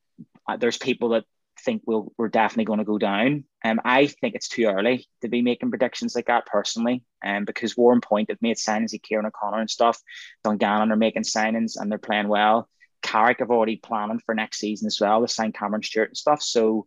there's 0.59 0.77
people 0.77 1.11
that 1.11 1.25
think 1.65 1.83
we'll, 1.87 2.13
we're 2.17 2.29
definitely 2.29 2.65
going 2.65 2.79
to 2.79 2.85
go 2.85 2.99
down. 2.99 3.45
Um, 3.65 3.81
I 3.85 4.07
think 4.07 4.35
it's 4.35 4.49
too 4.49 4.65
early 4.65 5.07
to 5.23 5.29
be 5.29 5.43
making 5.43 5.71
predictions 5.71 6.15
like 6.15 6.27
that 6.27 6.47
personally, 6.47 7.05
um, 7.25 7.45
because 7.45 7.75
Warrenpoint 7.75 8.31
have 8.31 8.43
made 8.43 8.57
signings 8.57 8.93
like 8.93 9.03
Kieran 9.03 9.27
O'Connor 9.27 9.61
and 9.61 9.71
stuff. 9.71 9.99
Dungannon 10.45 10.93
are 10.93 10.97
making 10.97 11.23
signings 11.23 11.73
and 11.77 11.91
they're 11.91 11.99
playing 11.99 12.29
well. 12.29 12.69
Carrick 13.03 13.39
have 13.39 13.51
already 13.51 13.77
planning 13.77 14.21
for 14.25 14.35
next 14.35 14.59
season 14.59 14.87
as 14.87 14.99
well 15.01 15.21
with 15.21 15.31
sign 15.31 15.53
Cameron 15.53 15.83
Stewart 15.83 16.09
and 16.09 16.17
stuff. 16.17 16.43
So, 16.43 16.87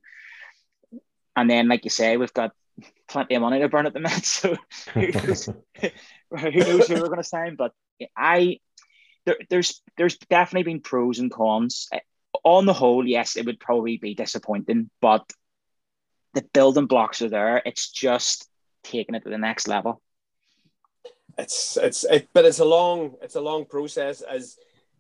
and 1.36 1.50
then 1.50 1.68
like 1.68 1.84
you 1.84 1.90
say, 1.90 2.18
we've 2.18 2.34
got 2.34 2.52
plenty 3.08 3.36
of 3.36 3.42
money 3.42 3.60
to 3.60 3.70
burn 3.70 3.86
at 3.86 3.94
the 3.94 4.00
minute. 4.00 4.26
So 4.26 4.56
who 4.94 5.08
knows, 5.08 5.46
who 6.32 6.52
knows 6.52 6.88
who 6.88 6.96
we're 6.96 7.08
going 7.08 7.18
to 7.18 7.24
sign? 7.24 7.56
But 7.56 7.72
I, 8.16 8.60
there, 9.26 9.38
there's 9.50 9.82
there's 9.98 10.18
definitely 10.18 10.72
been 10.72 10.82
pros 10.82 11.20
and 11.20 11.32
cons. 11.32 11.88
On 12.44 12.66
the 12.66 12.74
whole, 12.74 13.08
yes, 13.08 13.38
it 13.38 13.46
would 13.46 13.60
probably 13.60 13.98
be 13.98 14.16
disappointing, 14.16 14.90
but 15.02 15.32
the 16.34 16.44
building 16.54 16.88
blocks 16.88 17.22
are 17.22 17.30
there. 17.30 17.62
It's 17.66 17.90
just 17.90 18.50
taking 18.84 19.16
it 19.16 19.24
to 19.24 19.30
the 19.30 19.38
next 19.38 19.68
level. 19.68 20.02
It's 21.38 21.78
it's 21.78 22.04
it, 22.04 22.30
but 22.34 22.46
it's 22.46 22.60
a 22.60 22.66
long 22.66 23.16
it's 23.22 23.36
a 23.36 23.42
long 23.42 23.66
process 23.66 24.22
as 24.22 24.58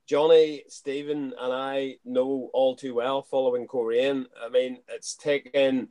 Johnny, 0.07 0.63
Stephen, 0.67 1.33
and 1.39 1.53
I 1.53 1.97
know 2.03 2.49
all 2.53 2.75
too 2.75 2.95
well 2.95 3.21
following 3.21 3.67
Coleraine. 3.67 4.25
I 4.43 4.49
mean, 4.49 4.79
it's 4.89 5.15
taken 5.15 5.89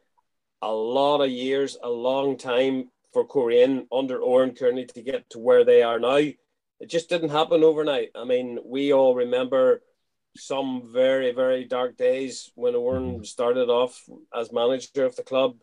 a 0.61 0.73
lot 0.73 1.21
of 1.21 1.31
years, 1.31 1.79
a 1.83 1.89
long 1.89 2.37
time 2.37 2.91
for 3.13 3.27
Coleraine 3.27 3.87
under 3.93 4.19
Oran 4.19 4.55
Kearney 4.55 4.87
to 4.87 5.03
get 5.03 5.29
to 5.31 5.39
where 5.39 5.65
they 5.65 5.83
are 5.83 5.99
now. 5.99 6.17
It 6.17 6.89
just 6.89 7.09
didn't 7.09 7.31
happen 7.31 7.63
overnight. 7.63 8.11
I 8.15 8.25
mean, 8.25 8.59
we 8.65 8.93
all 8.93 9.15
remember 9.15 9.83
some 10.37 10.91
very, 10.93 11.33
very 11.33 11.65
dark 11.65 11.97
days 11.97 12.51
when 12.55 12.75
Oran 12.75 13.15
mm-hmm. 13.15 13.25
started 13.25 13.69
off 13.69 14.01
as 14.35 14.53
manager 14.53 15.05
of 15.05 15.17
the 15.17 15.23
club. 15.23 15.57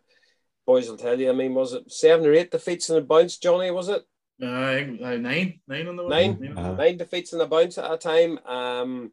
Boys 0.66 0.88
will 0.88 0.96
tell 0.96 1.18
you, 1.18 1.30
I 1.30 1.32
mean, 1.32 1.54
was 1.54 1.72
it 1.72 1.90
seven 1.90 2.26
or 2.26 2.32
eight 2.32 2.50
defeats 2.50 2.90
in 2.90 2.96
a 2.96 3.00
bounce, 3.00 3.38
Johnny, 3.38 3.70
was 3.70 3.88
it? 3.88 4.02
Uh, 4.42 4.46
nine, 4.46 5.60
nine 5.68 5.86
on 5.86 5.96
the 5.96 6.08
nine, 6.08 6.38
nine, 6.40 6.56
uh-huh. 6.56 6.72
nine 6.72 6.96
defeats 6.96 7.32
in 7.32 7.40
a 7.40 7.46
bounce 7.46 7.76
at 7.76 7.92
a 7.92 7.98
time. 7.98 8.38
Um, 8.46 9.12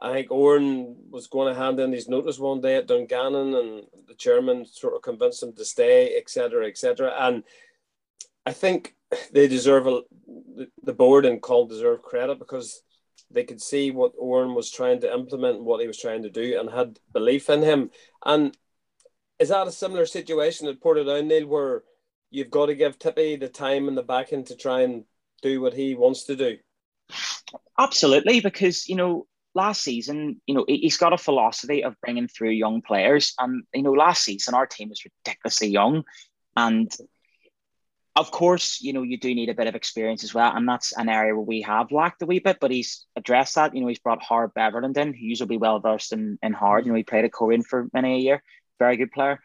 I 0.00 0.12
think 0.12 0.30
Oran 0.30 0.96
was 1.10 1.26
going 1.26 1.52
to 1.52 1.58
hand 1.58 1.80
in 1.80 1.92
his 1.92 2.08
notice 2.08 2.38
one 2.38 2.60
day 2.60 2.76
at 2.76 2.86
Dungannon, 2.86 3.54
and 3.54 3.82
the 4.08 4.14
chairman 4.14 4.66
sort 4.66 4.94
of 4.94 5.02
convinced 5.02 5.42
him 5.42 5.54
to 5.54 5.64
stay, 5.64 6.16
etc., 6.16 6.66
etc. 6.66 7.14
And 7.18 7.44
I 8.44 8.52
think 8.52 8.94
they 9.32 9.48
deserve 9.48 9.86
a, 9.86 10.02
the 10.82 10.92
board 10.92 11.24
and 11.26 11.40
call 11.40 11.66
deserve 11.66 12.02
credit 12.02 12.38
because 12.38 12.82
they 13.30 13.44
could 13.44 13.60
see 13.60 13.90
what 13.90 14.12
Oran 14.18 14.54
was 14.54 14.70
trying 14.70 15.00
to 15.00 15.12
implement 15.12 15.58
and 15.58 15.66
what 15.66 15.80
he 15.80 15.86
was 15.86 15.98
trying 15.98 16.22
to 16.22 16.30
do, 16.30 16.58
and 16.58 16.70
had 16.70 16.98
belief 17.12 17.50
in 17.50 17.62
him. 17.62 17.90
And 18.24 18.56
is 19.38 19.48
that 19.48 19.66
a 19.66 19.72
similar 19.72 20.06
situation 20.06 20.68
at 20.68 20.80
Portadown, 20.80 21.26
Neil, 21.26 21.46
where 21.46 21.82
you've 22.30 22.50
got 22.50 22.66
to 22.66 22.74
give 22.74 22.98
Tippy 22.98 23.36
the 23.36 23.48
time 23.48 23.88
and 23.88 23.96
the 23.96 24.02
backing 24.02 24.44
to 24.44 24.56
try 24.56 24.82
and 24.82 25.04
do 25.42 25.60
what 25.60 25.74
he 25.74 25.94
wants 25.94 26.24
to 26.24 26.36
do? 26.36 26.56
Absolutely, 27.78 28.40
because 28.40 28.88
you 28.88 28.96
know 28.96 29.26
last 29.56 29.82
season, 29.82 30.40
you 30.46 30.54
know, 30.54 30.64
he's 30.68 30.98
got 30.98 31.14
a 31.14 31.18
philosophy 31.18 31.82
of 31.82 31.98
bringing 32.02 32.28
through 32.28 32.50
young 32.50 32.82
players. 32.82 33.34
And, 33.40 33.64
you 33.74 33.82
know, 33.82 33.92
last 33.92 34.22
season, 34.22 34.54
our 34.54 34.66
team 34.66 34.90
was 34.90 35.02
ridiculously 35.04 35.68
young. 35.68 36.04
And 36.56 36.92
of 38.16 38.30
course, 38.30 38.80
you 38.80 38.92
know, 38.92 39.02
you 39.02 39.18
do 39.18 39.34
need 39.34 39.50
a 39.50 39.54
bit 39.54 39.66
of 39.66 39.74
experience 39.74 40.24
as 40.24 40.34
well. 40.34 40.52
And 40.54 40.66
that's 40.66 40.92
an 40.92 41.08
area 41.08 41.34
where 41.34 41.44
we 41.44 41.60
have 41.62 41.92
lacked 41.92 42.22
a 42.22 42.26
wee 42.26 42.38
bit, 42.38 42.58
but 42.60 42.70
he's 42.70 43.06
addressed 43.14 43.56
that. 43.56 43.74
You 43.74 43.82
know, 43.82 43.88
he's 43.88 43.98
brought 43.98 44.22
Howard 44.22 44.54
Beverland 44.54 44.96
in, 44.96 45.12
who 45.12 45.20
usually 45.20 45.48
be 45.48 45.58
well 45.58 45.80
versed 45.80 46.12
in, 46.12 46.38
in 46.42 46.52
hard. 46.52 46.86
You 46.86 46.92
know, 46.92 46.96
he 46.96 47.04
played 47.04 47.26
at 47.26 47.32
Coleraine 47.32 47.62
for 47.62 47.88
many 47.92 48.14
a 48.14 48.18
year. 48.18 48.42
Very 48.78 48.96
good 48.96 49.12
player. 49.12 49.38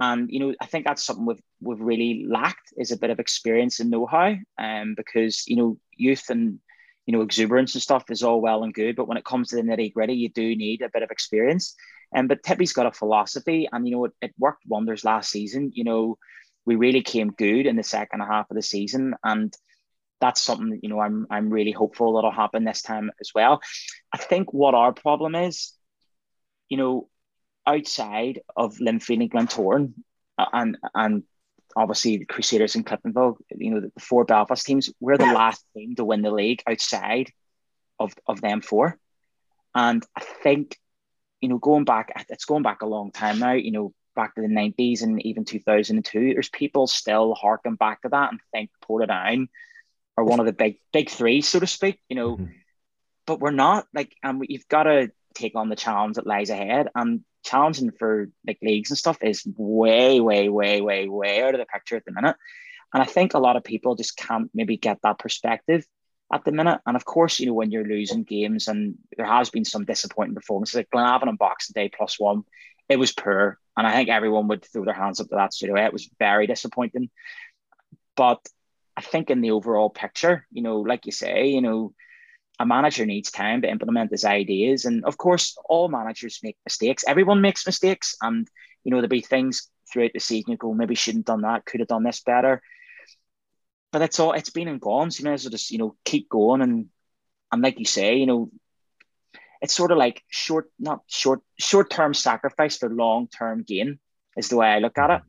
And, 0.00 0.30
you 0.30 0.40
know, 0.40 0.54
I 0.60 0.66
think 0.66 0.84
that's 0.84 1.04
something 1.04 1.26
we've, 1.26 1.42
we've 1.60 1.80
really 1.80 2.24
lacked 2.28 2.72
is 2.76 2.92
a 2.92 2.98
bit 2.98 3.10
of 3.10 3.18
experience 3.18 3.80
and 3.80 3.90
know-how. 3.90 4.36
Um, 4.58 4.94
because, 4.96 5.44
you 5.46 5.56
know, 5.56 5.78
youth 5.96 6.28
and 6.28 6.60
you 7.08 7.12
know, 7.12 7.22
exuberance 7.22 7.74
and 7.74 7.80
stuff 7.80 8.10
is 8.10 8.22
all 8.22 8.42
well 8.42 8.62
and 8.62 8.74
good, 8.74 8.94
but 8.94 9.08
when 9.08 9.16
it 9.16 9.24
comes 9.24 9.48
to 9.48 9.56
the 9.56 9.62
nitty 9.62 9.94
gritty, 9.94 10.12
you 10.12 10.28
do 10.28 10.54
need 10.54 10.82
a 10.82 10.90
bit 10.90 11.02
of 11.02 11.10
experience. 11.10 11.74
And 12.12 12.24
um, 12.24 12.28
but 12.28 12.42
Tippy's 12.42 12.74
got 12.74 12.84
a 12.84 12.92
philosophy, 12.92 13.66
and 13.72 13.88
you 13.88 13.96
know, 13.96 14.04
it, 14.04 14.12
it 14.20 14.34
worked 14.38 14.64
wonders 14.66 15.06
last 15.06 15.30
season. 15.30 15.72
You 15.74 15.84
know, 15.84 16.18
we 16.68 16.76
really 16.76 17.00
came 17.00 17.30
good 17.30 17.64
in 17.64 17.76
the 17.76 17.82
second 17.82 18.20
half 18.20 18.50
of 18.50 18.54
the 18.54 18.62
season, 18.62 19.14
and 19.24 19.54
that's 20.20 20.42
something 20.42 20.68
that 20.70 20.80
you 20.82 20.90
know 20.90 21.00
I'm 21.00 21.26
I'm 21.30 21.48
really 21.48 21.72
hopeful 21.72 22.14
that'll 22.14 22.30
happen 22.30 22.64
this 22.64 22.82
time 22.82 23.10
as 23.20 23.30
well. 23.34 23.62
I 24.12 24.18
think 24.18 24.52
what 24.52 24.74
our 24.74 24.92
problem 24.92 25.34
is, 25.34 25.72
you 26.68 26.76
know, 26.76 27.08
outside 27.66 28.42
of 28.54 28.76
Linfield 28.76 29.22
and 29.22 29.30
Glentoran, 29.30 29.94
uh, 30.36 30.44
and 30.52 30.76
and 30.94 31.22
obviously 31.74 32.18
the 32.18 32.26
Crusaders 32.26 32.74
and 32.74 32.84
Cliftonville, 32.84 33.36
you 33.56 33.70
know, 33.70 33.80
the, 33.80 33.90
the 33.94 34.00
four 34.00 34.26
Belfast 34.26 34.66
teams, 34.66 34.90
we're 35.00 35.16
the 35.16 35.24
last 35.24 35.64
team 35.74 35.94
to 35.94 36.04
win 36.04 36.20
the 36.20 36.30
league 36.30 36.62
outside 36.66 37.30
of, 37.98 38.12
of 38.26 38.42
them 38.42 38.60
four. 38.60 38.98
And 39.74 40.04
I 40.14 40.20
think, 40.42 40.76
you 41.40 41.48
know, 41.48 41.58
going 41.58 41.84
back, 41.84 42.26
it's 42.28 42.46
going 42.46 42.62
back 42.62 42.82
a 42.82 42.86
long 42.86 43.12
time 43.12 43.38
now, 43.38 43.52
you 43.52 43.70
know, 43.70 43.92
back 44.18 44.34
to 44.34 44.40
the 44.40 44.48
90s 44.48 45.02
and 45.02 45.24
even 45.24 45.44
2002, 45.44 46.34
there's 46.34 46.48
people 46.48 46.88
still 46.88 47.34
harking 47.34 47.76
back 47.76 48.02
to 48.02 48.08
that 48.08 48.32
and 48.32 48.40
think 48.52 48.70
Portadown 48.86 49.48
are 50.16 50.24
one 50.24 50.40
of 50.40 50.46
the 50.46 50.52
big, 50.52 50.80
big 50.92 51.08
three, 51.08 51.40
so 51.40 51.60
to 51.60 51.66
speak, 51.66 52.00
you 52.08 52.16
know, 52.16 52.36
mm-hmm. 52.36 52.52
but 53.26 53.38
we're 53.38 53.52
not 53.52 53.86
like, 53.94 54.14
and 54.24 54.44
you've 54.48 54.66
got 54.66 54.82
to 54.82 55.12
take 55.34 55.54
on 55.54 55.68
the 55.68 55.76
challenge 55.76 56.16
that 56.16 56.26
lies 56.26 56.50
ahead. 56.50 56.88
And 56.96 57.22
challenging 57.44 57.92
for 57.92 58.28
like 58.44 58.58
leagues 58.60 58.90
and 58.90 58.98
stuff 58.98 59.18
is 59.22 59.46
way, 59.56 60.20
way, 60.20 60.48
way, 60.48 60.80
way, 60.80 61.08
way 61.08 61.42
out 61.42 61.54
of 61.54 61.60
the 61.60 61.66
picture 61.66 61.96
at 61.96 62.04
the 62.04 62.12
minute. 62.12 62.36
And 62.92 63.02
I 63.02 63.06
think 63.06 63.34
a 63.34 63.38
lot 63.38 63.56
of 63.56 63.62
people 63.62 63.94
just 63.94 64.16
can't 64.16 64.50
maybe 64.52 64.76
get 64.76 64.98
that 65.02 65.18
perspective 65.18 65.86
at 66.32 66.44
the 66.44 66.52
minute. 66.52 66.80
And 66.84 66.96
of 66.96 67.04
course, 67.04 67.38
you 67.38 67.46
know, 67.46 67.54
when 67.54 67.70
you're 67.70 67.86
losing 67.86 68.24
games 68.24 68.66
and 68.66 68.96
there 69.16 69.26
has 69.26 69.50
been 69.50 69.64
some 69.64 69.84
disappointing 69.84 70.34
performances, 70.34 70.74
like 70.74 70.90
Glenavon 70.90 71.28
and 71.28 71.38
Boxing 71.38 71.74
Day 71.74 71.90
plus 71.94 72.18
one, 72.18 72.42
it 72.88 72.98
was 72.98 73.12
poor. 73.12 73.58
And 73.78 73.86
I 73.86 73.92
think 73.92 74.08
everyone 74.08 74.48
would 74.48 74.64
throw 74.64 74.84
their 74.84 74.92
hands 74.92 75.20
up 75.20 75.28
to 75.28 75.36
that 75.36 75.54
straight 75.54 75.70
away. 75.70 75.84
It 75.84 75.92
was 75.92 76.10
very 76.18 76.48
disappointing. 76.48 77.10
But 78.16 78.44
I 78.96 79.02
think 79.02 79.30
in 79.30 79.40
the 79.40 79.52
overall 79.52 79.88
picture, 79.88 80.44
you 80.50 80.62
know, 80.62 80.80
like 80.80 81.06
you 81.06 81.12
say, 81.12 81.46
you 81.46 81.62
know, 81.62 81.94
a 82.58 82.66
manager 82.66 83.06
needs 83.06 83.30
time 83.30 83.62
to 83.62 83.70
implement 83.70 84.10
his 84.10 84.24
ideas. 84.24 84.84
And 84.84 85.04
of 85.04 85.16
course, 85.16 85.56
all 85.64 85.88
managers 85.88 86.40
make 86.42 86.56
mistakes. 86.66 87.04
Everyone 87.06 87.40
makes 87.40 87.66
mistakes. 87.66 88.16
And, 88.20 88.48
you 88.82 88.90
know, 88.90 88.96
there'll 88.96 89.08
be 89.08 89.20
things 89.20 89.70
throughout 89.92 90.10
the 90.12 90.18
season 90.18 90.50
you 90.50 90.56
go, 90.56 90.74
maybe 90.74 90.96
shouldn't 90.96 91.28
have 91.28 91.36
done 91.36 91.42
that, 91.42 91.64
could 91.64 91.78
have 91.78 91.88
done 91.88 92.02
this 92.02 92.20
better. 92.20 92.60
But 93.92 94.02
it's 94.02 94.18
all 94.18 94.32
it's 94.32 94.50
been 94.50 94.66
and 94.66 94.80
gone. 94.80 95.12
So 95.12 95.22
you 95.22 95.30
know, 95.30 95.36
so 95.36 95.50
just, 95.50 95.70
you 95.70 95.78
know, 95.78 95.94
keep 96.04 96.28
going 96.28 96.62
and 96.62 96.86
and 97.52 97.62
like 97.62 97.78
you 97.78 97.84
say, 97.84 98.16
you 98.16 98.26
know, 98.26 98.50
it's 99.60 99.74
sort 99.74 99.92
of 99.92 99.98
like 99.98 100.22
short, 100.28 100.70
not 100.78 101.02
short, 101.06 101.40
short 101.58 101.90
term 101.90 102.14
sacrifice 102.14 102.76
for 102.76 102.88
long 102.88 103.28
term 103.28 103.62
gain 103.62 103.98
is 104.36 104.48
the 104.48 104.56
way 104.56 104.68
I 104.68 104.78
look 104.78 104.98
at 104.98 105.10
it. 105.10 105.22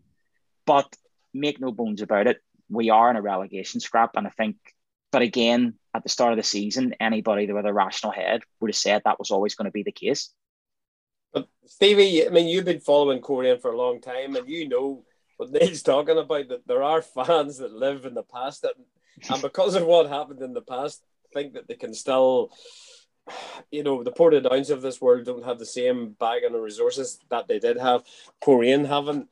But 0.66 0.96
make 1.34 1.60
no 1.60 1.72
bones 1.72 2.02
about 2.02 2.28
it, 2.28 2.42
we 2.70 2.90
are 2.90 3.10
in 3.10 3.16
a 3.16 3.22
relegation 3.22 3.80
scrap, 3.80 4.12
and 4.16 4.28
I 4.28 4.32
think. 4.32 4.58
But 5.12 5.24
again, 5.24 5.74
at 5.96 6.04
the 6.04 6.10
start 6.10 6.34
of 6.34 6.38
the 6.38 6.44
season, 6.44 6.94
anybody 7.00 7.52
with 7.52 7.66
a 7.66 7.74
rational 7.74 8.12
head 8.12 8.42
would 8.60 8.70
have 8.70 8.76
said 8.76 9.02
that 9.06 9.18
was 9.18 9.32
always 9.32 9.56
going 9.56 9.66
to 9.66 9.72
be 9.72 9.82
the 9.82 9.92
case. 9.92 10.32
But 11.34 11.48
Stevie, 11.66 12.28
I 12.28 12.30
mean, 12.30 12.48
you've 12.48 12.66
been 12.66 12.80
following 12.80 13.20
Coleraine 13.20 13.60
for 13.60 13.72
a 13.72 13.78
long 13.78 14.02
time, 14.02 14.36
and 14.36 14.48
you 14.48 14.70
know 14.70 15.04
what 15.38 15.52
Neil's 15.52 15.82
talking 15.84 16.18
about. 16.18 16.50
That 16.50 16.68
there 16.68 16.84
are 16.84 17.02
fans 17.02 17.58
that 17.58 17.72
live 17.72 18.06
in 18.06 18.14
the 18.14 18.24
past, 18.24 18.66
and 19.30 19.42
because 19.42 19.76
of 19.76 19.86
what 19.86 20.10
happened 20.10 20.42
in 20.44 20.54
the 20.54 20.62
past, 20.62 21.02
think 21.34 21.54
that 21.54 21.68
they 21.68 21.76
can 21.76 21.94
still, 21.94 22.52
you 23.72 23.84
know, 23.84 24.04
the 24.04 24.12
Portadowns 24.12 24.70
of 24.70 24.82
this 24.82 25.02
world 25.02 25.26
don't 25.26 25.46
have 25.46 25.60
the 25.60 25.66
same 25.66 26.12
bag 26.20 26.44
of 26.44 26.54
resources 26.54 27.20
that 27.30 27.48
they 27.48 27.60
did 27.60 27.78
have. 27.78 28.04
Coleraine 28.42 28.86
haven't, 28.86 29.30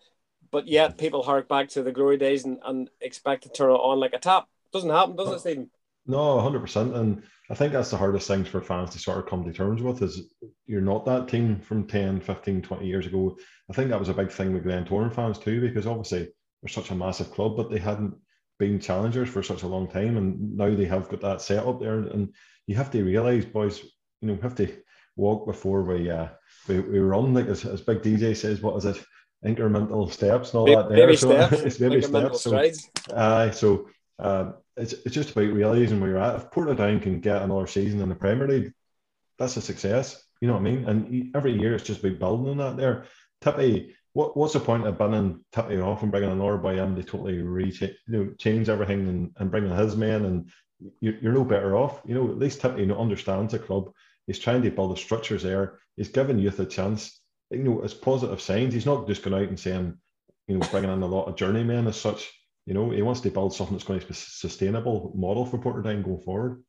but 0.51 0.67
yet 0.67 0.97
people 0.97 1.23
hark 1.23 1.47
back 1.47 1.69
to 1.69 1.83
the 1.83 1.91
glory 1.91 2.17
days 2.17 2.45
and, 2.45 2.59
and 2.65 2.89
expect 3.01 3.43
to 3.43 3.49
turn 3.49 3.71
it 3.71 3.73
on 3.73 3.99
like 3.99 4.13
a 4.13 4.19
tap. 4.19 4.47
Doesn't 4.71 4.89
happen, 4.89 5.15
does 5.15 5.31
it, 5.31 5.39
Stephen? 5.39 5.69
No, 6.07 6.37
100%. 6.37 6.95
And 6.95 7.23
I 7.49 7.53
think 7.53 7.73
that's 7.73 7.91
the 7.91 7.97
hardest 7.97 8.27
things 8.27 8.47
for 8.47 8.61
fans 8.61 8.91
to 8.91 8.99
sort 8.99 9.19
of 9.19 9.25
come 9.25 9.43
to 9.43 9.53
terms 9.53 9.81
with 9.81 10.01
is 10.01 10.33
you're 10.65 10.81
not 10.81 11.05
that 11.05 11.27
team 11.27 11.59
from 11.59 11.85
10, 11.85 12.21
15, 12.21 12.61
20 12.61 12.87
years 12.87 13.05
ago. 13.05 13.37
I 13.69 13.73
think 13.73 13.89
that 13.89 13.99
was 13.99 14.09
a 14.09 14.13
big 14.13 14.31
thing 14.31 14.53
with 14.53 14.65
Glentoran 14.65 15.13
fans 15.13 15.37
too, 15.37 15.59
because 15.59 15.85
obviously 15.85 16.29
they're 16.61 16.69
such 16.69 16.91
a 16.91 16.95
massive 16.95 17.31
club, 17.31 17.57
but 17.57 17.69
they 17.69 17.79
hadn't 17.79 18.15
been 18.57 18.79
challengers 18.79 19.29
for 19.29 19.43
such 19.43 19.63
a 19.63 19.67
long 19.67 19.87
time. 19.87 20.17
And 20.17 20.57
now 20.57 20.73
they 20.73 20.85
have 20.85 21.09
got 21.09 21.21
that 21.21 21.41
set 21.41 21.65
up 21.65 21.79
there. 21.81 21.99
And 21.99 22.33
you 22.67 22.75
have 22.75 22.91
to 22.91 23.03
realise, 23.03 23.45
boys, 23.45 23.81
you 24.21 24.27
know, 24.27 24.33
we 24.33 24.41
have 24.41 24.55
to 24.55 24.71
walk 25.15 25.47
before 25.47 25.83
we 25.83 26.11
uh, 26.11 26.27
we, 26.67 26.79
we 26.79 26.99
run. 26.99 27.33
Like 27.33 27.47
as, 27.47 27.65
as 27.65 27.81
Big 27.81 28.01
DJ 28.01 28.35
says, 28.35 28.61
what 28.61 28.75
is 28.77 28.85
it? 28.85 29.03
Incremental 29.45 30.11
steps 30.11 30.51
and 30.51 30.59
all 30.59 30.65
baby, 30.65 30.75
that 30.75 30.89
there. 30.89 31.07
Baby 31.07 31.17
so 31.17 31.29
steps. 31.47 31.61
it's 31.63 31.77
baby 31.77 32.01
steps. 32.01 32.41
So, 32.41 33.13
uh, 33.13 33.51
so 33.51 33.87
uh, 34.19 34.51
it's, 34.75 34.93
it's 34.93 35.15
just 35.15 35.31
about 35.31 35.53
realizing 35.53 35.99
where 35.99 36.09
you're 36.09 36.19
at. 36.19 36.35
If 36.35 36.51
Portadown 36.51 37.01
can 37.01 37.19
get 37.19 37.41
another 37.41 37.67
season 37.67 38.01
in 38.01 38.09
the 38.09 38.15
Premier 38.15 38.47
League, 38.47 38.73
that's 39.39 39.57
a 39.57 39.61
success. 39.61 40.23
You 40.41 40.47
know 40.47 40.55
what 40.55 40.61
I 40.61 40.63
mean? 40.63 40.85
And 40.85 41.35
every 41.35 41.57
year 41.57 41.73
it's 41.73 41.83
just 41.83 42.03
about 42.03 42.19
building 42.19 42.49
on 42.51 42.57
that 42.57 42.77
there. 42.77 43.05
Tippy, 43.41 43.95
what, 44.13 44.35
what's 44.35 44.53
the 44.53 44.59
point 44.59 44.85
of 44.85 44.97
banning 44.97 45.43
Tippy 45.51 45.79
off 45.79 46.01
and 46.01 46.11
bringing 46.11 46.31
another 46.31 46.57
boy 46.57 46.81
in 46.81 46.95
to 46.95 47.03
totally 47.03 47.41
re- 47.41 47.75
you 47.79 47.95
know, 48.07 48.33
change 48.37 48.69
everything 48.69 49.07
and, 49.07 49.31
and 49.37 49.51
bringing 49.51 49.75
his 49.75 49.95
men 49.95 50.25
and 50.25 50.49
you're, 50.99 51.15
you're 51.21 51.33
no 51.33 51.43
better 51.43 51.75
off. 51.75 52.01
You 52.05 52.15
know, 52.15 52.29
at 52.29 52.37
least 52.37 52.61
Tippy 52.61 52.89
understands 52.91 53.53
the 53.53 53.59
club. 53.59 53.91
He's 54.25 54.39
trying 54.39 54.61
to 54.63 54.71
build 54.71 54.91
the 54.91 54.99
structures 54.99 55.43
there. 55.43 55.79
He's 55.95 56.09
giving 56.09 56.39
youth 56.39 56.59
a 56.59 56.65
chance. 56.65 57.21
You 57.49 57.63
know, 57.63 57.81
it's 57.81 57.93
positive 57.93 58.41
signs. 58.41 58.73
He's 58.73 58.85
not 58.85 59.07
just 59.07 59.23
going 59.23 59.41
out 59.41 59.49
and 59.49 59.59
saying, 59.59 59.97
you 60.47 60.57
know, 60.57 60.67
bringing 60.69 60.91
in 60.91 61.01
a 61.01 61.07
lot 61.07 61.25
of 61.25 61.35
journeymen 61.35 61.87
as 61.87 61.99
such. 61.99 62.31
You 62.65 62.73
know, 62.73 62.89
he 62.89 63.01
wants 63.01 63.21
to 63.21 63.31
build 63.31 63.53
something 63.53 63.75
that's 63.75 63.85
going 63.85 64.01
to 64.01 64.07
be 64.07 64.13
sustainable 64.13 65.13
model 65.15 65.45
for 65.45 65.57
Portadown 65.57 66.03
going 66.03 66.21
forward. 66.21 66.63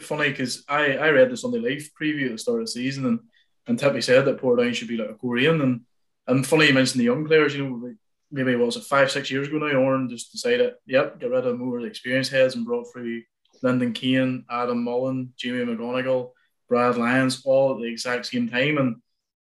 Funny 0.00 0.30
because 0.30 0.64
I, 0.68 0.96
I 0.96 1.10
read 1.10 1.30
the 1.30 1.36
Sunday 1.36 1.58
Life 1.58 1.90
preview 2.00 2.26
at 2.26 2.32
the 2.32 2.38
start 2.38 2.60
of 2.60 2.66
the 2.66 2.72
season 2.72 3.06
and, 3.06 3.20
and 3.66 3.78
Tippy 3.78 4.00
said 4.00 4.24
that 4.26 4.40
Portadown 4.40 4.74
should 4.74 4.88
be 4.88 4.96
like 4.96 5.10
a 5.10 5.14
Coleraine 5.14 5.62
and 5.62 5.80
and 6.26 6.46
funny 6.46 6.68
you 6.68 6.74
mentioned 6.74 7.00
the 7.00 7.04
young 7.04 7.26
players, 7.26 7.54
you 7.54 7.68
know, 7.68 7.94
maybe 8.30 8.54
what 8.56 8.66
was 8.66 8.76
it 8.76 8.84
five, 8.84 9.10
six 9.10 9.30
years 9.30 9.48
ago 9.48 9.58
now, 9.58 9.76
Oran 9.76 10.08
just 10.08 10.32
decided, 10.32 10.74
yep, 10.86 11.18
get 11.20 11.30
rid 11.30 11.46
of 11.46 11.58
more 11.58 11.76
of 11.76 11.82
the 11.82 11.88
experienced 11.88 12.30
heads 12.30 12.54
and 12.54 12.64
brought 12.64 12.90
through 12.92 13.22
Lyndon 13.62 13.92
Kane, 13.92 14.44
Adam 14.50 14.84
Mullan, 14.84 15.30
Jamie 15.36 15.64
McGonigal, 15.64 16.30
Brad 16.68 16.96
Lyons, 16.96 17.42
all 17.44 17.74
at 17.74 17.80
the 17.80 17.88
exact 17.88 18.26
same 18.26 18.48
time. 18.48 18.78
And 18.78 18.96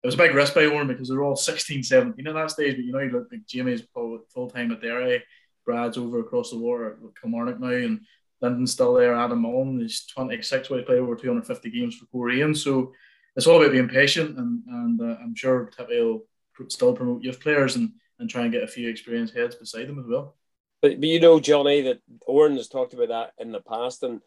it 0.02 0.06
was 0.06 0.14
a 0.14 0.18
big 0.18 0.34
risk 0.34 0.54
by 0.54 0.66
Oran 0.66 0.86
because 0.86 1.08
they 1.08 1.14
were 1.14 1.24
all 1.24 1.36
16, 1.36 1.82
17 1.82 2.26
at 2.26 2.34
that 2.34 2.50
stage. 2.50 2.76
But 2.76 2.84
you 2.84 2.92
know, 2.92 3.00
you 3.00 3.10
look 3.10 3.28
like 3.30 3.46
Jamie's 3.46 3.82
full 3.92 4.50
time 4.50 4.72
at 4.72 4.80
Derry, 4.80 5.22
Brad's 5.66 5.98
over 5.98 6.20
across 6.20 6.50
the 6.50 6.58
water 6.58 6.92
at 6.92 7.20
Kilmarnock 7.20 7.60
now, 7.60 7.68
and 7.68 8.00
Lyndon's 8.40 8.72
still 8.72 8.94
there. 8.94 9.14
Adam 9.14 9.42
Mullan 9.42 9.84
is 9.84 10.06
26, 10.06 10.70
where 10.70 10.80
he 10.80 10.84
played 10.84 10.98
over 10.98 11.14
250 11.14 11.70
games 11.70 11.96
for 11.96 12.06
Coleraine. 12.06 12.54
So 12.54 12.92
it's 13.36 13.46
all 13.46 13.60
about 13.60 13.72
being 13.72 13.88
patient, 13.88 14.38
and, 14.38 14.62
and 14.66 15.00
uh, 15.00 15.16
I'm 15.22 15.34
sure 15.34 15.70
Tippy 15.76 16.00
will 16.00 16.22
still 16.68 16.94
promote 16.94 17.22
youth 17.22 17.40
players 17.40 17.76
and, 17.76 17.92
and 18.20 18.30
try 18.30 18.42
and 18.42 18.52
get 18.52 18.62
a 18.62 18.68
few 18.68 18.88
experienced 18.88 19.34
heads 19.34 19.56
beside 19.56 19.88
them 19.88 19.98
as 19.98 20.06
well. 20.06 20.36
But, 20.82 21.00
but 21.00 21.08
you 21.08 21.20
know, 21.20 21.40
Johnny, 21.40 21.82
that 21.82 22.00
Oran 22.26 22.56
has 22.56 22.68
talked 22.68 22.94
about 22.94 23.08
that 23.08 23.32
in 23.38 23.50
the 23.50 23.60
past, 23.60 24.02
and 24.02 24.20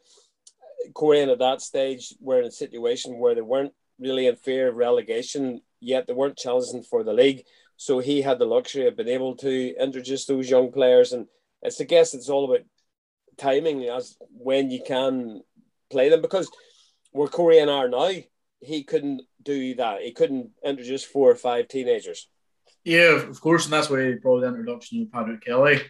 Coleraine 0.93 1.29
at 1.29 1.39
that 1.39 1.61
stage 1.61 2.13
were 2.19 2.39
in 2.39 2.47
a 2.47 2.51
situation 2.51 3.17
where 3.17 3.35
they 3.35 3.41
weren't 3.41 3.73
really 3.99 4.27
in 4.27 4.35
fear 4.35 4.67
of 4.67 4.75
relegation, 4.75 5.61
yet 5.79 6.07
they 6.07 6.13
weren't 6.13 6.37
challenging 6.37 6.83
for 6.83 7.03
the 7.03 7.13
league. 7.13 7.43
So 7.77 7.99
he 7.99 8.21
had 8.21 8.39
the 8.39 8.45
luxury 8.45 8.87
of 8.87 8.97
being 8.97 9.09
able 9.09 9.35
to 9.37 9.75
introduce 9.75 10.25
those 10.25 10.49
young 10.49 10.71
players, 10.71 11.13
and 11.13 11.27
it's 11.61 11.79
I 11.79 11.85
guess 11.85 12.13
it's 12.13 12.29
all 12.29 12.45
about 12.45 12.65
timing 13.37 13.83
as 13.85 14.17
when 14.31 14.69
you 14.69 14.81
can 14.85 15.41
play 15.89 16.09
them 16.09 16.21
because 16.21 16.49
where 17.11 17.27
Coleraine 17.27 17.69
are 17.69 17.89
now, 17.89 18.11
he 18.59 18.83
couldn't 18.83 19.23
do 19.41 19.75
that. 19.75 20.01
He 20.01 20.11
couldn't 20.11 20.51
introduce 20.63 21.03
four 21.03 21.29
or 21.31 21.35
five 21.35 21.67
teenagers. 21.67 22.27
Yeah, 22.83 23.15
of 23.15 23.39
course, 23.39 23.65
and 23.65 23.73
that's 23.73 23.89
why 23.89 24.15
probably 24.21 24.41
the 24.41 24.47
introduction 24.47 25.01
of 25.01 25.11
Patrick 25.11 25.41
Kelly. 25.41 25.81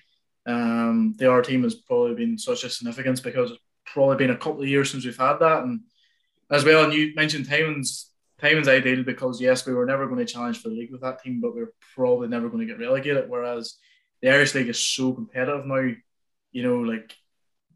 Um, 0.45 1.15
the 1.17 1.27
R 1.27 1.41
team 1.41 1.63
has 1.63 1.75
probably 1.75 2.15
been 2.15 2.37
such 2.37 2.63
a 2.63 2.69
significance 2.69 3.19
because 3.19 3.51
it's 3.51 3.61
probably 3.85 4.17
been 4.17 4.35
a 4.35 4.37
couple 4.37 4.61
of 4.61 4.67
years 4.67 4.91
since 4.91 5.05
we've 5.05 5.17
had 5.17 5.37
that, 5.37 5.63
and 5.63 5.81
as 6.51 6.63
well. 6.63 6.83
And 6.83 6.93
you 6.93 7.13
mentioned 7.15 7.47
Tymons. 7.47 8.09
Tymons 8.41 8.67
ideal 8.67 9.03
because 9.03 9.39
yes, 9.39 9.65
we 9.65 9.73
were 9.73 9.85
never 9.85 10.05
going 10.05 10.19
to 10.19 10.31
challenge 10.31 10.61
for 10.61 10.69
the 10.69 10.75
league 10.75 10.91
with 10.91 11.01
that 11.01 11.23
team, 11.23 11.39
but 11.39 11.55
we 11.55 11.61
are 11.61 11.73
probably 11.95 12.27
never 12.27 12.49
going 12.49 12.67
to 12.67 12.71
get 12.71 12.79
relegated. 12.79 13.29
Whereas 13.29 13.77
the 14.21 14.29
Irish 14.29 14.53
League 14.53 14.69
is 14.69 14.79
so 14.79 15.13
competitive 15.13 15.65
now, 15.65 15.91
you 16.51 16.63
know, 16.63 16.79
like 16.79 17.15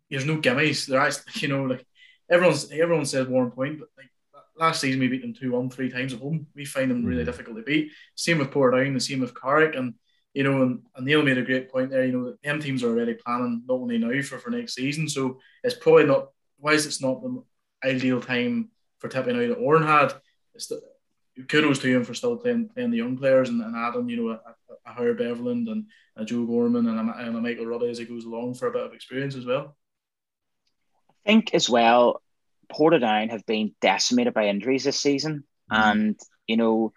there's 0.09 0.26
no 0.26 0.38
gimmies. 0.38 0.86
There 0.86 1.09
you 1.41 1.47
know, 1.47 1.63
like 1.63 1.86
everyone's 2.30 2.70
everyone 2.72 3.05
says 3.05 3.28
one 3.28 3.51
point, 3.51 3.80
but 3.80 3.89
like 3.97 4.09
last 4.58 4.82
season 4.82 4.99
we 4.99 5.08
beat 5.08 5.22
them 5.22 5.34
2 5.34 5.51
1 5.51 5.70
three 5.70 5.89
times 5.89 6.14
at 6.14 6.20
home. 6.20 6.47
We 6.55 6.66
find 6.66 6.89
them 6.89 7.05
really 7.05 7.24
mm. 7.24 7.26
difficult 7.26 7.58
to 7.58 7.64
beat. 7.64 7.91
Same 8.16 8.39
with 8.39 8.51
Portadown, 8.51 8.93
the 8.93 8.99
same 8.99 9.20
with 9.20 9.39
Carrick. 9.39 9.76
And, 9.76 9.93
you 10.34 10.43
know, 10.43 10.62
and, 10.62 10.84
and 10.95 11.05
Neil 11.05 11.24
made 11.24 11.38
a 11.38 11.43
great 11.43 11.72
point 11.72 11.89
there. 11.89 12.05
You 12.05 12.12
know, 12.12 12.36
M 12.43 12.60
teams 12.60 12.84
are 12.84 12.89
already 12.89 13.14
planning 13.14 13.64
not 13.68 13.76
only 13.76 13.97
now 13.97 14.22
for, 14.22 14.38
for 14.39 14.49
next 14.49 14.76
season. 14.76 15.08
So 15.08 15.39
it's 15.64 15.76
probably 15.76 16.05
not, 16.05 16.30
why 16.58 16.74
is 16.74 16.86
it's 16.86 17.01
not 17.01 17.22
the 17.22 17.43
ideal 17.84 18.22
time 18.22 18.70
for 18.99 19.08
tipping 19.08 19.36
out 19.36 19.47
that 19.47 19.55
Oran 19.55 19.84
had? 19.84 20.14
It's 20.53 20.68
the, 20.68 20.82
kudos 21.47 21.80
to 21.80 21.88
him 21.88 22.03
for 22.03 22.14
still 22.14 22.38
playing 22.38 22.70
playing 22.70 22.91
the 22.91 22.97
young 22.97 23.18
players 23.18 23.49
and, 23.49 23.62
and 23.62 23.76
adding, 23.76 24.10
you 24.10 24.18
know, 24.18 24.30
a, 24.30 24.39
a 24.86 24.93
Howard 24.93 25.20
Beverland 25.20 25.70
and 25.70 25.86
a 26.16 26.26
Joe 26.26 26.45
Gorman 26.45 26.88
and 26.88 27.10
a, 27.10 27.18
and 27.18 27.38
a 27.38 27.41
Michael 27.41 27.66
Ruddy 27.66 27.89
as 27.89 27.99
he 27.99 28.05
goes 28.05 28.26
along 28.26 28.55
for 28.55 28.68
a 28.68 28.72
bit 28.72 28.84
of 28.84 28.93
experience 28.93 29.36
as 29.36 29.45
well. 29.45 29.78
I 31.10 31.14
think 31.26 31.53
as 31.53 31.70
well, 31.70 32.22
Portadown 32.72 33.32
have 33.32 33.45
been 33.45 33.74
decimated 33.82 34.34
by 34.34 34.47
injuries 34.47 34.84
this 34.84 34.99
season. 34.99 35.43
Mm. 35.72 35.91
And, 35.91 36.20
you 36.47 36.57
know, 36.57 36.93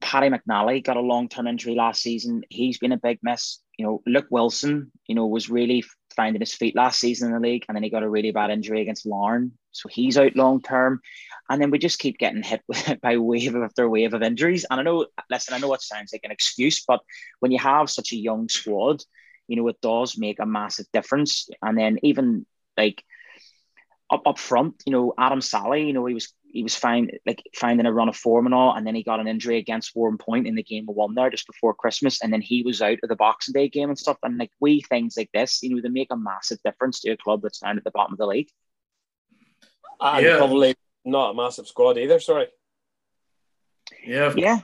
Paddy 0.00 0.28
McNally 0.28 0.82
got 0.82 0.96
a 0.96 1.00
long 1.00 1.28
term 1.28 1.46
injury 1.46 1.74
last 1.74 2.02
season. 2.02 2.42
He's 2.50 2.78
been 2.78 2.92
a 2.92 2.96
big 2.96 3.18
miss. 3.22 3.60
You 3.78 3.86
know, 3.86 4.02
Luke 4.06 4.26
Wilson, 4.30 4.90
you 5.06 5.14
know, 5.14 5.26
was 5.26 5.48
really 5.48 5.84
finding 6.16 6.40
his 6.40 6.54
feet 6.54 6.74
last 6.74 6.98
season 6.98 7.28
in 7.28 7.34
the 7.34 7.48
league. 7.48 7.64
And 7.68 7.76
then 7.76 7.82
he 7.82 7.90
got 7.90 8.02
a 8.02 8.08
really 8.08 8.32
bad 8.32 8.50
injury 8.50 8.82
against 8.82 9.06
Larne. 9.06 9.52
So 9.72 9.88
he's 9.88 10.18
out 10.18 10.36
long 10.36 10.60
term. 10.60 11.00
And 11.48 11.60
then 11.60 11.70
we 11.70 11.78
just 11.78 11.98
keep 11.98 12.18
getting 12.18 12.42
hit 12.42 12.62
with, 12.68 13.00
by 13.02 13.16
wave 13.18 13.56
after 13.56 13.88
wave 13.88 14.14
of 14.14 14.22
injuries. 14.22 14.66
And 14.70 14.80
I 14.80 14.82
know, 14.82 15.06
listen, 15.30 15.54
I 15.54 15.58
know 15.58 15.72
it 15.74 15.82
sounds 15.82 16.12
like 16.12 16.24
an 16.24 16.30
excuse, 16.30 16.84
but 16.86 17.00
when 17.38 17.52
you 17.52 17.58
have 17.58 17.90
such 17.90 18.12
a 18.12 18.16
young 18.16 18.48
squad, 18.48 19.02
you 19.48 19.56
know, 19.56 19.68
it 19.68 19.80
does 19.80 20.18
make 20.18 20.40
a 20.40 20.46
massive 20.46 20.86
difference. 20.92 21.48
And 21.62 21.78
then 21.78 21.98
even 22.02 22.46
like, 22.76 23.04
up 24.10 24.26
up 24.26 24.38
front, 24.38 24.82
you 24.86 24.92
know, 24.92 25.14
Adam 25.18 25.40
Salley, 25.40 25.86
you 25.86 25.92
know, 25.92 26.04
he 26.06 26.14
was 26.14 26.32
he 26.52 26.62
was 26.62 26.74
fine 26.74 27.10
like 27.26 27.42
finding 27.54 27.86
a 27.86 27.92
run 27.92 28.08
of 28.08 28.16
form 28.16 28.46
and 28.46 28.54
all, 28.54 28.74
and 28.74 28.86
then 28.86 28.94
he 28.94 29.02
got 29.02 29.20
an 29.20 29.28
injury 29.28 29.58
against 29.58 29.94
Warrenpoint 29.94 30.46
in 30.46 30.56
the 30.56 30.62
game 30.62 30.88
of 30.88 30.96
one 30.96 31.14
there 31.14 31.30
just 31.30 31.46
before 31.46 31.74
Christmas, 31.74 32.22
and 32.22 32.32
then 32.32 32.40
he 32.40 32.62
was 32.62 32.82
out 32.82 32.98
of 33.02 33.08
the 33.08 33.16
Boxing 33.16 33.52
Day 33.52 33.68
game 33.68 33.88
and 33.88 33.98
stuff. 33.98 34.18
And 34.22 34.38
like 34.38 34.50
wee 34.60 34.82
things 34.82 35.14
like 35.16 35.30
this, 35.32 35.62
you 35.62 35.74
know, 35.74 35.82
they 35.82 35.88
make 35.88 36.12
a 36.12 36.16
massive 36.16 36.58
difference 36.64 37.00
to 37.00 37.10
a 37.10 37.16
club 37.16 37.42
that's 37.42 37.60
down 37.60 37.78
at 37.78 37.84
the 37.84 37.92
bottom 37.92 38.12
of 38.12 38.18
the 38.18 38.26
league. 38.26 38.48
And 40.00 40.24
yeah. 40.24 40.38
probably 40.38 40.74
not 41.04 41.30
a 41.30 41.34
massive 41.34 41.68
squad 41.68 41.98
either. 41.98 42.18
Sorry. 42.18 42.48
Yeah. 44.04 44.32
Yeah. 44.36 44.60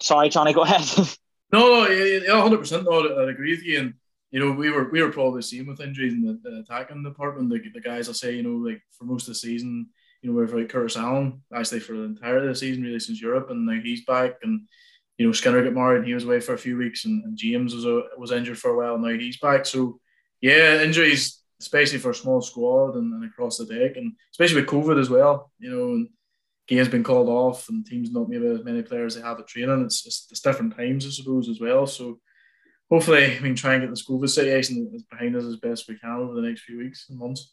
Sorry, 0.00 0.28
Johnny. 0.28 0.52
Go 0.52 0.62
ahead. 0.62 0.82
no, 1.52 1.84
no, 1.84 1.88
yeah, 1.88 2.40
hundred 2.40 2.58
percent. 2.58 2.84
No, 2.84 3.00
I 3.00 3.30
agree 3.30 3.52
with 3.52 3.64
you. 3.64 3.80
And 3.80 3.94
you 4.36 4.44
know, 4.44 4.52
we 4.52 4.68
were 4.68 4.90
we 4.90 5.00
were 5.00 5.10
probably 5.10 5.40
seeing 5.40 5.66
with 5.66 5.80
injuries 5.80 6.12
in 6.12 6.20
the, 6.20 6.38
the 6.42 6.58
attacking 6.58 7.02
department. 7.02 7.48
The, 7.48 7.58
the 7.72 7.80
guys 7.80 8.06
I 8.06 8.12
say, 8.12 8.36
you 8.36 8.42
know, 8.42 8.56
like 8.56 8.82
for 8.90 9.04
most 9.04 9.22
of 9.22 9.28
the 9.28 9.34
season, 9.36 9.86
you 10.20 10.30
know, 10.30 10.38
we've 10.38 10.52
like 10.52 10.68
Curtis 10.68 10.98
Allen 10.98 11.40
actually 11.54 11.80
for 11.80 11.94
the 11.94 12.02
entire 12.02 12.36
of 12.36 12.44
the 12.44 12.54
season, 12.54 12.82
really 12.82 13.00
since 13.00 13.18
Europe, 13.18 13.48
and 13.48 13.64
now 13.64 13.80
he's 13.82 14.04
back. 14.04 14.34
And 14.42 14.68
you 15.16 15.24
know, 15.24 15.32
Skinner 15.32 15.64
got 15.64 15.72
married, 15.72 16.00
and 16.00 16.06
he 16.06 16.12
was 16.12 16.24
away 16.24 16.40
for 16.40 16.52
a 16.52 16.58
few 16.58 16.76
weeks, 16.76 17.06
and, 17.06 17.24
and 17.24 17.34
James 17.34 17.74
was 17.74 17.86
a, 17.86 18.02
was 18.18 18.30
injured 18.30 18.58
for 18.58 18.72
a 18.72 18.76
while. 18.76 18.98
Now 18.98 19.18
he's 19.18 19.38
back. 19.38 19.64
So 19.64 20.00
yeah, 20.42 20.82
injuries, 20.82 21.40
especially 21.58 21.98
for 21.98 22.10
a 22.10 22.14
small 22.14 22.42
squad 22.42 22.96
and, 22.96 23.10
and 23.14 23.24
across 23.24 23.56
the 23.56 23.64
deck, 23.64 23.96
and 23.96 24.12
especially 24.32 24.60
with 24.60 24.68
COVID 24.68 25.00
as 25.00 25.08
well. 25.08 25.50
You 25.58 25.70
know, 25.70 25.88
and 25.94 26.08
games 26.68 26.88
been 26.88 27.04
called 27.04 27.30
off, 27.30 27.70
and 27.70 27.86
teams 27.86 28.10
not 28.10 28.28
maybe 28.28 28.46
as 28.48 28.64
many 28.64 28.82
players 28.82 29.14
they 29.14 29.22
have 29.22 29.40
at 29.40 29.48
training. 29.48 29.82
It's, 29.86 30.04
it's, 30.04 30.28
it's 30.30 30.40
different 30.40 30.76
times, 30.76 31.06
I 31.06 31.08
suppose, 31.08 31.48
as 31.48 31.58
well. 31.58 31.86
So 31.86 32.20
hopefully 32.90 33.28
we 33.42 33.48
can 33.48 33.54
try 33.54 33.74
and 33.74 33.82
get 33.82 33.90
the 33.90 33.96
school 33.96 34.26
situation 34.26 35.04
behind 35.10 35.36
us 35.36 35.44
as 35.44 35.56
best 35.56 35.88
we 35.88 35.98
can 35.98 36.10
over 36.10 36.34
the 36.34 36.46
next 36.46 36.62
few 36.62 36.78
weeks 36.78 37.06
and 37.08 37.18
months. 37.18 37.52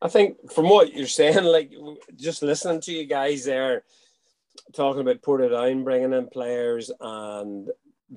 I 0.00 0.08
think 0.08 0.52
from 0.52 0.68
what 0.68 0.92
you're 0.92 1.06
saying, 1.06 1.44
like 1.44 1.72
just 2.16 2.42
listening 2.42 2.80
to 2.82 2.92
you 2.92 3.06
guys 3.06 3.44
there 3.44 3.84
talking 4.74 5.00
about 5.00 5.22
Portadown 5.22 5.84
bringing 5.84 6.12
in 6.12 6.26
players 6.28 6.90
and 7.00 7.70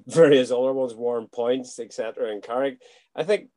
various 0.07 0.51
other 0.51 0.73
ones, 0.73 0.93
Warrenpoints, 0.93 1.79
etc., 1.79 2.31
and 2.31 2.43
Carrick. 2.43 2.81
I 3.15 3.23
think 3.23 3.49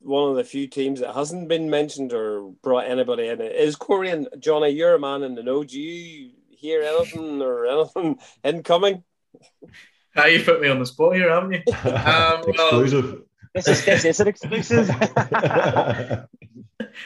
one 0.00 0.30
of 0.30 0.36
the 0.36 0.44
few 0.44 0.66
teams 0.66 1.00
that 1.00 1.14
hasn't 1.14 1.48
been 1.48 1.70
mentioned 1.70 2.12
or 2.12 2.50
brought 2.62 2.86
anybody 2.86 3.28
in 3.28 3.40
is 3.40 3.76
Coleraine. 3.76 4.26
Johnny, 4.38 4.70
you're 4.70 4.94
a 4.94 4.98
man 4.98 5.22
in 5.22 5.34
the 5.34 5.42
know. 5.42 5.62
Do 5.62 5.80
you 5.80 6.32
hear 6.50 6.82
anything 6.82 7.40
or 7.40 7.66
anything 7.66 8.18
incoming? 8.44 9.04
How 10.14 10.26
you 10.26 10.42
put 10.42 10.60
me 10.60 10.68
on 10.68 10.78
the 10.78 10.86
spot 10.86 11.14
here, 11.14 11.30
haven't 11.30 11.52
you? 11.52 11.62
Um, 11.84 12.44
exclusive. 12.46 13.04
Well, 13.12 13.22
this 13.54 13.68
is 13.68 13.84
this 13.84 14.04
is 14.04 14.20
an 14.20 14.28
exclusive. 14.28 14.90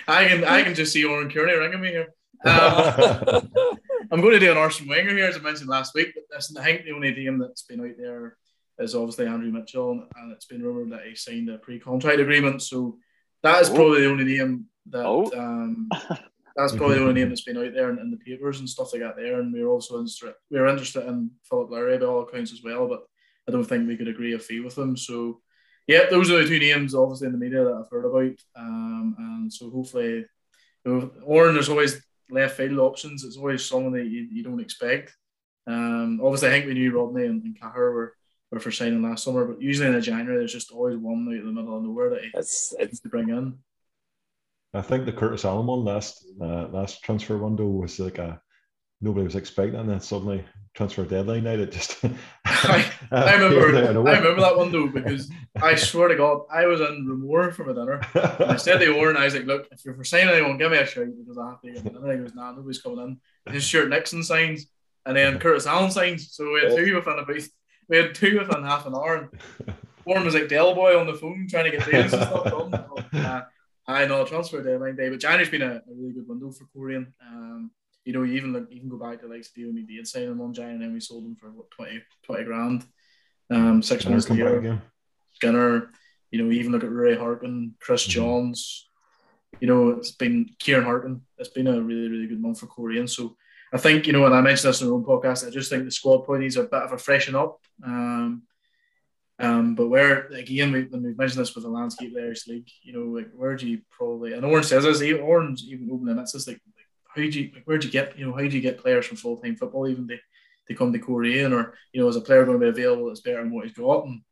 I 0.09 0.26
can 0.26 0.44
I 0.44 0.62
can 0.62 0.74
just 0.74 0.92
see 0.92 1.04
Oran 1.04 1.30
Kearney 1.30 1.52
ringing 1.54 1.80
me 1.80 1.88
here. 1.88 2.14
Um, 2.44 3.50
I'm 4.11 4.20
going 4.20 4.34
to 4.34 4.40
do 4.40 4.50
an 4.50 4.57
Arsene 4.57 4.88
Wenger 4.88 5.16
here, 5.16 5.26
as 5.26 5.36
I 5.36 5.40
mentioned 5.40 5.68
last 5.68 5.94
week. 5.94 6.12
But 6.14 6.24
listen, 6.34 6.59
I 6.59 6.64
think 6.64 6.84
the 6.84 6.92
only 6.92 7.12
name 7.12 7.38
that's 7.38 7.62
been 7.62 7.80
out 7.80 7.96
there 7.98 8.36
is 8.78 8.94
obviously 8.94 9.26
Andrew 9.26 9.50
Mitchell, 9.50 10.07
and 10.14 10.32
it's 10.32 10.46
been 10.46 10.62
rumored 10.62 10.92
that 10.92 11.07
he 11.07 11.14
signed 11.14 11.48
a 11.48 11.59
pre-contract 11.59 12.20
agreement. 12.20 12.62
So 12.62 12.98
that 13.42 13.62
is 13.62 13.70
oh. 13.70 13.74
probably 13.74 14.02
the 14.02 14.11
only 14.11 14.24
name 14.24 14.66
that 14.90 15.04
oh. 15.04 15.30
um, 15.36 15.88
that's 16.57 16.74
probably 16.74 16.96
the 16.96 17.02
only 17.02 17.14
name 17.20 17.28
that's 17.28 17.42
been 17.42 17.59
out 17.59 17.74
there 17.74 17.90
in, 17.90 17.98
in, 17.98 18.11
the 18.11 18.16
papers 18.16 18.61
and 18.61 18.68
stuff 18.68 18.92
like 18.92 19.02
that 19.02 19.16
there. 19.16 19.40
And 19.40 19.52
we 19.52 19.61
are 19.61 19.68
also 19.68 19.98
interested, 19.98 20.34
we 20.50 20.59
are 20.59 20.66
interested 20.66 21.07
in 21.07 21.30
Philip 21.48 21.70
Lowry 21.70 21.98
by 21.98 22.07
all 22.07 22.22
accounts 22.22 22.52
as 22.52 22.62
well, 22.64 22.88
but 22.88 23.04
I 23.46 23.52
don't 23.52 23.64
think 23.64 23.86
we 23.86 23.96
could 23.96 24.09
agree 24.09 24.34
a 24.34 24.38
fee 24.38 24.61
with 24.61 24.76
him. 24.76 24.96
So 24.96 25.40
yeah, 25.86 26.07
those 26.11 26.30
are 26.30 26.42
the 26.42 26.48
two 26.48 26.59
names 26.59 26.94
obviously 26.94 27.26
in 27.26 27.32
the 27.32 27.38
media 27.38 27.62
that 27.62 27.74
I've 27.74 27.90
heard 27.90 28.07
about. 28.07 28.38
Um, 28.57 29.14
and 29.18 29.52
so 29.52 29.70
hopefully, 29.70 30.24
you 30.24 30.26
know, 30.84 31.11
Oran, 31.24 31.54
there's 31.54 31.68
always 31.68 32.02
left 32.30 32.57
field 32.57 32.78
options. 32.78 33.22
It's 33.22 33.36
always 33.36 33.64
someone 33.64 33.92
that 33.92 34.07
you, 34.07 34.26
you 34.32 34.42
don't 34.42 34.61
expect. 34.61 35.14
Um, 35.66 36.20
obviously, 36.22 36.48
I 36.48 36.52
think 36.52 36.66
we 36.66 36.74
knew 36.74 36.96
Rodney 36.96 37.26
and, 37.26 37.42
and 37.42 37.61
Cahir 37.61 37.92
were, 37.92 38.14
were 38.50 38.61
for 38.61 38.70
signing 38.70 39.02
last 39.02 39.24
summer, 39.24 39.44
but 39.44 39.61
usually 39.61 39.88
in 39.88 39.94
the 39.94 40.00
January, 40.00 40.38
there's 40.38 40.52
just 40.52 40.72
always 40.72 40.96
one 40.96 41.28
out 41.28 41.34
in 41.34 41.46
the 41.46 41.52
middle 41.52 41.76
of 41.76 41.82
nowhere 41.82 42.11
that 42.11 42.22
he 42.22 42.30
it's, 42.34 42.74
it's 42.78 43.00
to 43.00 43.09
bring 43.09 43.28
in. 43.28 43.59
I 44.76 44.82
think 44.82 45.06
the 45.06 45.12
Curtis 45.12 45.44
Allen 45.44 45.66
one 45.66 45.84
last 45.84 46.26
uh, 46.40 46.68
last 46.68 47.02
transfer 47.02 47.38
window 47.38 47.66
was 47.66 47.98
like 47.98 48.18
a 48.18 48.40
nobody 49.00 49.24
was 49.24 49.36
expecting, 49.36 49.78
and 49.78 49.88
then 49.88 50.00
suddenly 50.00 50.44
transfer 50.74 51.04
deadline 51.04 51.44
night 51.44 51.60
it 51.60 51.72
just. 51.72 52.04
I, 52.44 52.90
I 53.10 53.34
remember 53.34 53.78
I 54.08 54.16
remember 54.18 54.40
that 54.40 54.58
window 54.58 54.86
because 54.88 55.30
I 55.60 55.74
swear 55.74 56.08
to 56.08 56.16
God 56.16 56.42
I 56.52 56.66
was 56.66 56.80
in 56.80 57.06
Rumor 57.06 57.52
from 57.52 57.70
a 57.70 57.74
dinner. 57.74 58.00
And 58.14 58.52
I 58.52 58.56
said 58.56 58.78
to 58.78 58.94
Oran, 58.96 59.16
I 59.16 59.24
was 59.24 59.34
like, 59.34 59.46
"Look, 59.46 59.68
if 59.72 59.84
you're 59.84 59.94
for 59.94 60.04
signing 60.04 60.28
anyone, 60.28 60.58
give 60.58 60.70
me 60.70 60.78
a 60.78 60.86
shout 60.86 61.06
because 61.18 61.38
I 61.38 61.50
have 61.50 61.60
to." 61.62 61.68
And 61.68 62.12
he 62.12 62.18
goes, 62.18 62.34
"Nah, 62.34 62.52
nobody's 62.52 62.80
coming 62.80 63.18
in." 63.46 63.52
His 63.52 63.64
shirt 63.64 63.88
Nixon 63.88 64.22
signs, 64.22 64.66
and 65.04 65.16
then 65.16 65.38
Curtis 65.38 65.66
Allen 65.66 65.90
signs. 65.90 66.32
So 66.32 66.52
we 66.52 66.60
had 66.60 66.76
two 66.76 66.94
within 66.94 67.18
about 67.18 67.42
we 67.88 67.96
had 67.96 68.14
two 68.14 68.38
within 68.38 68.64
half 68.64 68.86
an 68.86 68.94
hour. 68.94 69.30
And 69.66 69.74
Oran 70.04 70.24
was 70.24 70.34
like 70.34 70.48
Del 70.48 70.74
Boy 70.74 70.98
on 70.98 71.06
the 71.06 71.14
phone 71.14 71.46
trying 71.48 71.70
to 71.70 71.76
get 71.76 71.90
deals 71.90 72.12
and 72.12 72.22
stuff 72.22 72.44
done. 72.44 72.74
uh, 73.24 73.44
I 73.89 74.07
know 74.07 74.24
transfer 74.24 74.62
deadline 74.62 74.97
day, 74.97 75.09
but 75.09 75.20
January's 75.20 75.49
been 75.49 75.62
a, 75.62 75.76
a, 75.76 75.95
really 75.95 76.12
good 76.12 76.28
window 76.28 76.51
for 76.51 76.66
Coleraine. 76.72 77.12
Um, 77.22 77.70
you 78.05 78.12
know, 78.12 78.22
you 78.22 78.34
even 78.34 78.53
look, 78.53 78.66
you 78.70 78.80
can 78.80 78.89
go 78.89 78.99
back 78.99 79.20
to 79.20 79.28
like 79.28 79.45
Steve 79.45 79.66
McDade 79.66 80.07
signing 80.07 80.30
him 80.30 80.41
on 80.41 80.53
Giant, 80.53 80.74
and 80.74 80.82
then 80.82 80.93
we 80.93 81.01
sold 81.01 81.24
him 81.24 81.37
for 81.37 81.51
what 81.51 81.70
20, 81.70 82.03
20 82.24 82.45
grand, 82.45 82.84
um, 83.51 83.82
six 83.82 84.03
Skinner 84.03 84.16
months 84.16 84.30
later. 84.30 84.82
Skinner, 85.34 85.91
you 86.30 86.43
know, 86.43 86.53
even 86.53 86.72
look 86.72 86.84
at 86.84 86.91
Ray 86.91 87.16
Harkin, 87.16 87.74
Chris 87.80 88.03
mm-hmm. 88.03 88.12
Johns. 88.12 88.89
You 89.61 89.68
know, 89.68 89.91
it's 89.91 90.12
been 90.12 90.51
Kieran 90.59 90.84
Harkin. 90.84 91.22
It's 91.39 91.49
been 91.51 91.66
a 91.66 91.80
really, 91.80 92.09
really 92.09 92.26
good 92.26 92.41
month 92.41 92.61
for 92.61 92.66
Coleraine. 92.66 93.09
So 93.09 93.37
I 93.72 93.78
think, 93.78 94.07
you 94.07 94.12
know, 94.12 94.26
and 94.26 94.34
I 94.34 94.41
mentioned 94.41 94.68
this 94.68 94.82
in 94.82 94.89
our 94.89 94.95
own 94.95 95.05
podcast, 95.05 95.47
I 95.47 95.51
just 95.51 95.70
think 95.70 95.84
the 95.84 95.91
squad 95.91 96.18
point 96.18 96.43
needs 96.43 96.57
a 96.57 96.64
bit 96.64 96.72
of 96.72 96.93
a 96.93 96.99
freshen 96.99 97.34
up. 97.34 97.61
Um, 97.84 98.43
um, 99.39 99.74
but 99.74 99.89
where 99.89 100.26
again, 100.28 100.72
we, 100.72 100.84
when 100.84 101.03
we 101.03 101.12
mentioned 101.14 101.41
this 101.41 101.55
with 101.55 101.64
the 101.64 101.70
landscape 101.70 102.16
of 102.16 102.22
the 102.22 102.43
League, 102.49 102.70
you 102.82 102.93
know, 102.93 103.05
like 103.12 103.30
where 103.34 103.55
do 103.55 103.68
you 103.68 103.82
probably 103.91 104.32
and 104.32 104.45
Orange 104.45 104.66
says 104.66 104.84
this, 104.84 105.03
Orange 105.20 105.62
even 105.64 105.91
open 105.91 106.07
limits 106.07 106.34
is 106.34 106.47
like, 106.47 106.61
like 106.76 106.87
how 107.09 107.30
do 107.30 107.41
you 107.41 107.51
like 107.55 107.64
where 107.64 107.76
do 107.76 107.87
you 107.87 107.93
get 107.93 108.18
you 108.18 108.26
know 108.26 108.32
how 108.32 108.39
do 108.39 108.49
you 108.49 108.61
get 108.62 108.78
players 108.78 109.07
from 109.07 109.18
full 109.18 109.37
time 109.37 109.57
football 109.57 109.89
even 109.89 110.07
they, 110.07 110.18
they 110.68 110.74
come 110.74 110.93
to 110.93 110.99
Coleraine 110.99 111.53
or 111.53 111.74
you 111.93 112.01
know 112.01 112.09
is 112.09 112.16
a 112.16 112.20
player 112.22 112.47
going 112.47 112.59
to 112.59 112.64
be 112.64 112.70
available 112.70 113.09
that's 113.09 113.20
better 113.20 113.43
than 113.43 113.53
what 113.53 113.66
he's 113.66 113.76
got 113.76 114.07
and 114.07 114.22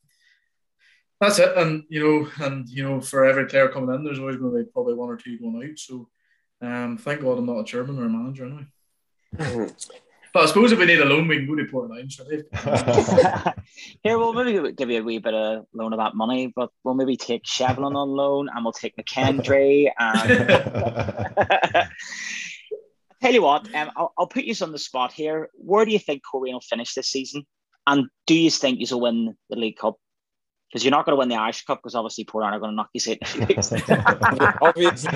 that's 1.21 1.39
it 1.39 1.57
and 1.57 1.85
you 1.91 2.03
know 2.03 2.47
and 2.47 2.69
you 2.69 2.83
know 2.83 3.01
for 3.01 3.27
every 3.27 3.47
player 3.47 3.69
coming 3.69 3.95
in 3.95 4.05
there's 4.05 4.19
always 4.19 4.37
going 4.37 4.53
to 4.53 4.65
be 4.65 4.71
probably 4.71 4.95
one 4.95 5.11
or 5.11 5.17
two 5.17 5.39
going 5.39 5.71
out 5.71 5.79
so 5.79 6.09
um 6.63 6.97
thank 6.97 7.21
God 7.21 7.39
I'm 7.39 7.47
not 7.47 7.61
a 7.61 7.65
chairman 7.65 7.99
or 7.99 8.07
a 8.07 8.09
manager 8.09 8.47
anyway. 8.47 9.71
But 10.35 10.43
I 10.43 10.47
suppose 10.47 10.72
if 10.72 10.80
we 10.80 10.87
need 10.87 10.99
a 10.99 11.05
loan, 11.05 11.28
we 11.28 11.37
can 11.37 11.47
go 11.47 11.55
to 11.55 11.62
Portadown. 11.62 12.11
Sure. 12.11 12.26
Here, 14.03 14.18
we'll 14.18 14.32
maybe 14.32 14.72
give 14.72 14.91
you 14.91 15.01
a 15.01 15.05
wee 15.05 15.20
bit 15.20 15.32
of 15.32 15.66
loan 15.72 15.93
of 15.93 16.01
that 16.01 16.16
money, 16.16 16.53
but 16.55 16.70
we'll 16.82 16.95
maybe 16.95 17.16
take 17.16 17.45
Shevlin 17.45 17.95
on 17.95 18.09
loan 18.11 18.49
and 18.53 18.64
we'll 18.64 18.72
take 18.72 18.97
McKendry. 18.97 19.93
And 19.97 21.89
tell 23.22 23.32
you 23.32 23.43
what, 23.43 23.72
um, 23.76 23.93
I'll, 23.95 24.12
I'll 24.18 24.26
put 24.26 24.43
you 24.43 24.57
on 24.61 24.72
the 24.72 24.78
spot 24.78 25.12
here. 25.12 25.51
Where 25.55 25.85
do 25.85 25.93
you 25.93 26.01
think 26.01 26.22
Coleraine 26.28 26.55
will 26.55 26.61
finish 26.61 26.95
this 26.95 27.07
season? 27.07 27.47
And 27.87 28.09
do 28.26 28.35
you 28.35 28.51
think 28.51 28.80
you'll 28.80 29.01
win 29.01 29.37
the 29.51 29.57
League 29.57 29.76
Cup? 29.76 30.01
Because 30.68 30.85
you're 30.85 30.91
not 30.91 31.07
going 31.07 31.14
to 31.14 31.20
win 31.20 31.28
the 31.28 31.37
Irish 31.37 31.64
Cup 31.64 31.78
because 31.78 31.95
obviously 31.95 32.24
Portadown 32.24 32.55
are 32.55 32.59
going 32.59 32.72
to 32.72 32.76
knock 32.76 32.91
you 32.93 33.12
out. 33.12 33.18
Obviously. 34.62 35.11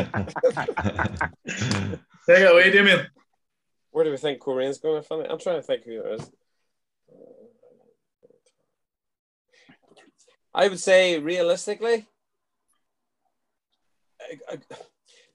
Take 2.28 2.38
it 2.38 2.52
away, 2.52 2.70
Damien. 2.70 3.08
Where 3.98 4.04
do 4.04 4.12
we 4.12 4.16
think 4.16 4.38
Coleraine's 4.38 4.78
going 4.78 5.02
to 5.02 5.08
finish? 5.08 5.26
I'm 5.28 5.40
trying 5.40 5.56
to 5.56 5.62
think 5.62 5.82
who 5.82 6.00
it 6.00 6.20
is. 6.20 6.30
I 10.54 10.68
would 10.68 10.78
say 10.78 11.18
realistically, 11.18 12.06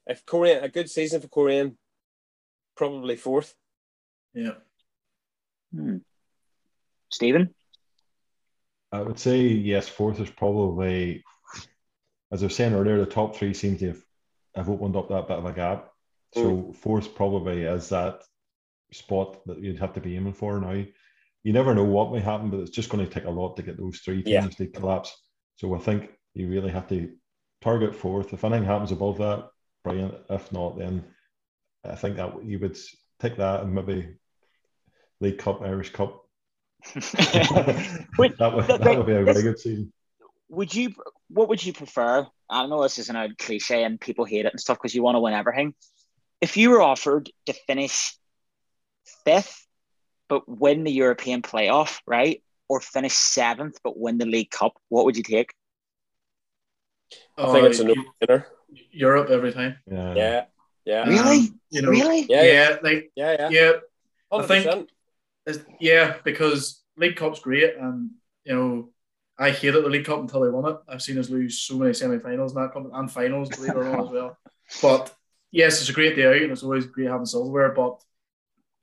if 0.06 0.24
Coleraine 0.24 0.64
a 0.64 0.70
good 0.70 0.88
season 0.88 1.20
for 1.20 1.28
Coleraine, 1.28 1.76
probably 2.74 3.16
fourth. 3.16 3.54
Yeah. 4.32 4.54
Hmm. 5.70 5.98
Stephen? 7.10 7.54
I 8.90 9.02
would 9.02 9.18
say 9.18 9.42
yes, 9.42 9.90
fourth 9.90 10.20
is 10.20 10.30
probably 10.30 11.22
as 12.32 12.42
I 12.42 12.46
was 12.46 12.56
saying 12.56 12.72
earlier, 12.72 12.98
the 12.98 13.04
top 13.04 13.36
three 13.36 13.52
seem 13.52 13.76
to 13.76 13.88
have, 13.88 14.02
have 14.54 14.70
opened 14.70 14.96
up 14.96 15.10
that 15.10 15.28
bit 15.28 15.36
of 15.36 15.44
a 15.44 15.52
gap. 15.52 15.90
So 16.32 16.40
mm. 16.40 16.76
fourth 16.76 17.14
probably 17.14 17.64
is 17.64 17.90
that 17.90 18.22
spot 18.94 19.44
that 19.46 19.60
you'd 19.60 19.78
have 19.78 19.92
to 19.94 20.00
be 20.00 20.16
aiming 20.16 20.32
for 20.32 20.60
now. 20.60 20.84
You 21.42 21.52
never 21.52 21.74
know 21.74 21.84
what 21.84 22.12
may 22.12 22.20
happen, 22.20 22.50
but 22.50 22.60
it's 22.60 22.70
just 22.70 22.88
going 22.88 23.04
to 23.04 23.12
take 23.12 23.26
a 23.26 23.30
lot 23.30 23.56
to 23.56 23.62
get 23.62 23.76
those 23.76 23.98
three 23.98 24.22
teams 24.22 24.26
yeah. 24.26 24.48
to 24.48 24.66
collapse. 24.68 25.14
So 25.56 25.74
I 25.74 25.78
think 25.78 26.10
you 26.34 26.48
really 26.48 26.70
have 26.70 26.88
to 26.88 27.12
target 27.60 27.94
fourth. 27.94 28.32
If 28.32 28.44
anything 28.44 28.64
happens 28.64 28.92
above 28.92 29.18
that, 29.18 29.48
brilliant. 29.82 30.14
If 30.30 30.50
not, 30.52 30.78
then 30.78 31.04
I 31.84 31.94
think 31.96 32.16
that 32.16 32.44
you 32.44 32.58
would 32.58 32.78
take 33.20 33.36
that 33.36 33.62
and 33.62 33.74
maybe 33.74 34.16
League 35.20 35.38
Cup, 35.38 35.62
Irish 35.62 35.92
Cup. 35.92 36.22
that, 36.94 38.10
would, 38.18 38.36
that 38.38 38.96
would 38.96 39.06
be 39.06 39.12
a 39.12 39.24
very 39.24 39.42
good 39.42 39.58
season. 39.58 39.92
Would 40.48 40.74
you? 40.74 40.94
What 41.28 41.48
would 41.48 41.64
you 41.64 41.72
prefer? 41.72 42.26
I 42.50 42.60
don't 42.60 42.70
know 42.70 42.82
this 42.82 42.98
isn't 42.98 43.16
a 43.16 43.34
cliche 43.38 43.84
and 43.84 44.00
people 44.00 44.24
hate 44.24 44.44
it 44.44 44.52
and 44.52 44.60
stuff 44.60 44.76
because 44.76 44.94
you 44.94 45.02
want 45.02 45.16
to 45.16 45.20
win 45.20 45.32
everything. 45.32 45.74
If 46.40 46.56
you 46.56 46.70
were 46.70 46.82
offered 46.82 47.30
to 47.46 47.54
finish 47.66 48.16
fifth, 49.24 49.66
but 50.28 50.48
win 50.48 50.84
the 50.84 50.92
European 50.92 51.42
playoff, 51.42 52.00
right? 52.06 52.42
Or 52.68 52.80
finish 52.80 53.14
seventh, 53.14 53.78
but 53.82 53.98
win 53.98 54.18
the 54.18 54.26
League 54.26 54.50
Cup, 54.50 54.72
what 54.88 55.04
would 55.04 55.16
you 55.16 55.22
take? 55.22 55.52
I 57.36 57.52
think 57.52 57.66
it's 57.66 57.80
a 57.80 57.84
no 57.84 57.94
winner. 58.20 58.46
Europe 58.90 59.30
every 59.30 59.52
time. 59.52 59.76
Yeah. 59.90 60.14
Yeah. 60.14 60.44
Yeah. 60.84 61.08
Really? 61.08 61.38
Um, 61.38 61.60
you 61.70 61.82
know, 61.82 61.90
really? 61.90 62.22
Yeah. 62.28 62.42
Yeah. 62.42 62.76
Like, 62.82 63.10
yeah. 63.14 63.36
Yeah. 63.38 63.48
yeah. 63.50 63.72
I 64.32 64.42
think, 64.42 64.88
yeah, 65.80 66.16
because 66.24 66.82
League 66.96 67.16
Cup's 67.16 67.40
great. 67.40 67.76
And, 67.76 68.10
you 68.44 68.54
know, 68.54 68.88
I 69.38 69.50
hated 69.50 69.84
the 69.84 69.88
League 69.88 70.04
Cup 70.04 70.20
until 70.20 70.40
they 70.40 70.50
won 70.50 70.70
it. 70.72 70.78
I've 70.88 71.02
seen 71.02 71.18
us 71.18 71.30
lose 71.30 71.60
so 71.60 71.76
many 71.76 71.92
semi 71.92 72.18
finals 72.18 72.54
and 72.54 72.64
that 72.64 72.76
and 72.76 73.10
finals, 73.10 73.48
believe 73.48 73.70
it 73.70 73.76
or 73.76 73.84
not, 73.84 74.06
as 74.06 74.10
well. 74.10 74.38
But 74.82 75.14
yes, 75.50 75.80
it's 75.80 75.90
a 75.90 75.92
great 75.92 76.16
day 76.16 76.26
out 76.26 76.36
and 76.36 76.52
it's 76.52 76.62
always 76.62 76.86
great 76.86 77.08
having 77.08 77.26
silverware. 77.26 77.72
But 77.72 78.00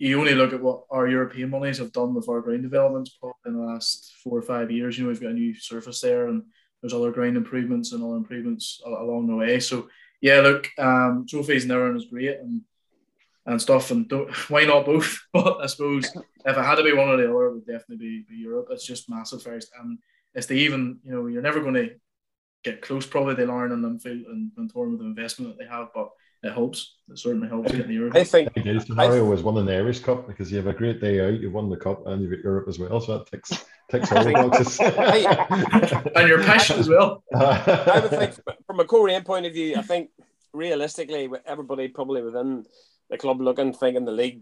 you 0.07 0.19
only 0.19 0.33
look 0.33 0.51
at 0.51 0.61
what 0.61 0.85
our 0.89 1.07
European 1.07 1.51
monies 1.51 1.77
have 1.77 1.91
done 1.91 2.15
with 2.15 2.27
our 2.27 2.41
ground 2.41 2.63
developments 2.63 3.19
in 3.45 3.53
the 3.53 3.59
last 3.59 4.15
four 4.23 4.39
or 4.39 4.41
five 4.41 4.71
years. 4.71 4.97
You 4.97 5.03
know, 5.03 5.09
we've 5.09 5.21
got 5.21 5.29
a 5.29 5.33
new 5.33 5.53
surface 5.53 6.01
there, 6.01 6.27
and 6.27 6.41
there's 6.81 6.93
other 6.93 7.11
ground 7.11 7.37
improvements 7.37 7.91
and 7.91 8.03
other 8.03 8.15
improvements 8.15 8.81
along 8.83 9.27
the 9.27 9.35
way. 9.35 9.59
So 9.59 9.89
yeah, 10.19 10.39
look, 10.39 10.69
um, 10.79 11.27
trophies 11.29 11.63
and 11.63 11.71
everything 11.71 11.97
is 11.97 12.05
great 12.05 12.39
and 12.39 12.61
and 13.45 13.61
stuff, 13.61 13.91
and 13.91 14.11
why 14.47 14.65
not 14.65 14.85
both? 14.85 15.19
But 15.33 15.61
I 15.61 15.67
suppose 15.67 16.11
if 16.45 16.57
I 16.57 16.63
had 16.63 16.75
to 16.75 16.83
be 16.83 16.93
one 16.93 17.09
or 17.09 17.17
the 17.17 17.29
other, 17.29 17.45
it 17.45 17.53
would 17.53 17.67
definitely 17.67 17.97
be, 17.97 18.25
be 18.27 18.37
Europe. 18.37 18.69
It's 18.71 18.85
just 18.85 19.09
massive 19.09 19.43
first, 19.43 19.69
and 19.79 19.99
it's 20.33 20.47
the 20.47 20.55
even. 20.55 20.99
You 21.05 21.11
know, 21.11 21.27
you're 21.27 21.43
never 21.43 21.61
going 21.61 21.75
to 21.75 21.91
get 22.63 22.81
close 22.81 23.05
probably 23.05 23.35
to 23.35 23.45
Larne 23.45 23.71
and 23.71 23.83
Linfield 23.83 24.25
and, 24.25 24.51
and 24.57 24.71
Torn 24.71 24.91
with 24.91 25.01
the 25.01 25.05
investment 25.05 25.51
that 25.51 25.63
they 25.63 25.69
have, 25.69 25.89
but 25.93 26.09
it 26.43 26.53
helps. 26.53 26.95
It 27.09 27.19
certainly 27.19 27.47
helps 27.47 27.71
get 27.71 27.87
the 27.87 27.93
Euro. 27.93 28.11
I 28.19 28.23
think 28.23 28.53
the 28.53 28.79
scenario 28.79 29.25
was 29.25 29.43
winning 29.43 29.65
the 29.65 29.75
Irish 29.75 29.99
Cup 29.99 30.27
because 30.27 30.51
you 30.51 30.57
have 30.57 30.67
a 30.67 30.73
great 30.73 30.99
day 30.99 31.19
out, 31.19 31.39
you've 31.39 31.53
won 31.53 31.69
the 31.69 31.77
cup, 31.77 32.07
and 32.07 32.21
you've 32.21 32.31
got 32.31 32.43
Europe 32.43 32.67
as 32.67 32.79
well. 32.79 32.99
So 32.99 33.19
that 33.19 33.27
ticks 33.27 33.65
ticks 33.89 34.11
all 34.11 34.23
the 34.23 34.33
boxes. 34.33 34.79
and 36.15 36.27
your 36.27 36.43
passion 36.43 36.79
as 36.79 36.89
well. 36.89 37.23
I 37.35 37.99
would 37.99 38.09
think, 38.09 38.39
from 38.65 38.79
a 38.79 38.85
Coleraine 38.85 39.23
point 39.23 39.45
of 39.45 39.53
view, 39.53 39.75
I 39.77 39.83
think 39.83 40.09
realistically, 40.53 41.29
everybody 41.45 41.89
probably 41.89 42.23
within 42.23 42.65
the 43.09 43.17
club 43.17 43.39
looking, 43.39 43.73
thinking 43.73 44.05
the 44.05 44.11
league 44.11 44.41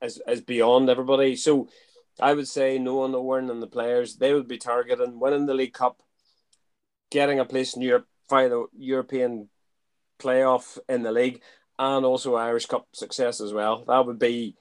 is, 0.00 0.22
is 0.26 0.40
beyond 0.40 0.88
everybody. 0.88 1.36
So 1.36 1.68
I 2.20 2.32
would 2.32 2.48
say 2.48 2.78
no 2.78 2.96
one 2.96 3.14
Owen 3.14 3.50
and 3.50 3.62
the 3.62 3.66
players, 3.66 4.16
they 4.16 4.32
would 4.32 4.48
be 4.48 4.58
targeting 4.58 5.20
winning 5.20 5.46
the 5.46 5.54
League 5.54 5.74
Cup, 5.74 6.00
getting 7.10 7.40
a 7.40 7.44
place 7.44 7.74
in 7.76 7.82
Europe 7.82 8.06
via 8.30 8.48
the 8.48 8.66
European 8.76 9.48
playoff 10.18 10.78
in 10.88 11.02
the 11.02 11.12
league 11.12 11.42
and 11.78 12.04
also 12.04 12.34
Irish 12.34 12.66
Cup 12.66 12.86
success 12.92 13.40
as 13.40 13.52
well. 13.52 13.84
That 13.86 14.06
would 14.06 14.18
be 14.18 14.56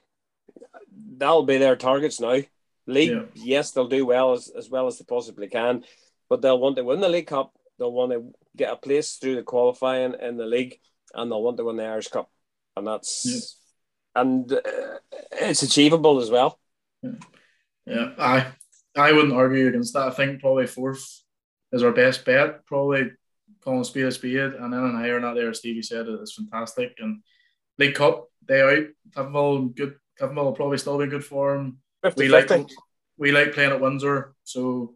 that'll 1.18 1.43
be 1.43 1.58
their 1.58 1.76
targets 1.76 2.20
now. 2.20 2.41
League, 2.86 3.12
yeah. 3.12 3.24
yes, 3.36 3.72
they'll 3.72 3.88
do 3.88 4.06
well 4.06 4.34
as, 4.34 4.49
as 4.49 4.70
well 4.70 4.88
as 4.88 4.97
they 4.97 5.06
possibly 5.06 5.47
can, 5.47 5.84
but 6.30 6.41
they'll 6.41 6.60
want 6.60 6.76
to 6.76 6.84
win 6.84 6.99
the 6.99 7.08
League 7.08 7.28
Cup. 7.28 7.54
They'll 7.80 7.93
want 7.93 8.12
to 8.12 8.34
get 8.58 8.74
a 8.74 8.76
place 8.76 9.16
through 9.16 9.36
the 9.36 9.43
qualifying 9.43 10.16
in 10.22 10.38
the 10.38 10.45
league, 10.45 10.80
and 11.14 11.32
they'll 11.32 11.41
want 11.41 11.58
to 11.58 11.64
win 11.64 11.78
the 11.78 11.86
Irish 11.86 12.10
Cup, 12.10 12.30
and 12.76 12.86
that's 12.86 13.26
yeah. 14.16 14.22
and 14.22 14.51
uh, 14.51 14.60
it's 15.32 15.64
achievable 15.64 16.20
as 16.20 16.30
well. 16.30 16.60
Yeah. 17.01 17.12
yeah, 17.86 18.10
I 18.20 18.47
I 18.95 19.14
wouldn't 19.14 19.34
argue 19.34 19.68
against 19.68 19.93
that. 19.93 20.08
I 20.08 20.12
think 20.12 20.41
probably 20.41 20.68
fourth 20.68 21.24
is 21.72 21.84
our 21.84 21.91
best 21.91 22.26
bet. 22.26 22.66
Probably 22.66 23.12
calling 23.64 23.84
speed 23.84 24.05
a 24.05 24.11
speed, 24.11 24.39
and 24.39 24.74
then 24.74 24.84
an 24.84 24.95
iron 24.95 25.22
not 25.22 25.36
there, 25.36 25.49
as 25.49 25.59
Stevie 25.59 25.82
said, 25.82 26.07
it's 26.07 26.36
fantastic. 26.36 26.95
And 26.99 27.22
League 27.78 27.95
Cup, 27.95 28.28
day 28.45 28.61
out, 28.61 28.88
Cliftonville, 29.11 29.76
good. 29.76 29.95
Cliftonville 30.20 30.43
will 30.43 30.53
probably 30.53 30.78
still 30.78 30.97
be 30.97 31.07
good 31.07 31.26
form. 31.26 31.78
50, 32.03 32.22
we 32.22 32.30
50. 32.30 32.53
like 32.53 32.68
we 33.18 33.32
like 33.32 33.53
playing 33.53 33.72
at 33.72 33.82
Windsor, 33.82 34.36
so 34.43 34.95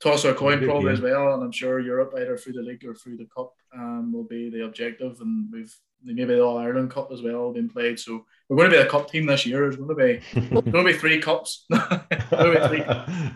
toss 0.00 0.24
our 0.24 0.34
coin 0.34 0.64
probably 0.64 0.92
as 0.92 1.00
well, 1.00 1.34
and 1.34 1.42
I'm 1.42 1.52
sure 1.52 1.80
Europe 1.80 2.14
either 2.16 2.36
through 2.36 2.54
the 2.54 2.62
league 2.62 2.84
or 2.84 2.94
through 2.94 3.16
the 3.16 3.26
cup 3.26 3.52
um, 3.74 4.12
will 4.12 4.24
be 4.24 4.50
the 4.50 4.64
objective, 4.64 5.20
and 5.20 5.52
we've 5.52 5.74
maybe 6.02 6.24
the 6.24 6.40
All 6.40 6.58
Ireland 6.58 6.90
Cup 6.90 7.10
as 7.12 7.22
well 7.22 7.52
been 7.52 7.68
played. 7.68 7.98
So 7.98 8.24
we're 8.48 8.56
going 8.56 8.70
to 8.70 8.76
be 8.76 8.82
a 8.82 8.88
cup 8.88 9.10
team 9.10 9.26
this 9.26 9.46
year. 9.46 9.60
There's 9.62 9.76
going 9.76 9.88
to 9.88 9.94
be 9.94 10.50
going 10.50 10.86
to 10.86 10.92
be 10.92 10.98
three 10.98 11.20
cups. 11.20 11.66
three. 11.72 12.84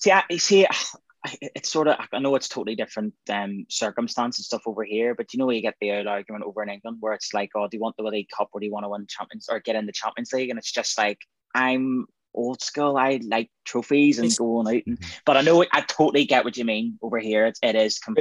See, 0.00 0.12
I, 0.12 0.22
see, 0.36 0.64
it's 1.40 1.70
sort 1.70 1.88
of 1.88 1.96
I 2.12 2.18
know 2.18 2.34
it's 2.34 2.48
totally 2.48 2.76
different 2.76 3.14
um, 3.30 3.66
circumstance 3.68 4.38
and 4.38 4.44
stuff 4.44 4.62
over 4.66 4.84
here, 4.84 5.14
but 5.14 5.32
you 5.32 5.38
know 5.38 5.50
you 5.50 5.62
get 5.62 5.76
the 5.80 5.92
old 5.92 6.06
argument 6.06 6.44
over 6.44 6.62
in 6.62 6.68
England 6.68 6.98
where 7.00 7.12
it's 7.12 7.34
like, 7.34 7.50
oh, 7.54 7.68
do 7.68 7.76
you 7.76 7.80
want 7.80 7.96
the 7.96 8.02
League 8.02 8.28
Cup 8.36 8.48
or 8.52 8.60
do 8.60 8.66
you 8.66 8.72
want 8.72 8.84
to 8.84 8.88
win 8.88 9.06
Champions 9.08 9.48
or 9.50 9.60
get 9.60 9.76
in 9.76 9.86
the 9.86 9.92
Champions 9.92 10.32
League? 10.32 10.50
And 10.50 10.58
it's 10.58 10.72
just 10.72 10.98
like 10.98 11.18
I'm 11.54 12.06
old 12.34 12.62
school. 12.62 12.96
I 12.96 13.20
like 13.26 13.50
trophies 13.64 14.18
and 14.18 14.36
going 14.36 14.76
out, 14.76 14.82
and, 14.86 14.98
but 15.24 15.36
I 15.36 15.42
know 15.42 15.64
I 15.72 15.80
totally 15.82 16.24
get 16.24 16.44
what 16.44 16.56
you 16.56 16.64
mean 16.64 16.98
over 17.02 17.18
here. 17.18 17.46
It, 17.46 17.58
it 17.62 17.76
is. 17.76 17.98
Com- 17.98 18.16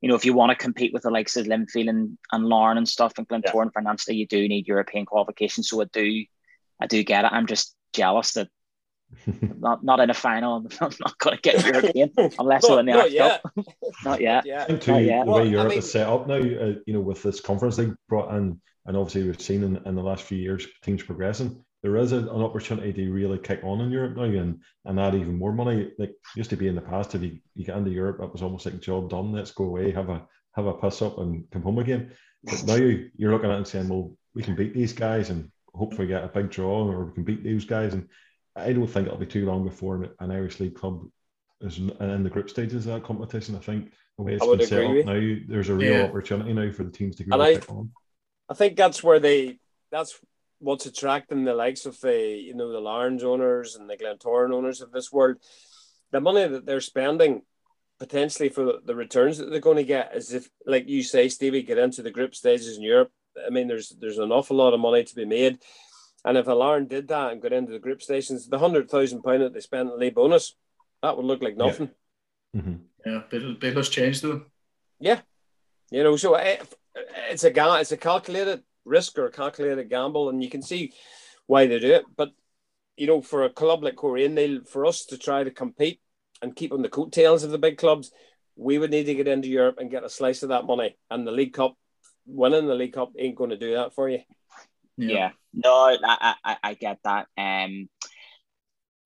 you 0.00 0.08
know, 0.08 0.14
if 0.14 0.24
you 0.24 0.32
want 0.32 0.50
to 0.50 0.56
compete 0.56 0.92
with 0.94 1.02
the 1.02 1.10
likes 1.10 1.36
of 1.36 1.46
Linfield 1.46 1.90
and, 1.90 2.16
and 2.32 2.46
Larne 2.46 2.78
and 2.78 2.88
stuff 2.88 3.12
and 3.18 3.28
Glentoran 3.28 3.66
yeah. 3.66 3.70
financially, 3.74 4.16
you 4.16 4.26
do 4.26 4.48
need 4.48 4.66
European 4.66 5.04
qualifications. 5.04 5.68
So 5.68 5.82
I 5.82 5.84
do, 5.92 6.24
I 6.80 6.86
do 6.86 7.02
get 7.04 7.26
it. 7.26 7.32
I'm 7.32 7.46
just 7.46 7.76
jealous 7.92 8.32
that 8.32 8.48
not 9.58 9.84
not 9.84 10.00
in 10.00 10.10
a 10.10 10.14
final. 10.14 10.56
I'm 10.80 10.92
not 11.00 11.18
going 11.18 11.36
to 11.36 11.42
get 11.42 11.64
European 11.64 12.12
unless 12.38 12.62
no, 12.68 12.78
in 12.78 12.86
the 12.86 12.92
not 12.94 13.10
yet. 13.10 13.42
not 14.04 14.20
yet. 14.20 14.44
I 14.48 14.64
think 14.64 14.82
too, 14.82 14.92
the 14.92 15.24
way 15.26 15.48
Europe 15.48 15.66
I 15.66 15.68
mean, 15.70 15.78
is 15.78 15.90
set 15.90 16.08
up 16.08 16.26
now, 16.26 16.36
uh, 16.36 16.74
you 16.86 16.94
know, 16.94 17.00
with 17.00 17.22
this 17.22 17.40
conference 17.40 17.76
they 17.76 17.90
brought 18.08 18.34
in, 18.34 18.60
and 18.86 18.96
obviously 18.96 19.24
we've 19.24 19.40
seen 19.40 19.62
in, 19.62 19.76
in 19.86 19.94
the 19.94 20.02
last 20.02 20.24
few 20.24 20.38
years 20.38 20.66
teams 20.82 21.02
progressing 21.02 21.64
there 21.82 21.96
is 21.96 22.12
an 22.12 22.28
opportunity 22.28 22.92
to 22.92 23.10
really 23.10 23.38
kick 23.38 23.60
on 23.64 23.80
in 23.80 23.90
Europe 23.90 24.16
now 24.16 24.24
and, 24.24 24.60
and 24.84 25.00
add 25.00 25.14
even 25.14 25.38
more 25.38 25.52
money. 25.52 25.90
Like 25.98 26.12
used 26.36 26.50
to 26.50 26.56
be 26.56 26.68
in 26.68 26.74
the 26.74 26.80
past, 26.82 27.14
if 27.14 27.22
you, 27.22 27.38
you 27.54 27.64
get 27.64 27.76
into 27.76 27.90
Europe, 27.90 28.20
it 28.22 28.32
was 28.32 28.42
almost 28.42 28.66
like 28.66 28.80
job 28.80 29.08
done. 29.08 29.32
Let's 29.32 29.52
go 29.52 29.64
away, 29.64 29.90
have 29.92 30.10
a 30.10 30.26
have 30.54 30.66
a 30.66 30.74
piss 30.74 31.00
up 31.00 31.18
and 31.18 31.44
come 31.50 31.62
home 31.62 31.78
again. 31.78 32.12
But 32.44 32.64
now 32.64 32.74
you, 32.74 33.10
you're 33.16 33.32
looking 33.32 33.50
at 33.50 33.54
it 33.54 33.58
and 33.58 33.66
saying, 33.66 33.88
well, 33.88 34.14
we 34.34 34.42
can 34.42 34.56
beat 34.56 34.74
these 34.74 34.92
guys 34.92 35.30
and 35.30 35.50
hopefully 35.74 36.08
get 36.08 36.24
a 36.24 36.28
big 36.28 36.50
draw, 36.50 36.86
or 36.86 37.06
we 37.06 37.14
can 37.14 37.24
beat 37.24 37.42
these 37.42 37.64
guys. 37.64 37.94
And 37.94 38.08
I 38.60 38.72
don't 38.72 38.86
think 38.86 39.06
it'll 39.06 39.18
be 39.18 39.26
too 39.26 39.46
long 39.46 39.64
before 39.64 40.08
an 40.20 40.30
Irish 40.30 40.60
League 40.60 40.74
club 40.74 41.06
is 41.60 41.78
in 41.78 42.22
the 42.22 42.30
group 42.30 42.48
stages 42.48 42.86
of 42.86 42.94
that 42.94 43.04
competition. 43.04 43.54
I 43.54 43.58
think 43.58 43.92
the 44.16 44.24
way 44.24 44.34
it's 44.34 44.46
been 44.46 44.66
set 44.66 44.84
up 44.84 45.06
now, 45.06 45.36
there's 45.48 45.68
a 45.68 45.74
real 45.74 45.92
yeah. 45.92 46.04
opportunity 46.04 46.52
now 46.52 46.72
for 46.72 46.84
the 46.84 46.90
teams 46.90 47.16
to 47.16 47.24
go 47.24 47.34
and 47.34 47.42
I, 47.42 47.60
on. 47.68 47.90
I 48.48 48.54
think 48.54 48.76
that's 48.76 49.02
where 49.02 49.18
they 49.18 49.58
that's 49.90 50.18
what's 50.58 50.86
attracting 50.86 51.44
the 51.44 51.54
likes 51.54 51.86
of 51.86 52.00
the 52.00 52.16
you 52.16 52.54
know 52.54 52.70
the 52.72 52.80
Larnes 52.80 53.24
owners 53.24 53.76
and 53.76 53.88
the 53.88 53.96
Glentoran 53.96 54.52
owners 54.54 54.80
of 54.80 54.92
this 54.92 55.12
world, 55.12 55.36
the 56.12 56.20
money 56.20 56.46
that 56.46 56.66
they're 56.66 56.80
spending 56.80 57.42
potentially 57.98 58.48
for 58.48 58.78
the 58.82 58.94
returns 58.94 59.38
that 59.38 59.50
they're 59.50 59.60
going 59.60 59.76
to 59.76 59.84
get 59.84 60.16
is 60.16 60.32
if, 60.32 60.48
like 60.66 60.88
you 60.88 61.02
say, 61.02 61.28
Stevie, 61.28 61.62
get 61.62 61.76
into 61.76 62.02
the 62.02 62.10
group 62.10 62.34
stages 62.34 62.78
in 62.78 62.82
Europe. 62.82 63.12
I 63.46 63.50
mean, 63.50 63.68
there's 63.68 63.90
there's 64.00 64.18
an 64.18 64.32
awful 64.32 64.56
lot 64.56 64.74
of 64.74 64.80
money 64.80 65.04
to 65.04 65.14
be 65.14 65.24
made, 65.24 65.58
and 66.24 66.36
if 66.36 66.46
a 66.46 66.52
Larne 66.52 66.86
did 66.86 67.08
that 67.08 67.32
and 67.32 67.42
got 67.42 67.52
into 67.52 67.72
the 67.72 67.78
group 67.78 68.02
stations, 68.02 68.48
the 68.48 68.58
hundred 68.58 68.90
thousand 68.90 69.22
pound 69.22 69.42
that 69.42 69.54
they 69.54 69.60
spent 69.60 69.90
in 69.90 69.98
the 69.98 70.10
bonus, 70.10 70.54
that 71.02 71.16
would 71.16 71.26
look 71.26 71.42
like 71.42 71.56
nothing. 71.56 71.90
Yeah, 72.52 72.60
mm-hmm. 72.60 72.74
yeah 73.06 73.22
big, 73.30 73.60
big 73.60 73.84
change 73.84 74.20
though. 74.20 74.42
Yeah, 74.98 75.20
you 75.90 76.02
know, 76.02 76.16
so 76.16 76.34
it, 76.34 76.62
it's 77.30 77.44
a 77.44 77.80
it's 77.80 77.92
a 77.92 77.96
calculated 77.96 78.62
risk 78.84 79.18
or 79.18 79.26
a 79.26 79.32
calculated 79.32 79.88
gamble, 79.88 80.28
and 80.28 80.42
you 80.42 80.50
can 80.50 80.62
see 80.62 80.92
why 81.46 81.66
they 81.66 81.78
do 81.78 81.92
it. 81.92 82.04
But 82.16 82.30
you 82.96 83.06
know, 83.06 83.22
for 83.22 83.44
a 83.44 83.50
club 83.50 83.82
like 83.82 83.96
Coleraine, 83.96 84.34
they 84.34 84.58
for 84.58 84.84
us 84.84 85.06
to 85.06 85.18
try 85.18 85.42
to 85.42 85.50
compete 85.50 86.00
and 86.42 86.56
keep 86.56 86.72
on 86.72 86.82
the 86.82 86.88
coattails 86.88 87.44
of 87.44 87.50
the 87.50 87.58
big 87.58 87.78
clubs, 87.78 88.10
we 88.56 88.78
would 88.78 88.90
need 88.90 89.04
to 89.04 89.14
get 89.14 89.28
into 89.28 89.48
Europe 89.48 89.76
and 89.78 89.90
get 89.90 90.04
a 90.04 90.10
slice 90.10 90.42
of 90.42 90.50
that 90.50 90.66
money. 90.66 90.96
And 91.10 91.26
the 91.26 91.32
League 91.32 91.52
Cup, 91.52 91.76
winning 92.26 92.66
the 92.66 92.74
League 92.74 92.92
Cup 92.92 93.12
ain't 93.18 93.36
going 93.36 93.50
to 93.50 93.58
do 93.58 93.74
that 93.74 93.94
for 93.94 94.08
you. 94.08 94.20
Yeah, 95.00 95.16
yeah. 95.16 95.30
no, 95.54 95.96
I, 96.02 96.34
I, 96.44 96.56
I 96.62 96.74
get 96.74 96.98
that. 97.04 97.26
Um, 97.36 97.88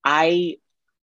I 0.05 0.57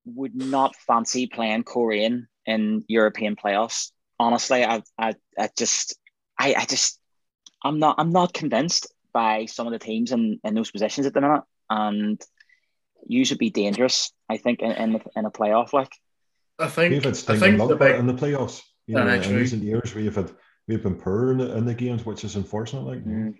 would 0.06 0.36
not 0.36 0.76
fancy 0.76 1.28
playing 1.28 1.64
Coleraine 1.64 2.28
in 2.46 2.84
European 2.88 3.36
playoffs. 3.36 3.92
Honestly, 4.20 4.64
I, 4.64 4.82
I, 4.98 5.14
I 5.38 5.50
just, 5.56 5.98
I, 6.40 6.56
I 6.56 6.66
just 6.66 7.00
I'm 7.64 7.80
not 7.80 7.96
I'm 7.98 8.12
not 8.12 8.34
convinced 8.34 8.88
by 9.14 9.46
some 9.46 9.68
of 9.68 9.74
the 9.74 9.80
teams 9.80 10.12
in, 10.12 10.40
in 10.44 10.54
those 10.54 10.72
positions 10.72 11.08
at 11.08 11.14
the 11.14 11.22
minute, 11.22 11.44
and 11.70 12.22
you 13.08 13.26
should 13.26 13.38
be 13.38 13.50
dangerous. 13.50 14.12
I 14.30 14.38
think 14.38 14.62
in 14.62 14.72
in, 14.72 14.94
the, 14.94 15.02
in 15.16 15.26
a 15.26 15.32
playoff 15.32 15.74
like. 15.74 15.92
I 16.58 16.68
think 16.68 16.92
we've 16.92 17.04
had 17.04 17.16
Sting 17.16 17.42
and 17.42 17.60
the 17.60 17.76
big, 17.76 17.96
in 17.96 18.08
the 18.08 18.14
playoffs. 18.14 18.62
You 18.86 18.96
know, 18.96 19.08
in 19.08 19.36
recent 19.36 19.64
years, 19.64 19.96
we've 19.96 20.16
had 20.16 20.32
we've 20.68 20.84
been 20.84 20.96
poor 20.96 21.32
in 21.32 21.38
the, 21.38 21.56
in 21.56 21.66
the 21.66 21.74
games, 21.74 22.06
which 22.06 22.24
is 22.24 22.36
unfortunate. 22.36 22.84
Like. 22.84 23.06
Mm. 23.06 23.36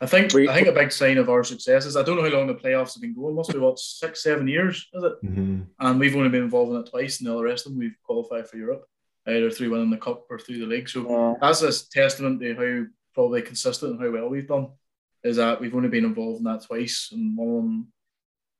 I 0.00 0.06
think 0.06 0.34
I 0.34 0.54
think 0.54 0.68
a 0.68 0.72
big 0.72 0.92
sign 0.92 1.18
of 1.18 1.28
our 1.28 1.42
success 1.42 1.84
is 1.84 1.96
I 1.96 2.02
don't 2.02 2.16
know 2.16 2.22
how 2.22 2.36
long 2.36 2.46
the 2.46 2.54
playoffs 2.54 2.94
have 2.94 3.02
been 3.02 3.14
going. 3.14 3.34
Must 3.34 3.52
be 3.52 3.58
what 3.58 3.78
six, 3.78 4.22
seven 4.22 4.46
years, 4.46 4.88
is 4.94 5.02
it? 5.02 5.12
Mm-hmm. 5.24 5.62
And 5.80 6.00
we've 6.00 6.14
only 6.14 6.28
been 6.28 6.44
involved 6.44 6.72
in 6.72 6.80
it 6.80 6.90
twice, 6.90 7.18
and 7.18 7.28
all 7.28 7.38
the 7.38 7.44
rest 7.44 7.66
of 7.66 7.72
them 7.72 7.80
we've 7.80 7.96
qualified 8.04 8.48
for 8.48 8.58
Europe, 8.58 8.84
either 9.26 9.50
through 9.50 9.70
winning 9.70 9.90
the 9.90 9.96
cup 9.96 10.24
or 10.30 10.38
through 10.38 10.60
the 10.60 10.66
league. 10.66 10.88
So 10.88 11.08
yeah. 11.08 11.34
that's 11.40 11.62
a 11.62 11.90
testament 11.90 12.40
to 12.40 12.54
how 12.54 12.86
probably 13.14 13.42
consistent 13.42 13.92
and 13.92 14.00
how 14.00 14.10
well 14.10 14.28
we've 14.28 14.46
done 14.46 14.68
is 15.24 15.36
that 15.36 15.60
we've 15.60 15.74
only 15.74 15.88
been 15.88 16.04
involved 16.04 16.38
in 16.38 16.44
that 16.44 16.62
twice, 16.62 17.10
and 17.12 17.36
one 17.36 17.48
of 17.48 17.54
them, 17.54 17.92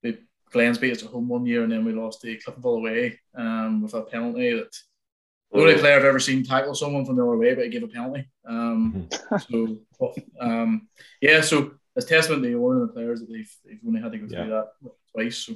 the 0.02 0.18
Glens 0.50 0.78
beat 0.78 0.92
us 0.92 1.04
at 1.04 1.10
home 1.10 1.28
one 1.28 1.46
year, 1.46 1.62
and 1.62 1.70
then 1.70 1.84
we 1.84 1.92
lost 1.92 2.20
the 2.20 2.36
Cliftonville 2.38 2.78
away 2.78 3.20
um, 3.36 3.82
with 3.82 3.94
a 3.94 4.02
penalty 4.02 4.54
that 4.54 4.76
the 5.52 5.60
only 5.60 5.78
player 5.78 5.96
I've 5.96 6.04
ever 6.04 6.20
seen 6.20 6.44
tackle 6.44 6.74
someone 6.74 7.06
from 7.06 7.16
the 7.16 7.22
other 7.22 7.36
way, 7.36 7.54
but 7.54 7.64
he 7.64 7.70
gave 7.70 7.82
a 7.82 7.88
penalty. 7.88 8.28
Um, 8.46 9.08
mm-hmm. 9.10 9.74
so, 9.98 10.14
um, 10.40 10.88
yeah, 11.20 11.40
so 11.40 11.72
it's 11.96 12.06
testament 12.06 12.42
to 12.42 12.54
one 12.56 12.76
of 12.76 12.82
the 12.82 12.92
players 12.92 13.20
that 13.20 13.30
they've, 13.30 13.56
they've 13.64 13.80
only 13.86 14.00
had 14.00 14.12
to 14.12 14.18
go 14.18 14.28
through 14.28 14.38
yeah. 14.38 14.62
that 14.82 14.92
twice. 15.12 15.38
So, 15.38 15.54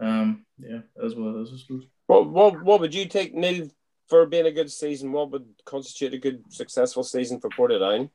um, 0.00 0.44
yeah, 0.58 0.80
as 1.02 1.14
well 1.14 1.40
as 1.40 1.52
I 1.52 1.56
suppose. 1.56 1.84
What, 2.06 2.30
what, 2.30 2.62
what 2.62 2.80
would 2.80 2.94
you 2.94 3.06
take, 3.06 3.34
Neil, 3.34 3.68
for 4.08 4.26
being 4.26 4.46
a 4.46 4.52
good 4.52 4.70
season, 4.70 5.12
what 5.12 5.30
would 5.30 5.46
constitute 5.64 6.14
a 6.14 6.18
good 6.18 6.44
successful 6.52 7.02
season 7.02 7.40
for 7.40 7.50
Portadown? 7.50 8.10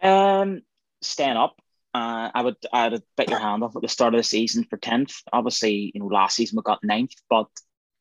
Um, 0.00 0.62
staying 1.02 1.36
up. 1.36 1.56
Uh, 1.94 2.30
I 2.34 2.42
would 2.42 2.56
I 2.72 2.88
would 2.88 3.02
bet 3.18 3.28
your 3.28 3.38
hand 3.38 3.62
off 3.62 3.76
at 3.76 3.82
the 3.82 3.88
start 3.88 4.14
of 4.14 4.18
the 4.18 4.24
season 4.24 4.64
for 4.64 4.78
tenth. 4.78 5.12
Obviously, 5.30 5.92
you 5.94 6.00
know 6.00 6.06
last 6.06 6.36
season 6.36 6.56
we 6.56 6.62
got 6.62 6.82
ninth, 6.82 7.12
but 7.28 7.48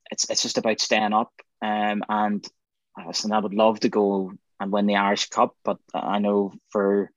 it's 0.09 0.29
it's 0.29 0.41
just 0.41 0.57
about 0.57 0.79
staying 0.79 1.11
up. 1.11 1.33
Um, 1.61 2.03
and 2.09 2.45
listen, 3.05 3.31
I 3.31 3.39
would 3.39 3.53
love 3.53 3.79
to 3.81 3.89
go 3.89 4.33
and 4.59 4.71
win 4.71 4.85
the 4.85 4.95
Irish 4.95 5.29
Cup, 5.29 5.55
but 5.63 5.77
I 5.93 6.19
know 6.19 6.53
for 6.69 7.11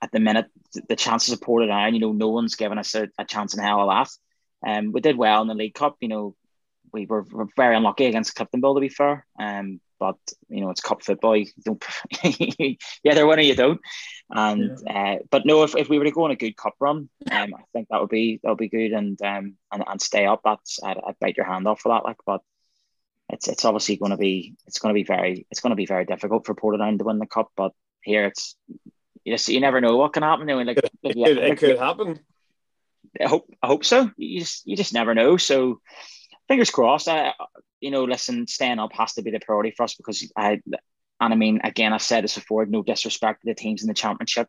at 0.00 0.10
the 0.12 0.20
minute 0.20 0.46
the 0.88 0.96
chances 0.96 1.32
of 1.32 1.40
Portadown, 1.40 1.94
you 1.94 2.00
know, 2.00 2.12
no 2.12 2.28
one's 2.28 2.56
given 2.56 2.78
us 2.78 2.94
a, 2.94 3.08
a 3.18 3.24
chance 3.24 3.54
in 3.54 3.62
hell 3.62 3.88
of 3.88 3.88
that. 3.88 4.68
Um, 4.68 4.92
we 4.92 5.00
did 5.00 5.16
well 5.16 5.42
in 5.42 5.48
the 5.48 5.54
League 5.54 5.74
Cup, 5.74 5.96
you 6.00 6.08
know, 6.08 6.34
we 6.92 7.06
were, 7.06 7.22
were 7.30 7.48
very 7.56 7.76
unlucky 7.76 8.06
against 8.06 8.36
Cliftonville 8.36 8.76
to 8.76 8.80
be 8.80 8.88
fair. 8.88 9.26
Um, 9.38 9.80
but 10.02 10.18
you 10.48 10.60
know 10.60 10.70
it's 10.70 10.80
cup 10.80 11.00
football. 11.00 11.36
You 11.36 11.46
don't 11.64 11.84
you 12.24 12.76
either 13.04 13.24
win 13.24 13.38
or 13.38 13.42
you 13.42 13.54
don't. 13.54 13.80
And 14.30 14.76
yeah. 14.84 15.14
uh, 15.14 15.18
but 15.30 15.46
no, 15.46 15.62
if, 15.62 15.76
if 15.76 15.88
we 15.88 15.96
were 15.96 16.04
to 16.04 16.10
go 16.10 16.24
on 16.24 16.32
a 16.32 16.36
good 16.36 16.56
cup 16.56 16.74
run, 16.80 17.08
um, 17.30 17.54
I 17.54 17.62
think 17.72 17.86
that 17.88 18.00
would 18.00 18.10
be 18.10 18.40
that 18.42 18.48
would 18.48 18.58
be 18.58 18.68
good 18.68 18.90
and 18.90 19.16
um 19.22 19.54
and, 19.70 19.84
and 19.86 20.02
stay 20.02 20.26
up. 20.26 20.40
That's 20.44 20.80
I'd, 20.82 20.98
I'd 21.06 21.20
bite 21.20 21.36
your 21.36 21.46
hand 21.46 21.68
off 21.68 21.82
for 21.82 21.90
that. 21.90 22.04
Like, 22.04 22.16
but 22.26 22.40
it's 23.32 23.48
it's 23.48 23.64
obviously 23.64 23.96
going 23.96 24.10
to 24.10 24.18
be 24.18 24.54
it's 24.66 24.78
going 24.78 24.94
to 24.94 24.98
be 24.98 25.04
very 25.04 25.46
it's 25.50 25.60
going 25.60 25.70
to 25.70 25.76
be 25.76 25.86
very 25.86 26.04
difficult 26.04 26.46
for 26.46 26.54
Portadown 26.54 26.98
to 26.98 27.04
win 27.04 27.18
the 27.18 27.26
cup. 27.26 27.50
But 27.56 27.72
here 28.02 28.26
it's 28.26 28.56
you 29.24 29.34
just 29.34 29.48
you 29.48 29.58
never 29.58 29.80
know 29.80 29.96
what 29.96 30.12
can 30.12 30.22
happen. 30.22 30.48
You 30.48 30.56
know, 30.56 30.62
like 30.62 30.78
it, 30.78 30.92
it, 31.02 31.38
it 31.38 31.58
could 31.58 31.78
happen. 31.78 32.20
I 33.20 33.28
hope 33.28 33.50
I 33.62 33.66
hope 33.66 33.84
so. 33.84 34.10
You 34.16 34.40
just 34.40 34.66
you 34.66 34.76
just 34.76 34.92
never 34.92 35.14
know. 35.14 35.38
So 35.38 35.80
fingers 36.46 36.70
crossed. 36.70 37.08
I, 37.08 37.32
you 37.80 37.90
know, 37.90 38.04
listen, 38.04 38.46
staying 38.46 38.78
up 38.78 38.92
has 38.92 39.14
to 39.14 39.22
be 39.22 39.30
the 39.30 39.40
priority 39.40 39.72
for 39.76 39.84
us 39.84 39.94
because 39.94 40.30
I, 40.36 40.60
and 41.20 41.32
I 41.32 41.34
mean, 41.34 41.60
again, 41.64 41.92
I've 41.92 42.02
said 42.02 42.24
this 42.24 42.34
before. 42.34 42.66
No 42.66 42.82
disrespect 42.82 43.42
to 43.42 43.50
the 43.50 43.54
teams 43.54 43.82
in 43.82 43.88
the 43.88 43.94
championship. 43.94 44.48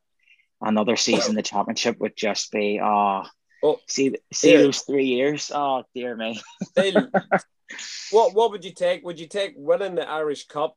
Another 0.62 0.96
season 0.96 1.32
in 1.32 1.36
the 1.36 1.42
championship 1.42 2.00
would 2.00 2.16
just 2.16 2.52
be, 2.52 2.80
oh, 2.82 3.24
oh 3.64 3.80
see, 3.88 4.16
see 4.32 4.56
those 4.56 4.82
three 4.82 5.06
years. 5.06 5.52
Oh 5.54 5.84
dear 5.96 6.16
me. 6.16 6.42
What 8.12 8.34
what 8.34 8.52
would 8.52 8.64
you 8.64 8.74
take? 8.74 9.04
Would 9.04 9.20
you 9.20 9.28
take 9.28 9.54
winning 9.56 9.96
the 9.96 10.08
Irish 10.08 10.48
Cup 10.48 10.76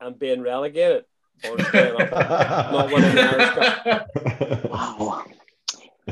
and 0.00 0.18
being 0.18 0.42
relegated, 0.42 1.04
or 1.44 1.56
not 1.72 2.92
winning 2.92 3.14
the 3.14 3.22
Irish 3.22 3.84
Cup? 3.84 4.70
Wow. 4.70 5.24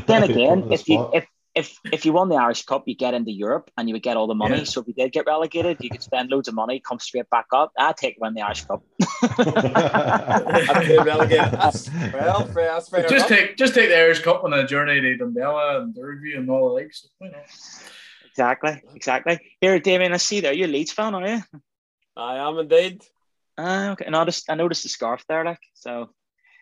Then 0.06 0.22
again, 0.24 0.72
if 0.72 0.88
you 0.88 1.10
if 1.14 1.26
if 1.56 1.78
if 1.90 2.04
you 2.04 2.12
won 2.12 2.28
the 2.28 2.36
Irish 2.36 2.64
Cup, 2.66 2.86
you 2.86 2.94
get 2.94 3.14
into 3.14 3.32
Europe 3.32 3.70
and 3.78 3.88
you 3.88 3.94
would 3.94 4.02
get 4.02 4.18
all 4.18 4.26
the 4.26 4.34
money. 4.34 4.58
Yeah. 4.58 4.64
So 4.64 4.82
if 4.82 4.88
you 4.88 4.92
did 4.92 5.10
get 5.12 5.24
relegated, 5.26 5.78
you 5.80 5.88
could 5.88 6.02
spend 6.02 6.30
loads 6.30 6.48
of 6.48 6.54
money, 6.54 6.80
come 6.86 6.98
straight 6.98 7.30
back 7.30 7.46
up. 7.52 7.72
I'd 7.78 7.96
take 7.96 8.18
win 8.20 8.34
the 8.34 8.42
Irish 8.42 8.64
Cup. 8.64 8.82
relegated. 11.06 11.52
That's, 11.52 11.90
well, 12.12 12.46
fair, 12.46 12.66
that's 12.66 12.90
fair 12.90 13.08
just 13.08 13.14
enough. 13.14 13.28
take 13.28 13.56
just 13.56 13.74
take 13.74 13.88
the 13.88 13.98
Irish 13.98 14.20
Cup 14.20 14.44
on 14.44 14.52
a 14.52 14.66
journey 14.66 15.00
to 15.00 15.16
Dundela 15.16 15.80
and 15.80 15.94
Derby 15.94 16.34
and 16.34 16.50
all 16.50 16.68
the 16.68 16.74
likes. 16.74 17.08
You 17.20 17.30
know. 17.30 17.38
Exactly, 18.36 18.82
exactly. 18.94 19.40
Here, 19.62 19.78
Damien, 19.80 20.12
I 20.12 20.18
see 20.18 20.40
there. 20.40 20.52
You're 20.52 20.68
a 20.68 20.70
Leeds 20.70 20.92
fan, 20.92 21.14
are 21.14 21.26
you? 21.26 21.42
I 22.18 22.36
am 22.36 22.58
indeed. 22.58 23.02
Uh, 23.56 23.88
okay. 23.92 24.04
and 24.04 24.14
I, 24.14 24.26
just, 24.26 24.50
I 24.50 24.54
noticed 24.54 24.82
the 24.82 24.90
scarf 24.90 25.24
there, 25.26 25.42
like 25.42 25.62
so. 25.72 26.10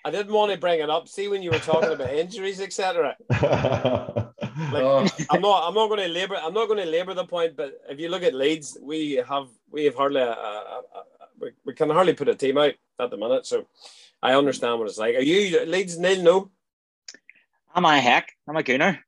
I 0.05 0.13
didn't 0.13 0.33
want 0.33 0.53
to 0.53 0.59
bring 0.59 0.79
it 0.79 0.89
up. 0.89 1.09
See, 1.09 1.27
when 1.27 1.43
you 1.43 1.51
were 1.51 1.59
talking 1.59 1.91
about 1.91 2.11
injuries, 2.15 2.61
etc. 2.61 3.17
Like, 4.71 4.85
Oh. 4.85 5.05
I'm 5.31 5.41
not. 5.41 5.67
I'm 5.69 5.75
not 5.75 5.89
going 5.89 5.99
to 6.01 6.09
labor. 6.09 6.37
I'm 6.37 6.55
not 6.55 6.69
going 6.69 6.79
to 6.79 6.89
labor 6.89 7.13
the 7.13 7.25
point. 7.25 7.57
But 7.57 7.73
if 7.89 7.99
you 7.99 8.09
look 8.09 8.23
at 8.23 8.35
Leeds, 8.35 8.79
we 8.81 9.15
have 9.29 9.49
we 9.69 9.87
have 9.87 9.97
hardly 9.97 10.21
a, 10.21 10.29
a, 10.29 10.31
a, 10.31 10.83
a 10.95 11.05
we, 11.41 11.51
we 11.65 11.75
can 11.75 11.91
hardly 11.91 12.13
put 12.15 12.29
a 12.29 12.37
team 12.37 12.57
out 12.57 12.75
at 13.01 13.11
the 13.11 13.17
minute. 13.17 13.47
So 13.47 13.67
I 14.23 14.35
understand 14.35 14.79
what 14.79 14.87
it's 14.87 14.99
like. 14.99 15.17
Are 15.17 15.23
you 15.23 15.65
Leeds 15.67 15.99
nil? 15.99 16.23
No. 16.23 16.51
Am 17.75 17.85
I 17.85 17.99
heck? 17.99 18.31
I'm 18.49 18.57
a 18.57 18.63
gooner. 18.63 19.01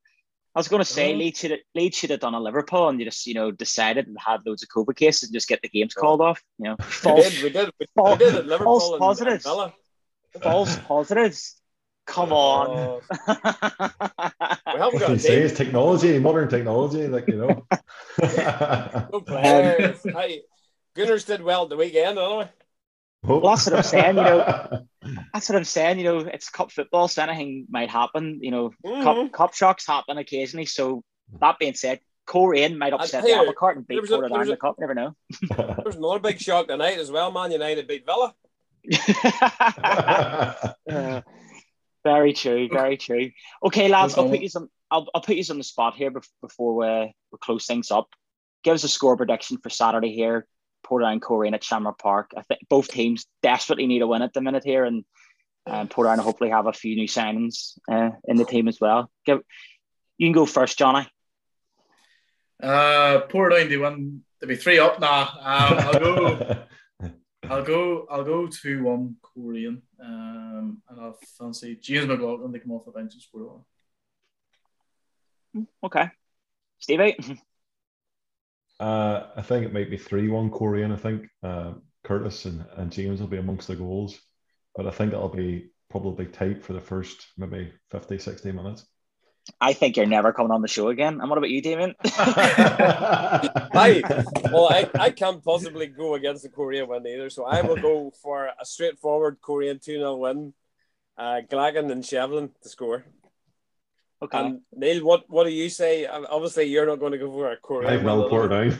I 0.56 0.58
was 0.58 0.68
going 0.68 0.80
to 0.80 0.84
say 0.86 1.12
Oh. 1.12 1.16
Leeds 1.18 1.38
should 1.38 1.50
have, 1.50 1.60
Leeds 1.74 1.96
should 1.98 2.08
have 2.10 2.20
done 2.20 2.32
a 2.34 2.40
Liverpool 2.40 2.88
and 2.88 2.98
you 2.98 3.04
just 3.04 3.26
you 3.26 3.34
know 3.34 3.50
decided 3.50 4.06
and 4.06 4.16
had 4.18 4.40
loads 4.46 4.62
of 4.62 4.70
COVID 4.70 4.96
cases 4.96 5.24
and 5.28 5.34
just 5.34 5.48
get 5.48 5.60
the 5.60 5.68
games 5.68 5.92
called 5.92 6.22
off. 6.22 6.42
You 6.58 6.70
know, 6.70 6.76
We 6.78 6.84
false, 6.86 7.30
did. 7.30 7.42
We 7.42 7.50
did. 7.50 7.66
We, 7.66 7.72
we 7.80 7.86
False- 7.94 8.18
did 8.18 8.34
at 8.34 8.46
Liverpool 8.46 8.80
false 8.80 8.90
and, 8.92 8.98
positives. 8.98 9.44
and 9.46 10.42
false 10.42 10.78
positives. 10.88 11.60
Come 12.06 12.32
oh. 12.32 12.36
on. 12.36 12.68
Oh, 12.70 13.02
we 14.72 14.80
haven't 14.80 14.98
got 15.00 15.08
you 15.10 15.14
a 15.16 15.18
say 15.18 15.36
team. 15.36 15.44
it's 15.46 15.54
technology, 15.56 16.18
modern 16.18 16.48
technology, 16.48 17.06
like 17.08 17.26
you 17.28 17.36
know. 17.36 17.66
No 19.12 19.20
players. 19.20 20.02
hey, 20.04 20.42
Gunners 20.94 21.24
did 21.24 21.42
well 21.42 21.66
the 21.66 21.76
weekend, 21.76 22.18
anyway. 22.18 22.48
Oh. 22.48 22.65
Well, 23.26 23.40
that's 23.40 23.66
what 23.66 23.76
I'm 23.76 23.82
saying, 23.82 24.16
you 24.16 24.22
know. 24.22 24.86
That's 25.32 25.48
what 25.48 25.56
I'm 25.56 25.64
saying. 25.64 25.98
You 25.98 26.04
know, 26.04 26.18
it's 26.18 26.48
cup 26.50 26.72
football, 26.72 27.06
so 27.08 27.22
anything 27.22 27.66
might 27.70 27.90
happen. 27.90 28.40
You 28.42 28.50
know, 28.50 28.70
Mhm. 28.84 29.02
cup, 29.02 29.32
cup 29.32 29.54
shocks 29.54 29.86
happen 29.86 30.18
occasionally. 30.18 30.66
So 30.66 31.02
that 31.40 31.58
being 31.60 31.74
said, 31.74 32.00
Coleraine 32.26 32.76
might 32.76 32.92
upset 32.92 33.22
the 33.22 33.28
here, 33.28 33.38
apple 33.40 33.52
cart 33.52 33.76
and 33.76 33.86
beat 33.86 33.94
there 33.96 34.02
was 34.02 34.10
a- 34.10 34.16
Portadown 34.16 34.28
there 34.30 34.38
was 34.38 34.48
in 34.48 34.50
the 34.50 34.56
cup. 34.56 34.76
Never 34.80 34.94
know. 34.94 35.14
There's 35.84 35.94
another 35.96 36.18
big 36.18 36.40
shock 36.40 36.66
tonight 36.66 36.98
as 36.98 37.10
well. 37.12 37.30
Man 37.30 37.52
United 37.52 37.86
beat 37.86 38.04
Villa. 38.04 38.34
Uh, 40.88 41.20
very 42.04 42.32
true. 42.32 42.68
Very 42.72 42.96
true. 42.96 43.30
Okay, 43.64 43.88
lads, 43.88 44.14
I'll 44.16 44.28
put 44.28 44.40
you 44.40 44.48
some. 44.48 44.68
I'll, 44.90 45.06
I'll 45.14 45.20
put 45.20 45.36
you 45.36 45.44
on 45.50 45.58
the 45.58 45.64
spot 45.64 45.94
here 45.96 46.12
before 46.40 46.74
we, 46.76 46.86
we 47.32 47.38
close 47.40 47.66
things 47.66 47.90
up. 47.90 48.08
Give 48.62 48.74
us 48.74 48.84
a 48.84 48.88
score 48.88 49.16
prediction 49.16 49.58
for 49.58 49.70
Saturday 49.70 50.12
here. 50.12 50.46
Portadown 50.86 51.20
Coleraine 51.20 51.54
at 51.54 51.64
Shamrock 51.64 51.98
Park. 51.98 52.30
I 52.36 52.42
think 52.42 52.60
both 52.68 52.88
teams 52.88 53.26
desperately 53.42 53.86
need 53.86 54.02
a 54.02 54.06
win 54.06 54.22
at 54.22 54.32
the 54.32 54.40
minute 54.40 54.64
here, 54.64 54.84
and 54.84 55.04
um, 55.66 55.88
Portadown 55.88 56.18
hopefully 56.18 56.50
have 56.50 56.66
a 56.66 56.72
few 56.72 56.94
new 56.94 57.08
signings 57.08 57.78
uh, 57.90 58.10
in 58.24 58.36
the 58.36 58.44
team 58.44 58.68
as 58.68 58.80
well. 58.80 59.10
Give, 59.24 59.40
you 60.18 60.26
can 60.26 60.32
go 60.32 60.46
first, 60.46 60.78
Johnny. 60.78 61.08
Uh, 62.62 63.20
poor 63.28 63.50
down 63.50 63.68
to 63.68 63.76
win 63.76 64.22
to 64.40 64.46
be 64.46 64.56
three 64.56 64.78
up 64.78 65.00
now. 65.00 65.22
Um, 65.22 65.78
I'll 65.78 66.00
go. 66.00 66.56
I'll 67.48 67.62
go. 67.62 68.06
I'll 68.10 68.24
go 68.24 68.46
two 68.46 68.82
one 68.82 69.16
Coleraine. 69.22 69.82
Um, 70.02 70.82
and 70.88 71.00
I'll 71.00 71.18
fancy 71.38 71.76
James 71.76 72.06
McLaughlin 72.06 72.52
to 72.52 72.60
come 72.60 72.72
off 72.72 72.86
the 72.86 72.92
bench 72.92 73.12
and 73.12 73.22
score 73.22 73.62
one. 75.54 75.66
Okay, 75.84 76.10
Stevie. 76.78 77.16
Uh, 78.78 79.28
I 79.36 79.42
think 79.42 79.64
it 79.64 79.72
might 79.72 79.90
be 79.90 79.96
3 79.96 80.28
1 80.28 80.50
Coleraine. 80.50 80.92
I 80.92 80.96
think 80.96 81.26
uh, 81.42 81.74
Curtis 82.04 82.44
and, 82.44 82.64
and 82.76 82.92
James 82.92 83.20
will 83.20 83.28
be 83.28 83.38
amongst 83.38 83.68
the 83.68 83.76
goals, 83.76 84.18
but 84.74 84.86
I 84.86 84.90
think 84.90 85.12
it'll 85.12 85.28
be 85.28 85.70
probably 85.90 86.26
tight 86.26 86.62
for 86.62 86.72
the 86.72 86.80
first 86.80 87.26
maybe 87.38 87.72
50, 87.90 88.18
60 88.18 88.52
minutes. 88.52 88.86
I 89.60 89.72
think 89.74 89.96
you're 89.96 90.06
never 90.06 90.32
coming 90.32 90.50
on 90.50 90.60
the 90.60 90.68
show 90.68 90.88
again. 90.88 91.20
And 91.20 91.30
what 91.30 91.38
about 91.38 91.50
you, 91.50 91.62
Damien? 91.62 91.94
I 92.04 94.02
well, 94.52 94.68
I, 94.68 94.90
I 94.98 95.10
can't 95.10 95.42
possibly 95.42 95.86
go 95.86 96.14
against 96.14 96.42
the 96.42 96.48
Coleraine 96.48 96.88
win 96.88 97.06
either, 97.06 97.30
so 97.30 97.44
I 97.44 97.62
will 97.62 97.76
go 97.76 98.12
for 98.22 98.46
a 98.46 98.64
straightforward 98.64 99.38
Coleraine 99.40 99.78
2 99.78 99.98
0 99.98 100.16
win. 100.16 100.52
Uh, 101.16 101.40
Glagan 101.48 101.90
and 101.90 102.02
Shevlin 102.02 102.50
to 102.62 102.68
score. 102.68 103.04
Okay. 104.22 104.38
And 104.38 104.60
Neil, 104.72 105.04
what, 105.04 105.24
what 105.28 105.44
do 105.44 105.50
you 105.50 105.68
say? 105.68 106.06
Um, 106.06 106.26
Obviously, 106.30 106.64
you're 106.64 106.86
not 106.86 106.98
going 107.00 107.12
to 107.12 107.18
go 107.18 107.30
for 107.30 107.52
a 107.52 107.56
Coleraine 107.58 107.86
I've 107.98 108.02
well 108.04 108.20
win. 108.20 108.28
poured 108.30 108.50
down. 108.50 108.78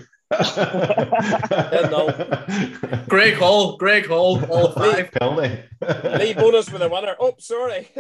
Greg 3.09 3.35
Hall. 3.35 3.77
Greg 3.77 4.07
Hall. 4.07 4.45
All 4.47 4.73
five. 4.73 5.11
Penalty. 5.13 5.49
Lee 5.83 6.35
Bonis 6.35 6.73
with 6.73 6.83
a 6.83 6.89
winner. 6.89 7.15
Oh, 7.21 7.35
sorry. 7.39 7.89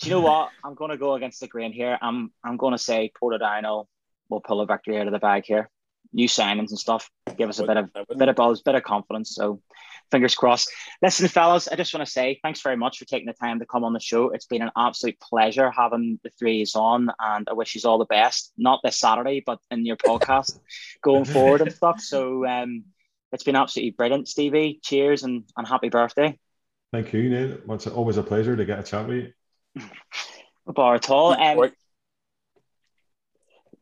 Do 0.00 0.08
you 0.08 0.10
know 0.10 0.20
what? 0.20 0.50
I'm 0.64 0.74
going 0.74 0.90
to 0.90 0.96
go 0.96 1.14
against 1.14 1.40
the 1.40 1.46
grain 1.46 1.72
here. 1.72 1.98
I'm 2.02 2.32
I'm 2.42 2.56
going 2.56 2.72
to 2.72 2.78
say 2.78 3.12
Portadown 3.22 3.86
will 4.28 4.40
pull 4.40 4.60
a 4.60 4.66
victory 4.66 4.98
out 4.98 5.06
of 5.06 5.12
the 5.12 5.18
bag 5.18 5.44
here. 5.46 5.70
New 6.12 6.28
signings 6.28 6.70
and 6.70 6.78
stuff 6.78 7.08
give 7.36 7.48
us 7.48 7.58
a 7.58 7.66
bit 7.66 7.76
of 7.76 7.90
I 7.94 8.00
wouldn't- 8.00 8.18
bit 8.18 8.28
of 8.28 8.36
buzz, 8.36 8.62
bit 8.62 8.74
of 8.74 8.82
confidence. 8.82 9.34
So 9.34 9.60
fingers 10.14 10.36
crossed. 10.36 10.70
Listen, 11.02 11.26
fellas, 11.26 11.66
I 11.66 11.74
just 11.74 11.92
want 11.92 12.06
to 12.06 12.12
say 12.12 12.38
thanks 12.40 12.62
very 12.62 12.76
much 12.76 12.98
for 12.98 13.04
taking 13.04 13.26
the 13.26 13.32
time 13.32 13.58
to 13.58 13.66
come 13.66 13.82
on 13.82 13.92
the 13.92 13.98
show. 13.98 14.30
It's 14.30 14.46
been 14.46 14.62
an 14.62 14.70
absolute 14.76 15.18
pleasure 15.18 15.72
having 15.72 16.20
the 16.22 16.30
three 16.30 16.62
is 16.62 16.76
on, 16.76 17.10
and 17.18 17.48
I 17.50 17.54
wish 17.54 17.74
you 17.74 17.80
all 17.84 17.98
the 17.98 18.04
best. 18.04 18.52
Not 18.56 18.78
this 18.84 18.96
Saturday, 18.96 19.42
but 19.44 19.58
in 19.72 19.84
your 19.84 19.96
podcast 19.96 20.56
going 21.02 21.24
forward 21.24 21.62
and 21.62 21.72
stuff. 21.72 22.00
So 22.00 22.46
um, 22.46 22.84
it's 23.32 23.42
been 23.42 23.56
absolutely 23.56 23.90
brilliant, 23.90 24.28
Stevie. 24.28 24.78
Cheers 24.84 25.24
and, 25.24 25.42
and 25.56 25.66
happy 25.66 25.88
birthday. 25.88 26.38
Thank 26.92 27.12
you, 27.12 27.28
Neil. 27.28 27.58
It's 27.70 27.88
always 27.88 28.16
a 28.16 28.22
pleasure 28.22 28.54
to 28.54 28.64
get 28.64 28.78
a 28.78 28.84
chat 28.84 29.08
with 29.08 29.16
you. 29.16 29.82
No 30.66 30.72
bar 30.72 30.94
at 30.94 31.10
all. 31.10 31.34
Um, 31.34 31.70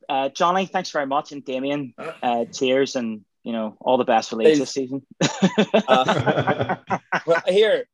uh, 0.08 0.30
Johnny, 0.30 0.66
thanks 0.66 0.90
very 0.90 1.06
much, 1.06 1.30
and 1.30 1.44
Damien, 1.44 1.94
Uh, 1.96 2.12
uh, 2.20 2.44
cheers, 2.46 2.96
and 2.96 3.24
you 3.42 3.52
know 3.52 3.76
all 3.80 3.98
the 3.98 4.04
best 4.04 4.30
for 4.30 4.36
Leeds 4.36 4.58
this 4.58 4.72
season. 4.72 5.02
Uh, 5.88 6.76
Well, 7.26 7.42
here, 7.46 7.84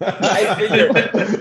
I 0.00 0.54
feel 0.56 0.76
your, 0.76 0.90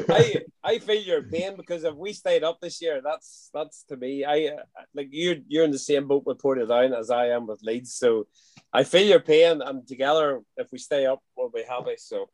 I, 0.09 0.35
I 0.63 0.79
feel 0.79 1.01
your 1.01 1.23
pain 1.23 1.55
because 1.55 1.83
if 1.83 1.95
we 1.95 2.13
stayed 2.13 2.43
up 2.43 2.59
this 2.61 2.81
year, 2.81 3.01
that's 3.03 3.49
that's 3.53 3.83
to 3.89 3.97
me. 3.97 4.25
I 4.25 4.47
uh, 4.47 4.63
like 4.93 5.07
you're 5.11 5.37
you're 5.47 5.65
in 5.65 5.71
the 5.71 5.79
same 5.79 6.07
boat 6.07 6.25
with 6.25 6.37
Portadown 6.37 6.97
as 6.97 7.09
I 7.09 7.29
am 7.29 7.47
with 7.47 7.61
Leeds, 7.63 7.95
so 7.95 8.27
I 8.71 8.83
feel 8.83 9.07
your 9.07 9.21
pain, 9.21 9.61
and 9.61 9.87
together, 9.87 10.41
if 10.57 10.71
we 10.71 10.77
stay 10.77 11.05
up, 11.05 11.21
we'll 11.35 11.49
be 11.49 11.63
happy. 11.67 11.95
So 11.97 12.29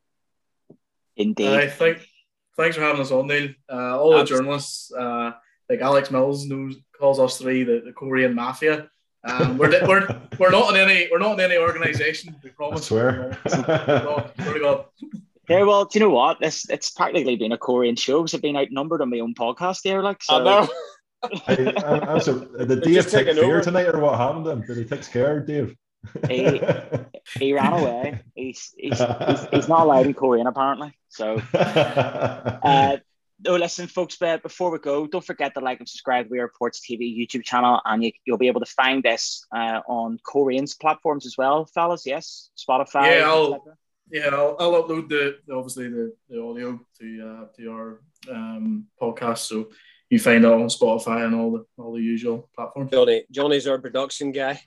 Indeed. 1.15 1.47
I 1.47 1.67
think. 1.67 2.05
Thanks 2.57 2.77
for 2.77 2.83
having 2.83 3.01
us 3.01 3.11
on, 3.11 3.27
Neil. 3.27 3.49
Uh, 3.69 3.99
all 3.99 4.17
the 4.17 4.23
journalists, 4.23 4.89
uh, 4.93 5.31
like 5.69 5.81
Alex 5.81 6.09
Mills, 6.09 6.45
knows 6.45 6.77
calls 6.97 7.19
us 7.19 7.37
three 7.37 7.65
the, 7.65 7.81
the 7.85 7.91
Coleraine 7.91 8.33
mafia. 8.33 8.89
Um, 9.25 9.57
we're, 9.57 9.69
we're 9.87 10.21
we're 10.39 10.51
not 10.51 10.75
in 10.75 10.89
any 10.89 11.07
we're 11.11 11.19
not 11.19 11.33
in 11.33 11.39
any 11.51 11.57
organisation. 11.57 12.35
We 12.43 12.49
I 12.51 12.53
promise. 12.53 12.85
swear. 12.85 13.37
God, 13.49 14.31
swear 14.39 14.53
to 14.53 14.59
God. 14.59 14.85
Yeah, 15.49 15.63
well, 15.63 15.85
do 15.85 15.99
you 15.99 16.05
know 16.05 16.11
what? 16.11 16.39
This 16.39 16.69
it's 16.69 16.91
practically 16.91 17.35
been 17.35 17.51
a 17.51 17.57
Coleraine 17.57 17.95
show 17.97 18.19
because 18.21 18.33
I've 18.33 18.41
been 18.41 18.55
outnumbered 18.57 19.01
on 19.01 19.09
my 19.09 19.19
own 19.19 19.33
podcast 19.35 19.79
here. 19.83 20.01
Like, 20.01 20.23
so 20.23 20.35
I 20.35 20.43
know. 20.43 20.69
I, 21.47 21.73
I, 21.83 21.99
I'm 22.13 22.19
so, 22.19 22.39
did 22.39 22.83
Dave 22.83 22.93
just 22.95 23.09
take 23.09 23.25
taking 23.25 23.41
fear 23.41 23.55
over. 23.55 23.61
tonight 23.61 23.87
or 23.87 23.99
what 23.99 24.17
happened 24.17 24.45
to 24.45 24.51
him? 24.51 24.61
Did 24.65 24.77
he 24.77 24.83
take 24.85 25.03
scare, 25.03 25.39
Dave? 25.39 25.75
He- 26.29 26.61
he 27.39 27.53
ran 27.55 27.73
away. 27.73 28.21
He's 28.35 28.73
he's, 28.77 28.99
he's, 28.99 29.47
he's 29.51 29.67
not 29.67 29.81
allowed 29.81 30.05
in 30.05 30.13
Coleraine 30.13 30.45
apparently. 30.47 30.93
So, 31.09 31.41
uh, 31.53 32.97
no, 33.43 33.55
listen, 33.55 33.87
folks. 33.87 34.15
But 34.17 34.43
before 34.43 34.71
we 34.71 34.79
go, 34.79 35.07
don't 35.07 35.25
forget 35.25 35.53
to 35.55 35.59
like 35.59 35.79
and 35.79 35.89
subscribe 35.89 36.27
to 36.27 36.31
We 36.31 36.39
Reports 36.39 36.79
TV 36.79 37.17
YouTube 37.17 37.43
channel, 37.43 37.81
and 37.85 38.03
you, 38.03 38.11
you'll 38.25 38.37
be 38.37 38.47
able 38.47 38.61
to 38.61 38.71
find 38.71 39.03
this 39.03 39.45
uh, 39.55 39.81
on 39.87 40.19
Coleraine's 40.25 40.75
platforms 40.75 41.25
as 41.25 41.35
well, 41.37 41.65
fellas. 41.65 42.05
Yes, 42.05 42.49
Spotify. 42.57 43.19
Yeah, 43.19 43.29
I'll- 43.29 43.63
Yeah, 44.11 44.27
I'll, 44.27 44.55
I'll 44.59 44.83
upload 44.83 45.09
the, 45.09 45.37
the 45.47 45.53
obviously 45.55 45.89
the, 45.89 46.13
the 46.29 46.39
audio 46.39 46.79
to 46.99 47.07
uh, 47.29 47.45
to 47.57 47.71
our 47.71 48.01
um, 48.31 48.85
podcast, 49.01 49.39
so 49.39 49.69
you 50.11 50.19
find 50.19 50.45
it 50.45 50.51
on 50.51 50.67
Spotify 50.67 51.25
and 51.25 51.33
all 51.33 51.51
the 51.51 51.65
all 51.81 51.91
the 51.93 52.01
usual 52.01 52.47
platforms. 52.55 52.91
Johnny, 52.91 53.23
Johnny's 53.31 53.65
our 53.67 53.79
production 53.79 54.31
guy. 54.31 54.61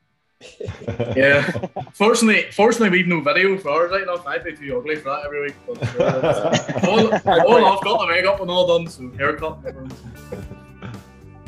Yeah, 1.16 1.42
fortunately, 1.92 2.50
fortunately 2.52 2.96
we've 2.96 3.08
no 3.08 3.20
video 3.20 3.58
for 3.58 3.70
ours 3.70 3.90
right 3.90 4.06
now. 4.06 4.22
I'd 4.26 4.44
be 4.44 4.56
too 4.56 4.76
ugly 4.78 4.96
for 4.96 5.10
that 5.10 5.24
every 5.24 5.42
week. 5.42 5.54
But 5.66 6.00
uh, 6.00 6.80
all, 6.86 7.56
all 7.56 7.76
I've 7.76 7.84
got 7.84 8.00
the 8.00 8.06
makeup 8.06 8.40
and 8.40 8.50
all 8.50 8.66
done, 8.66 8.86
so 8.86 9.10
haircut. 9.16 9.58
and. 9.64 9.92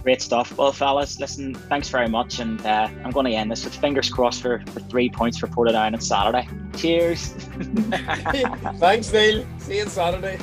Great 0.02 0.22
stuff. 0.22 0.56
Well, 0.56 0.72
fellas, 0.72 1.20
listen, 1.20 1.54
thanks 1.54 1.90
very 1.90 2.08
much. 2.08 2.38
And 2.40 2.64
uh, 2.64 2.88
I'm 3.04 3.10
going 3.10 3.26
to 3.26 3.32
end 3.32 3.50
this 3.50 3.64
with 3.64 3.76
fingers 3.76 4.08
crossed 4.08 4.40
for, 4.40 4.62
for 4.68 4.80
three 4.80 5.10
points 5.10 5.36
for 5.38 5.46
Portadown 5.46 5.92
on 5.92 6.00
Saturday. 6.00 6.48
Cheers. 6.74 7.28
Thanks, 8.78 9.12
Neil. 9.12 9.46
See 9.58 9.76
you 9.76 9.82
on 9.82 9.88
Saturday. 9.88 10.38